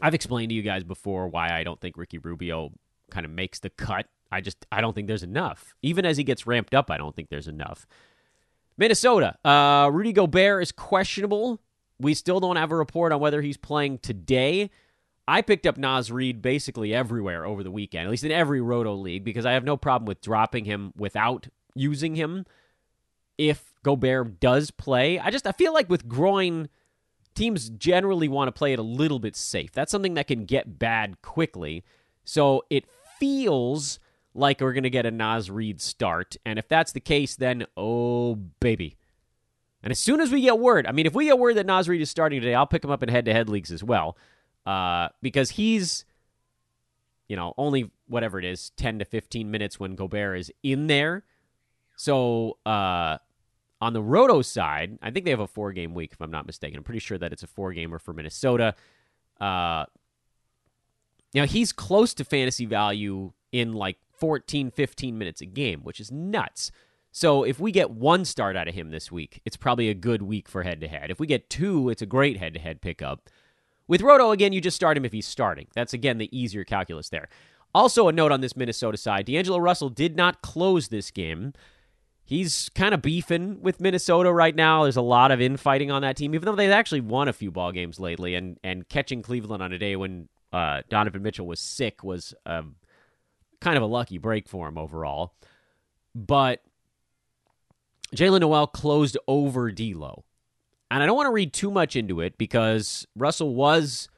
I've 0.00 0.14
explained 0.14 0.50
to 0.50 0.54
you 0.54 0.62
guys 0.62 0.84
before 0.84 1.28
why 1.28 1.52
I 1.52 1.64
don't 1.64 1.80
think 1.80 1.96
Ricky 1.96 2.18
Rubio 2.18 2.72
kind 3.12 3.24
of 3.24 3.30
makes 3.32 3.60
the 3.60 3.70
cut. 3.70 4.06
I 4.30 4.40
just 4.40 4.66
I 4.72 4.80
don't 4.80 4.94
think 4.94 5.06
there's 5.08 5.22
enough. 5.22 5.74
Even 5.82 6.04
as 6.04 6.16
he 6.16 6.24
gets 6.24 6.46
ramped 6.46 6.74
up, 6.74 6.90
I 6.90 6.96
don't 6.96 7.14
think 7.14 7.28
there's 7.28 7.48
enough. 7.48 7.86
Minnesota. 8.76 9.36
Uh, 9.44 9.90
Rudy 9.92 10.12
Gobert 10.12 10.62
is 10.62 10.72
questionable. 10.72 11.60
We 12.00 12.14
still 12.14 12.40
don't 12.40 12.56
have 12.56 12.72
a 12.72 12.76
report 12.76 13.12
on 13.12 13.20
whether 13.20 13.42
he's 13.42 13.56
playing 13.56 13.98
today. 13.98 14.70
I 15.28 15.42
picked 15.42 15.66
up 15.66 15.76
Naz 15.76 16.10
Reid 16.10 16.42
basically 16.42 16.92
everywhere 16.92 17.44
over 17.46 17.62
the 17.62 17.70
weekend, 17.70 18.06
at 18.06 18.10
least 18.10 18.24
in 18.24 18.32
every 18.32 18.60
Roto 18.60 18.94
league, 18.94 19.24
because 19.24 19.46
I 19.46 19.52
have 19.52 19.64
no 19.64 19.76
problem 19.76 20.06
with 20.06 20.20
dropping 20.20 20.64
him 20.64 20.92
without 20.96 21.46
using 21.74 22.16
him 22.16 22.44
if 23.38 23.72
Gobert 23.82 24.40
does 24.40 24.70
play. 24.70 25.18
I 25.18 25.30
just 25.30 25.46
I 25.46 25.52
feel 25.52 25.72
like 25.72 25.88
with 25.88 26.08
groin, 26.08 26.68
teams 27.34 27.70
generally 27.70 28.28
want 28.28 28.48
to 28.48 28.52
play 28.52 28.72
it 28.72 28.78
a 28.78 28.82
little 28.82 29.18
bit 29.18 29.36
safe. 29.36 29.72
That's 29.72 29.92
something 29.92 30.14
that 30.14 30.26
can 30.26 30.44
get 30.44 30.78
bad 30.78 31.22
quickly. 31.22 31.84
So 32.24 32.64
it 32.70 32.84
feels 33.22 34.00
like 34.34 34.60
we're 34.60 34.72
going 34.72 34.82
to 34.82 34.90
get 34.90 35.06
a 35.06 35.10
Naz 35.12 35.48
Reid 35.48 35.80
start. 35.80 36.36
And 36.44 36.58
if 36.58 36.66
that's 36.66 36.90
the 36.90 36.98
case, 36.98 37.36
then 37.36 37.66
oh, 37.76 38.34
baby. 38.34 38.96
And 39.80 39.92
as 39.92 40.00
soon 40.00 40.20
as 40.20 40.32
we 40.32 40.40
get 40.40 40.58
word, 40.58 40.88
I 40.88 40.92
mean, 40.92 41.06
if 41.06 41.14
we 41.14 41.26
get 41.26 41.38
word 41.38 41.56
that 41.56 41.66
Naz 41.66 41.88
Reid 41.88 42.00
is 42.00 42.10
starting 42.10 42.40
today, 42.40 42.56
I'll 42.56 42.66
pick 42.66 42.82
him 42.82 42.90
up 42.90 43.00
in 43.00 43.08
head 43.08 43.26
to 43.26 43.32
head 43.32 43.48
leagues 43.48 43.70
as 43.70 43.84
well. 43.84 44.16
Uh, 44.66 45.08
because 45.22 45.50
he's, 45.50 46.04
you 47.28 47.36
know, 47.36 47.54
only 47.56 47.92
whatever 48.08 48.40
it 48.40 48.44
is, 48.44 48.70
10 48.70 48.98
to 48.98 49.04
15 49.04 49.48
minutes 49.48 49.78
when 49.78 49.94
Gobert 49.94 50.40
is 50.40 50.50
in 50.64 50.88
there. 50.88 51.22
So 51.94 52.58
uh, 52.66 53.18
on 53.80 53.92
the 53.92 54.02
Roto 54.02 54.42
side, 54.42 54.98
I 55.00 55.12
think 55.12 55.26
they 55.26 55.30
have 55.30 55.38
a 55.38 55.46
four 55.46 55.72
game 55.72 55.94
week, 55.94 56.10
if 56.12 56.20
I'm 56.20 56.32
not 56.32 56.44
mistaken. 56.44 56.78
I'm 56.78 56.84
pretty 56.84 56.98
sure 56.98 57.18
that 57.18 57.32
it's 57.32 57.44
a 57.44 57.48
four 57.48 57.72
gamer 57.72 58.00
for 58.00 58.12
Minnesota. 58.12 58.74
Uh, 59.40 59.86
now, 61.34 61.46
he's 61.46 61.72
close 61.72 62.12
to 62.14 62.24
fantasy 62.24 62.66
value 62.66 63.32
in 63.52 63.72
like 63.72 63.98
14, 64.18 64.70
15 64.70 65.18
minutes 65.18 65.40
a 65.40 65.46
game, 65.46 65.80
which 65.80 66.00
is 66.00 66.12
nuts. 66.12 66.70
So 67.10 67.42
if 67.42 67.60
we 67.60 67.72
get 67.72 67.90
one 67.90 68.24
start 68.24 68.56
out 68.56 68.68
of 68.68 68.74
him 68.74 68.90
this 68.90 69.12
week, 69.12 69.40
it's 69.44 69.56
probably 69.56 69.88
a 69.88 69.94
good 69.94 70.22
week 70.22 70.48
for 70.48 70.62
head 70.62 70.80
to 70.80 70.88
head. 70.88 71.10
If 71.10 71.20
we 71.20 71.26
get 71.26 71.50
two, 71.50 71.90
it's 71.90 72.02
a 72.02 72.06
great 72.06 72.38
head 72.38 72.54
to 72.54 72.60
head 72.60 72.80
pickup. 72.80 73.28
With 73.86 74.00
Roto, 74.00 74.30
again, 74.30 74.52
you 74.52 74.60
just 74.60 74.76
start 74.76 74.96
him 74.96 75.04
if 75.04 75.12
he's 75.12 75.26
starting. 75.26 75.66
That's, 75.74 75.92
again, 75.92 76.18
the 76.18 76.34
easier 76.36 76.64
calculus 76.64 77.10
there. 77.10 77.28
Also, 77.74 78.08
a 78.08 78.12
note 78.12 78.32
on 78.32 78.40
this 78.40 78.56
Minnesota 78.56 78.96
side 78.96 79.26
D'Angelo 79.26 79.58
Russell 79.58 79.88
did 79.88 80.16
not 80.16 80.42
close 80.42 80.88
this 80.88 81.10
game. 81.10 81.52
He's 82.24 82.70
kind 82.74 82.94
of 82.94 83.02
beefing 83.02 83.60
with 83.60 83.80
Minnesota 83.80 84.32
right 84.32 84.54
now. 84.54 84.84
There's 84.84 84.96
a 84.96 85.02
lot 85.02 85.32
of 85.32 85.40
infighting 85.40 85.90
on 85.90 86.02
that 86.02 86.16
team, 86.16 86.34
even 86.34 86.46
though 86.46 86.54
they've 86.54 86.70
actually 86.70 87.00
won 87.00 87.28
a 87.28 87.32
few 87.32 87.50
ball 87.50 87.72
games 87.72 87.98
lately. 87.98 88.34
And, 88.34 88.58
and 88.62 88.88
catching 88.88 89.20
Cleveland 89.22 89.62
on 89.62 89.72
a 89.72 89.78
day 89.78 89.96
when 89.96 90.28
uh, 90.52 90.82
Donovan 90.88 91.22
Mitchell 91.22 91.46
was 91.46 91.60
sick 91.60 92.04
was 92.04 92.34
um, 92.46 92.76
kind 93.60 93.76
of 93.76 93.82
a 93.82 93.86
lucky 93.86 94.18
break 94.18 94.48
for 94.48 94.68
him 94.68 94.76
overall. 94.76 95.34
But 96.14 96.62
Jaylen 98.14 98.40
Nowell 98.40 98.66
closed 98.66 99.16
over 99.26 99.70
D'Lo, 99.70 100.24
and 100.90 101.02
I 101.02 101.06
don't 101.06 101.16
want 101.16 101.26
to 101.26 101.32
read 101.32 101.52
too 101.54 101.70
much 101.70 101.96
into 101.96 102.20
it 102.20 102.36
because 102.36 103.06
Russell 103.16 103.54
was 103.54 104.08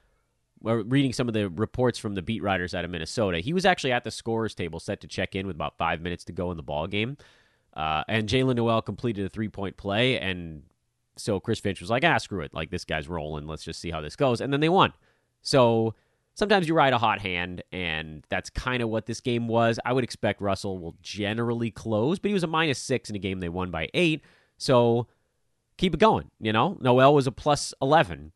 reading 0.60 1.12
some 1.12 1.28
of 1.28 1.34
the 1.34 1.50
reports 1.50 1.98
from 1.98 2.14
the 2.14 2.22
beat 2.22 2.42
writers 2.42 2.74
out 2.74 2.84
of 2.84 2.90
Minnesota. 2.90 3.38
He 3.38 3.52
was 3.52 3.66
actually 3.66 3.92
at 3.92 4.02
the 4.02 4.10
scorers 4.10 4.54
table, 4.54 4.80
set 4.80 5.00
to 5.02 5.06
check 5.06 5.36
in 5.36 5.46
with 5.46 5.56
about 5.56 5.76
five 5.76 6.00
minutes 6.00 6.24
to 6.24 6.32
go 6.32 6.50
in 6.50 6.56
the 6.56 6.62
ball 6.62 6.86
game, 6.88 7.16
uh, 7.74 8.02
and 8.08 8.28
Jaylen 8.28 8.56
Nowell 8.56 8.82
completed 8.82 9.24
a 9.24 9.28
three 9.28 9.48
point 9.48 9.76
play, 9.76 10.18
and 10.18 10.64
so 11.16 11.38
Chris 11.38 11.60
Finch 11.60 11.80
was 11.80 11.90
like, 11.90 12.02
"Ah, 12.02 12.18
screw 12.18 12.40
it! 12.40 12.52
Like 12.52 12.70
this 12.70 12.84
guy's 12.84 13.06
rolling. 13.06 13.46
Let's 13.46 13.62
just 13.62 13.80
see 13.80 13.92
how 13.92 14.00
this 14.00 14.16
goes." 14.16 14.40
And 14.40 14.52
then 14.52 14.60
they 14.60 14.68
won. 14.68 14.92
So 15.42 15.94
sometimes 16.34 16.68
you 16.68 16.74
ride 16.74 16.92
a 16.92 16.98
hot 16.98 17.20
hand, 17.20 17.62
and 17.72 18.24
that's 18.28 18.50
kind 18.50 18.82
of 18.82 18.88
what 18.88 19.06
this 19.06 19.20
game 19.20 19.48
was. 19.48 19.78
I 19.84 19.92
would 19.92 20.04
expect 20.04 20.40
Russell 20.40 20.78
will 20.78 20.96
generally 21.00 21.70
close, 21.70 22.18
but 22.18 22.28
he 22.28 22.34
was 22.34 22.42
a 22.42 22.48
minus 22.48 22.78
six 22.78 23.08
in 23.08 23.16
a 23.16 23.20
game 23.20 23.40
they 23.40 23.48
won 23.48 23.70
by 23.70 23.88
eight. 23.94 24.22
So 24.58 25.06
keep 25.76 25.94
it 25.94 26.00
going. 26.00 26.30
You 26.40 26.52
know, 26.52 26.76
Nowell 26.80 27.14
was 27.14 27.26
a 27.26 27.32
plus 27.32 27.72
11. 27.80 28.32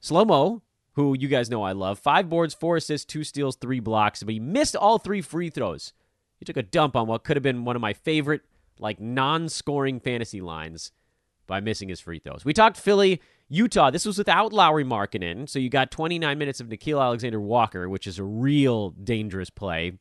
Slow 0.00 0.24
mo, 0.24 0.62
who 0.94 1.16
you 1.16 1.28
guys 1.28 1.48
know 1.48 1.62
I 1.62 1.72
love, 1.72 1.98
five 1.98 2.28
boards, 2.28 2.54
four 2.54 2.76
assists, 2.76 3.06
two 3.06 3.24
steals, 3.24 3.56
three 3.56 3.80
blocks, 3.80 4.22
but 4.22 4.32
he 4.32 4.40
missed 4.40 4.74
all 4.74 4.98
three 4.98 5.20
free 5.20 5.48
throws. 5.48 5.92
He 6.38 6.44
took 6.44 6.56
a 6.56 6.62
dump 6.62 6.96
on 6.96 7.06
what 7.06 7.24
could 7.24 7.36
have 7.36 7.42
been 7.42 7.64
one 7.64 7.76
of 7.76 7.82
my 7.82 7.92
favorite, 7.92 8.42
like, 8.78 9.00
non 9.00 9.48
scoring 9.48 10.00
fantasy 10.00 10.40
lines 10.40 10.90
by 11.46 11.60
missing 11.60 11.88
his 11.88 12.00
free 12.00 12.18
throws. 12.18 12.44
We 12.44 12.52
talked 12.52 12.76
Philly 12.76 13.20
Utah, 13.52 13.90
this 13.90 14.06
was 14.06 14.16
without 14.16 14.50
Lauri 14.50 14.82
Markkanen, 14.82 15.46
so 15.46 15.58
you 15.58 15.68
got 15.68 15.90
29 15.90 16.38
minutes 16.38 16.58
of 16.58 16.68
Nickeil 16.68 17.02
Alexander 17.02 17.38
Walker, 17.38 17.86
which 17.86 18.06
is 18.06 18.18
a 18.18 18.24
real 18.24 18.90
dangerous 18.90 19.50
play. 19.50 19.98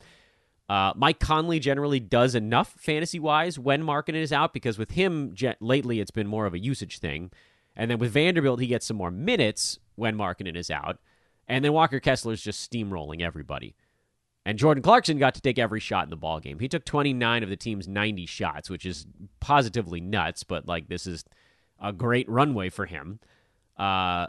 Uh, 0.70 0.94
Mike 0.96 1.20
Conley 1.20 1.60
generally 1.60 2.00
does 2.00 2.34
enough 2.34 2.74
fantasy 2.78 3.20
wise 3.20 3.60
when 3.60 3.84
Markkanen 3.84 4.22
is 4.22 4.32
out 4.32 4.54
because 4.54 4.78
with 4.78 4.92
him 4.92 5.36
lately 5.60 6.00
it's 6.00 6.12
been 6.12 6.28
more 6.28 6.46
of 6.46 6.54
a 6.54 6.60
usage 6.60 7.00
thing. 7.00 7.30
And 7.76 7.92
then 7.92 8.00
with 8.00 8.14
Vanderbilt, 8.14 8.62
he 8.62 8.68
gets 8.68 8.86
some 8.86 8.96
more 8.96 9.12
minutes 9.12 9.80
when 9.96 10.16
Markkanen 10.16 10.56
is 10.56 10.72
out. 10.72 11.00
And 11.46 11.66
then 11.66 11.74
Walker 11.74 12.00
Kessler's 12.00 12.42
just 12.42 12.72
steamrolling 12.72 13.20
everybody. 13.20 13.76
And 14.46 14.58
Jordan 14.58 14.82
Clarkson 14.82 15.18
got 15.18 15.36
to 15.36 15.42
take 15.42 15.60
every 15.60 15.82
shot 15.82 16.06
in 16.06 16.10
the 16.10 16.16
ball 16.16 16.40
game. 16.40 16.60
He 16.60 16.70
took 16.70 16.86
29 16.86 17.44
of 17.44 17.50
the 17.50 17.58
team's 17.58 17.86
90 17.86 18.26
shots, 18.28 18.70
which 18.70 18.86
is 18.86 19.06
positively 19.42 20.00
nuts, 20.00 20.46
but 20.46 20.70
like 20.70 20.88
this 20.88 21.06
is 21.06 21.26
a 21.82 21.92
great 21.92 22.30
runway 22.30 22.70
for 22.70 22.86
him. 22.86 23.20
Uh, 23.82 24.28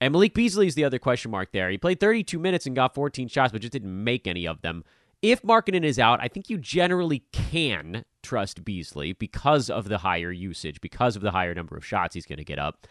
and 0.00 0.12
Malik 0.12 0.34
Beasley 0.34 0.66
is 0.66 0.74
the 0.74 0.84
other 0.84 0.98
question 0.98 1.30
mark 1.30 1.52
there. 1.52 1.70
He 1.70 1.78
played 1.78 2.00
32 2.00 2.38
minutes 2.38 2.66
and 2.66 2.74
got 2.74 2.94
14 2.94 3.28
shots, 3.28 3.52
but 3.52 3.60
just 3.60 3.72
didn't 3.72 4.04
make 4.04 4.26
any 4.26 4.46
of 4.46 4.60
them. 4.62 4.84
If 5.22 5.42
Markkanen 5.42 5.84
is 5.84 5.98
out, 5.98 6.20
I 6.20 6.28
think 6.28 6.50
you 6.50 6.58
generally 6.58 7.24
can 7.32 8.04
trust 8.22 8.64
Beasley 8.64 9.12
because 9.12 9.70
of 9.70 9.88
the 9.88 9.98
higher 9.98 10.30
usage, 10.30 10.80
because 10.80 11.16
of 11.16 11.22
the 11.22 11.32
higher 11.32 11.54
number 11.54 11.76
of 11.76 11.84
shots 11.84 12.14
he's 12.14 12.26
going 12.26 12.38
to 12.38 12.44
get 12.44 12.58
up. 12.58 12.86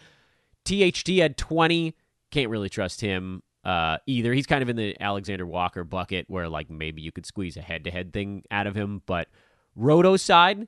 THT 0.65 1.07
had 1.19 1.37
20. 1.37 1.95
Can't 2.31 2.49
really 2.49 2.67
trust 2.67 2.99
him 2.99 3.43
uh, 3.63 3.97
either. 4.05 4.33
He's 4.33 4.45
kind 4.45 4.61
of 4.61 4.67
in 4.67 4.75
the 4.75 5.01
Alexander 5.01 5.45
Walker 5.45 5.85
bucket 5.85 6.25
where, 6.27 6.49
like, 6.49 6.69
maybe 6.69 7.01
you 7.01 7.13
could 7.13 7.25
squeeze 7.25 7.55
a 7.55 7.61
head 7.61 7.85
to 7.85 7.91
head 7.91 8.11
thing 8.11 8.43
out 8.51 8.67
of 8.67 8.75
him. 8.75 9.01
But 9.05 9.29
Roto 9.77 10.17
side, 10.17 10.67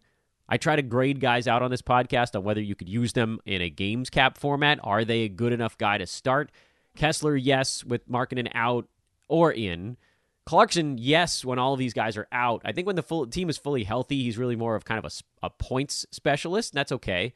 I 0.49 0.57
try 0.57 0.75
to 0.75 0.81
grade 0.81 1.19
guys 1.19 1.47
out 1.47 1.61
on 1.61 1.69
this 1.69 1.83
podcast 1.83 2.35
on 2.35 2.43
whether 2.43 2.59
you 2.59 2.73
could 2.73 2.89
use 2.89 3.13
them 3.13 3.39
in 3.45 3.61
a 3.61 3.69
games 3.69 4.09
cap 4.09 4.37
format. 4.37 4.79
Are 4.83 5.05
they 5.05 5.21
a 5.21 5.29
good 5.29 5.53
enough 5.53 5.77
guy 5.77 5.99
to 5.99 6.07
start? 6.07 6.51
Kessler, 6.97 7.35
yes, 7.35 7.83
with 7.83 8.09
Markkanen 8.09 8.49
out 8.55 8.87
or 9.27 9.51
in. 9.51 9.95
Clarkson, 10.47 10.97
yes, 10.97 11.45
when 11.45 11.59
all 11.59 11.73
of 11.73 11.79
these 11.79 11.93
guys 11.93 12.17
are 12.17 12.27
out. 12.31 12.63
I 12.65 12.71
think 12.71 12.87
when 12.87 12.95
the 12.95 13.03
full 13.03 13.27
team 13.27 13.49
is 13.49 13.57
fully 13.59 13.83
healthy, 13.83 14.23
he's 14.23 14.39
really 14.39 14.55
more 14.55 14.75
of 14.75 14.83
kind 14.83 14.97
of 14.97 15.05
a, 15.05 15.45
a 15.45 15.51
points 15.51 16.07
specialist, 16.09 16.73
and 16.73 16.79
that's 16.79 16.91
okay. 16.93 17.33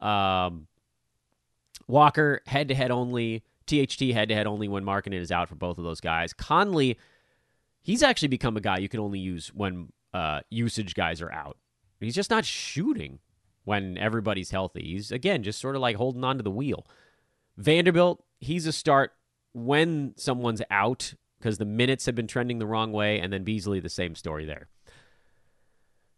Um, 0.00 0.68
Walker, 1.88 2.42
head 2.46 2.68
to 2.68 2.76
head 2.76 2.92
only. 2.92 3.42
THT, 3.66 4.00
head 4.12 4.28
to 4.28 4.34
head 4.34 4.46
only 4.46 4.68
when 4.68 4.84
Markkanen 4.84 5.20
is 5.20 5.32
out 5.32 5.48
for 5.48 5.56
both 5.56 5.78
of 5.78 5.84
those 5.84 6.00
guys. 6.00 6.32
Conley, 6.32 6.98
he's 7.80 8.02
actually 8.02 8.28
become 8.28 8.56
a 8.56 8.60
guy 8.60 8.78
you 8.78 8.88
can 8.88 9.00
only 9.00 9.18
use 9.18 9.48
when 9.48 9.88
uh, 10.14 10.40
usage 10.50 10.94
guys 10.94 11.20
are 11.20 11.32
out. 11.32 11.56
He's 12.04 12.14
just 12.14 12.30
not 12.30 12.44
shooting 12.44 13.18
when 13.64 13.96
everybody's 13.98 14.50
healthy. 14.50 14.82
He's, 14.82 15.12
again, 15.12 15.42
just 15.42 15.60
sort 15.60 15.76
of 15.76 15.82
like 15.82 15.96
holding 15.96 16.24
on 16.24 16.36
to 16.36 16.42
the 16.42 16.50
wheel. 16.50 16.86
Vanderbilt, 17.56 18.24
he's 18.40 18.66
a 18.66 18.72
start 18.72 19.12
when 19.52 20.14
someone's 20.16 20.62
out 20.70 21.14
because 21.38 21.58
the 21.58 21.64
minutes 21.64 22.06
have 22.06 22.14
been 22.14 22.26
trending 22.26 22.58
the 22.58 22.66
wrong 22.66 22.92
way. 22.92 23.20
And 23.20 23.32
then 23.32 23.44
Beasley, 23.44 23.80
the 23.80 23.88
same 23.88 24.14
story 24.14 24.44
there. 24.44 24.68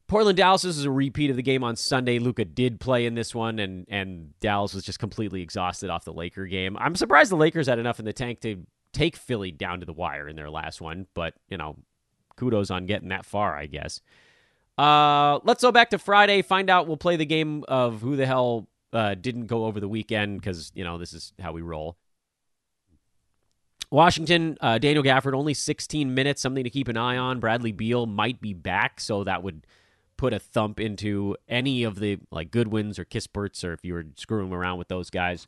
Portland 0.06 0.36
Dallas 0.36 0.62
this 0.62 0.76
is 0.76 0.84
a 0.84 0.90
repeat 0.90 1.30
of 1.30 1.36
the 1.36 1.42
game 1.42 1.64
on 1.64 1.76
Sunday. 1.76 2.18
Luka 2.18 2.44
did 2.44 2.78
play 2.78 3.06
in 3.06 3.14
this 3.14 3.34
one, 3.34 3.58
and 3.58 3.86
and 3.88 4.38
Dallas 4.38 4.74
was 4.74 4.84
just 4.84 4.98
completely 4.98 5.42
exhausted 5.42 5.88
off 5.88 6.04
the 6.04 6.12
Laker 6.12 6.44
game. 6.46 6.76
I'm 6.78 6.94
surprised 6.94 7.30
the 7.30 7.36
Lakers 7.36 7.66
had 7.66 7.78
enough 7.78 7.98
in 7.98 8.04
the 8.04 8.12
tank 8.12 8.40
to 8.42 8.66
take 8.92 9.16
Philly 9.16 9.50
down 9.50 9.80
to 9.80 9.86
the 9.86 9.92
wire 9.92 10.28
in 10.28 10.36
their 10.36 10.50
last 10.50 10.80
one, 10.80 11.06
but 11.14 11.34
you 11.48 11.56
know, 11.56 11.76
kudos 12.36 12.70
on 12.70 12.86
getting 12.86 13.08
that 13.08 13.24
far, 13.24 13.56
I 13.56 13.66
guess. 13.66 14.02
Uh, 14.76 15.38
let's 15.44 15.62
go 15.62 15.70
back 15.70 15.90
to 15.90 15.98
Friday. 15.98 16.42
Find 16.42 16.68
out. 16.68 16.86
We'll 16.86 16.96
play 16.96 17.16
the 17.16 17.26
game 17.26 17.64
of 17.68 18.00
who 18.00 18.16
the 18.16 18.26
hell 18.26 18.68
uh, 18.92 19.14
didn't 19.14 19.46
go 19.46 19.66
over 19.66 19.80
the 19.80 19.88
weekend 19.88 20.40
because 20.40 20.72
you 20.74 20.84
know 20.84 20.98
this 20.98 21.12
is 21.12 21.32
how 21.40 21.52
we 21.52 21.62
roll. 21.62 21.96
Washington, 23.90 24.56
uh, 24.60 24.78
Daniel 24.78 25.04
Gafford, 25.04 25.34
only 25.34 25.54
16 25.54 26.14
minutes, 26.14 26.42
something 26.42 26.64
to 26.64 26.70
keep 26.70 26.88
an 26.88 26.96
eye 26.96 27.16
on. 27.16 27.38
Bradley 27.38 27.70
Beal 27.70 28.06
might 28.06 28.40
be 28.40 28.52
back, 28.52 28.98
so 29.00 29.22
that 29.22 29.44
would 29.44 29.66
put 30.16 30.32
a 30.32 30.40
thump 30.40 30.80
into 30.80 31.36
any 31.48 31.84
of 31.84 32.00
the 32.00 32.18
like 32.30 32.50
Goodwins 32.50 32.98
or 32.98 33.04
Kisperts, 33.04 33.62
or 33.62 33.72
if 33.72 33.84
you 33.84 33.94
were 33.94 34.06
screwing 34.16 34.52
around 34.52 34.78
with 34.78 34.88
those 34.88 35.10
guys. 35.10 35.46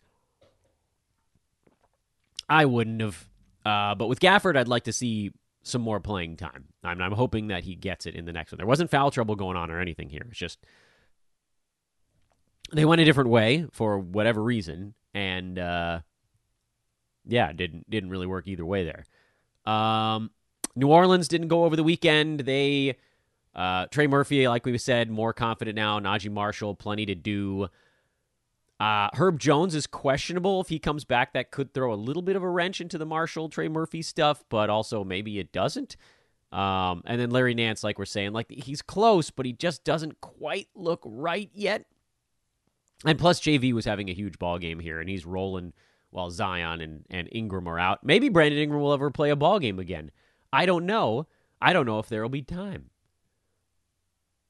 I 2.48 2.64
wouldn't 2.64 3.00
have. 3.00 3.28
Uh, 3.64 3.96
but 3.96 4.06
with 4.06 4.20
Gafford, 4.20 4.56
I'd 4.56 4.68
like 4.68 4.84
to 4.84 4.92
see 4.92 5.32
some 5.66 5.82
more 5.82 6.00
playing 6.00 6.36
time. 6.36 6.66
I'm, 6.84 7.00
I'm 7.00 7.12
hoping 7.12 7.48
that 7.48 7.64
he 7.64 7.74
gets 7.74 8.06
it 8.06 8.14
in 8.14 8.24
the 8.24 8.32
next 8.32 8.52
one. 8.52 8.58
There 8.58 8.66
wasn't 8.66 8.90
foul 8.90 9.10
trouble 9.10 9.34
going 9.34 9.56
on 9.56 9.70
or 9.70 9.80
anything 9.80 10.08
here. 10.08 10.26
It's 10.28 10.38
just 10.38 10.58
they 12.72 12.84
went 12.84 13.00
a 13.00 13.04
different 13.04 13.30
way 13.30 13.66
for 13.72 13.98
whatever 13.98 14.42
reason, 14.42 14.94
and 15.14 15.58
uh, 15.58 16.00
yeah, 17.26 17.52
didn't 17.52 17.88
didn't 17.90 18.10
really 18.10 18.26
work 18.26 18.46
either 18.46 18.64
way 18.64 18.84
there. 18.84 19.72
Um, 19.72 20.30
New 20.74 20.88
Orleans 20.88 21.28
didn't 21.28 21.48
go 21.48 21.64
over 21.64 21.74
the 21.74 21.82
weekend. 21.82 22.40
They 22.40 22.96
uh, 23.54 23.86
Trey 23.86 24.06
Murphy, 24.06 24.46
like 24.48 24.64
we 24.66 24.76
said, 24.78 25.10
more 25.10 25.32
confident 25.32 25.74
now. 25.74 25.98
Naji 25.98 26.30
Marshall, 26.30 26.74
plenty 26.74 27.06
to 27.06 27.14
do. 27.14 27.68
Uh, 28.78 29.08
Herb 29.14 29.38
Jones 29.38 29.74
is 29.74 29.86
questionable. 29.86 30.60
If 30.60 30.68
he 30.68 30.78
comes 30.78 31.04
back, 31.04 31.32
that 31.32 31.50
could 31.50 31.72
throw 31.72 31.92
a 31.92 31.96
little 31.96 32.22
bit 32.22 32.36
of 32.36 32.42
a 32.42 32.50
wrench 32.50 32.80
into 32.80 32.98
the 32.98 33.06
Marshall 33.06 33.48
Trey 33.48 33.68
Murphy 33.68 34.02
stuff, 34.02 34.44
but 34.48 34.68
also 34.68 35.02
maybe 35.02 35.38
it 35.38 35.52
doesn't. 35.52 35.96
Um, 36.52 37.02
and 37.06 37.20
then 37.20 37.30
Larry 37.30 37.54
Nance, 37.54 37.82
like 37.82 37.98
we're 37.98 38.04
saying, 38.04 38.32
like 38.32 38.50
he's 38.50 38.82
close, 38.82 39.30
but 39.30 39.46
he 39.46 39.52
just 39.52 39.84
doesn't 39.84 40.20
quite 40.20 40.68
look 40.74 41.00
right 41.04 41.50
yet. 41.54 41.86
And 43.04 43.18
plus, 43.18 43.40
JV 43.40 43.72
was 43.72 43.84
having 43.84 44.08
a 44.08 44.14
huge 44.14 44.38
ball 44.38 44.58
game 44.58 44.78
here, 44.78 45.00
and 45.00 45.08
he's 45.08 45.26
rolling 45.26 45.72
while 46.10 46.30
Zion 46.30 46.80
and, 46.80 47.04
and 47.10 47.28
Ingram 47.32 47.68
are 47.68 47.78
out. 47.78 48.04
Maybe 48.04 48.28
Brandon 48.28 48.60
Ingram 48.60 48.80
will 48.80 48.92
ever 48.92 49.10
play 49.10 49.30
a 49.30 49.36
ball 49.36 49.58
game 49.58 49.78
again. 49.78 50.10
I 50.52 50.66
don't 50.66 50.86
know. 50.86 51.26
I 51.60 51.72
don't 51.72 51.86
know 51.86 51.98
if 51.98 52.08
there 52.08 52.22
will 52.22 52.28
be 52.28 52.42
time. 52.42 52.90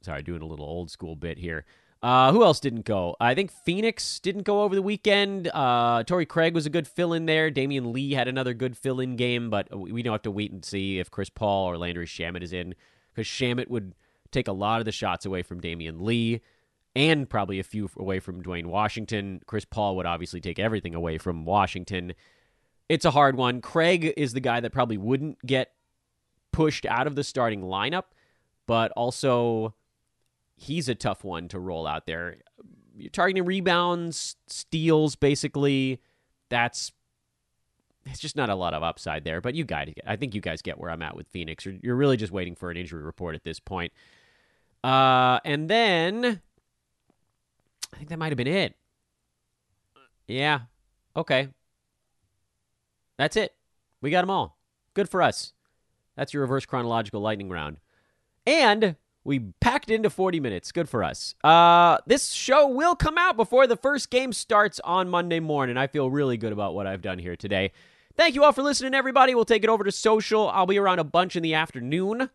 Sorry, 0.02 0.22
doing 0.22 0.42
a 0.42 0.46
little 0.46 0.66
old 0.66 0.90
school 0.90 1.16
bit 1.16 1.38
here. 1.38 1.64
Uh, 2.02 2.30
who 2.30 2.44
else 2.44 2.60
didn't 2.60 2.84
go? 2.84 3.16
I 3.18 3.34
think 3.34 3.50
Phoenix 3.50 4.20
didn't 4.20 4.42
go 4.42 4.62
over 4.62 4.74
the 4.74 4.82
weekend. 4.82 5.48
Uh, 5.48 6.04
Torrey 6.04 6.26
Craig 6.26 6.54
was 6.54 6.66
a 6.66 6.70
good 6.70 6.86
fill 6.86 7.12
in 7.12 7.26
there. 7.26 7.50
Damion 7.50 7.92
Lee 7.92 8.12
had 8.12 8.28
another 8.28 8.54
good 8.54 8.76
fill 8.76 9.00
in 9.00 9.16
game, 9.16 9.50
but 9.50 9.74
we 9.76 10.02
don't 10.02 10.12
have 10.12 10.22
to 10.22 10.30
wait 10.30 10.52
and 10.52 10.64
see 10.64 10.98
if 10.98 11.10
Chris 11.10 11.30
Paul 11.30 11.70
or 11.70 11.78
Landry 11.78 12.06
Shamet 12.06 12.42
is 12.42 12.52
in 12.52 12.74
because 13.14 13.26
Shamet 13.26 13.68
would 13.68 13.94
take 14.30 14.46
a 14.46 14.52
lot 14.52 14.80
of 14.80 14.84
the 14.84 14.92
shots 14.92 15.24
away 15.24 15.42
from 15.42 15.60
Damion 15.60 16.02
Lee 16.02 16.42
and 16.94 17.28
probably 17.28 17.58
a 17.58 17.64
few 17.64 17.90
away 17.96 18.20
from 18.20 18.42
Duane 18.42 18.68
Washington. 18.68 19.40
Chris 19.46 19.64
Paul 19.64 19.96
would 19.96 20.06
obviously 20.06 20.40
take 20.40 20.58
everything 20.58 20.94
away 20.94 21.18
from 21.18 21.44
Washington. 21.44 22.14
It's 22.88 23.04
a 23.04 23.10
hard 23.10 23.36
one. 23.36 23.60
Craig 23.60 24.12
is 24.16 24.32
the 24.32 24.40
guy 24.40 24.60
that 24.60 24.72
probably 24.72 24.96
wouldn't 24.96 25.44
get 25.44 25.72
pushed 26.52 26.86
out 26.86 27.06
of 27.06 27.16
the 27.16 27.24
starting 27.24 27.62
lineup, 27.62 28.04
but 28.66 28.92
also 28.92 29.74
he's 30.56 30.88
a 30.88 30.94
tough 30.94 31.24
one 31.24 31.48
to 31.48 31.58
roll 31.58 31.86
out 31.86 32.06
there. 32.06 32.38
You're 32.96 33.10
targeting 33.10 33.44
rebounds, 33.44 34.36
steals, 34.46 35.16
basically. 35.16 36.00
That's 36.48 36.92
it's 38.06 38.20
just 38.20 38.36
not 38.36 38.48
a 38.48 38.54
lot 38.54 38.72
of 38.72 38.82
upside 38.82 39.24
there. 39.24 39.40
But 39.40 39.54
you 39.54 39.64
guys, 39.64 39.92
I 40.06 40.16
think 40.16 40.34
you 40.34 40.40
guys 40.40 40.62
get 40.62 40.78
where 40.78 40.90
I'm 40.90 41.02
at 41.02 41.16
with 41.16 41.28
Phoenix. 41.28 41.64
You're, 41.64 41.74
you're 41.82 41.96
really 41.96 42.16
just 42.16 42.32
waiting 42.32 42.54
for 42.54 42.70
an 42.70 42.76
injury 42.76 43.02
report 43.02 43.34
at 43.34 43.44
this 43.44 43.60
point. 43.60 43.92
Uh, 44.82 45.40
and 45.44 45.68
then 45.68 46.40
I 47.92 47.96
think 47.96 48.08
that 48.08 48.18
might 48.18 48.30
have 48.30 48.36
been 48.36 48.46
it. 48.46 48.76
Yeah. 50.28 50.60
Okay. 51.16 51.48
That's 53.18 53.36
it. 53.36 53.54
We 54.00 54.10
got 54.10 54.22
them 54.22 54.30
all. 54.30 54.58
Good 54.94 55.08
for 55.08 55.22
us. 55.22 55.52
That's 56.16 56.32
your 56.32 56.42
reverse 56.42 56.66
chronological 56.66 57.20
lightning 57.20 57.48
round. 57.48 57.78
And 58.46 58.96
we 59.26 59.40
packed 59.60 59.90
into 59.90 60.08
40 60.08 60.38
minutes. 60.38 60.70
Good 60.70 60.88
for 60.88 61.02
us. 61.02 61.34
Uh, 61.42 61.98
this 62.06 62.30
show 62.30 62.68
will 62.68 62.94
come 62.94 63.18
out 63.18 63.36
before 63.36 63.66
the 63.66 63.76
first 63.76 64.08
game 64.08 64.32
starts 64.32 64.78
on 64.84 65.08
Monday 65.08 65.40
morning. 65.40 65.76
I 65.76 65.88
feel 65.88 66.08
really 66.08 66.36
good 66.36 66.52
about 66.52 66.74
what 66.74 66.86
I've 66.86 67.02
done 67.02 67.18
here 67.18 67.34
today. 67.34 67.72
Thank 68.16 68.36
you 68.36 68.44
all 68.44 68.52
for 68.52 68.62
listening, 68.62 68.94
everybody. 68.94 69.34
We'll 69.34 69.44
take 69.44 69.64
it 69.64 69.68
over 69.68 69.82
to 69.82 69.90
social. 69.90 70.48
I'll 70.48 70.64
be 70.64 70.78
around 70.78 71.00
a 71.00 71.04
bunch 71.04 71.34
in 71.34 71.42
the 71.42 71.54
afternoon, 71.54 72.30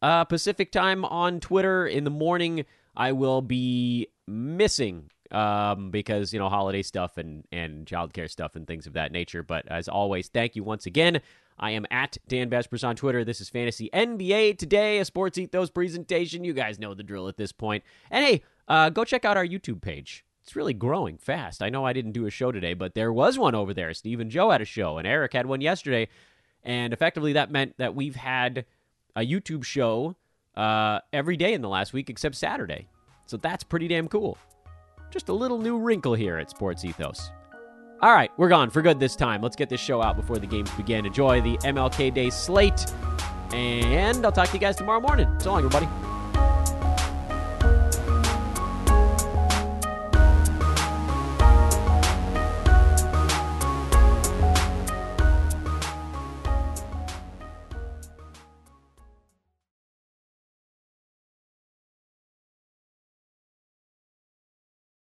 uh, 0.00 0.24
Pacific 0.24 0.70
time 0.70 1.04
on 1.04 1.40
Twitter. 1.40 1.84
In 1.84 2.04
the 2.04 2.10
morning, 2.10 2.64
I 2.96 3.10
will 3.10 3.42
be 3.42 4.06
missing 4.28 5.10
um, 5.32 5.90
because 5.90 6.32
you 6.32 6.38
know 6.38 6.48
holiday 6.48 6.82
stuff 6.82 7.18
and 7.18 7.44
and 7.50 7.86
childcare 7.86 8.30
stuff 8.30 8.54
and 8.54 8.68
things 8.68 8.86
of 8.86 8.92
that 8.92 9.10
nature. 9.10 9.42
But 9.42 9.66
as 9.66 9.88
always, 9.88 10.28
thank 10.28 10.54
you 10.54 10.62
once 10.62 10.86
again. 10.86 11.20
I 11.58 11.70
am 11.70 11.86
at 11.90 12.18
Dan 12.28 12.50
Besbris 12.50 12.86
on 12.86 12.96
Twitter. 12.96 13.24
This 13.24 13.40
is 13.40 13.48
Fantasy 13.48 13.88
NBA 13.92 14.58
Today, 14.58 14.98
a 14.98 15.04
Sports 15.04 15.38
Ethos 15.38 15.70
presentation. 15.70 16.44
You 16.44 16.52
guys 16.52 16.78
know 16.78 16.94
the 16.94 17.02
drill 17.02 17.28
at 17.28 17.36
this 17.36 17.52
point. 17.52 17.82
And 18.10 18.24
hey, 18.24 18.42
uh, 18.68 18.90
go 18.90 19.04
check 19.04 19.24
out 19.24 19.36
our 19.36 19.46
YouTube 19.46 19.80
page. 19.80 20.24
It's 20.42 20.54
really 20.54 20.74
growing 20.74 21.16
fast. 21.16 21.62
I 21.62 21.70
know 21.70 21.84
I 21.84 21.92
didn't 21.92 22.12
do 22.12 22.26
a 22.26 22.30
show 22.30 22.52
today, 22.52 22.74
but 22.74 22.94
there 22.94 23.12
was 23.12 23.38
one 23.38 23.54
over 23.54 23.74
there. 23.74 23.92
Steve 23.94 24.20
and 24.20 24.30
Joe 24.30 24.50
had 24.50 24.60
a 24.60 24.66
show, 24.66 24.98
and 24.98 25.06
Eric 25.06 25.32
had 25.32 25.46
one 25.46 25.60
yesterday. 25.60 26.08
And 26.62 26.92
effectively, 26.92 27.32
that 27.32 27.50
meant 27.50 27.76
that 27.78 27.94
we've 27.94 28.16
had 28.16 28.66
a 29.16 29.22
YouTube 29.26 29.64
show 29.64 30.14
uh, 30.56 31.00
every 31.12 31.36
day 31.36 31.54
in 31.54 31.62
the 31.62 31.68
last 31.68 31.92
week 31.92 32.10
except 32.10 32.34
Saturday. 32.34 32.86
So 33.24 33.36
that's 33.36 33.64
pretty 33.64 33.88
damn 33.88 34.08
cool. 34.08 34.38
Just 35.10 35.28
a 35.30 35.32
little 35.32 35.58
new 35.58 35.78
wrinkle 35.78 36.14
here 36.14 36.36
at 36.36 36.50
Sports 36.50 36.84
Ethos. 36.84 37.30
All 38.02 38.12
right, 38.12 38.30
we're 38.36 38.50
gone 38.50 38.68
for 38.68 38.82
good 38.82 39.00
this 39.00 39.16
time. 39.16 39.40
Let's 39.40 39.56
get 39.56 39.70
this 39.70 39.80
show 39.80 40.02
out 40.02 40.16
before 40.16 40.38
the 40.38 40.46
games 40.46 40.70
begin. 40.72 41.06
Enjoy 41.06 41.40
the 41.40 41.56
MLK 41.58 42.12
Day 42.12 42.28
slate, 42.28 42.92
and 43.54 44.24
I'll 44.24 44.32
talk 44.32 44.48
to 44.48 44.54
you 44.54 44.60
guys 44.60 44.76
tomorrow 44.76 45.00
morning. 45.00 45.28
So 45.40 45.50
long, 45.50 45.64
everybody. 45.64 46.05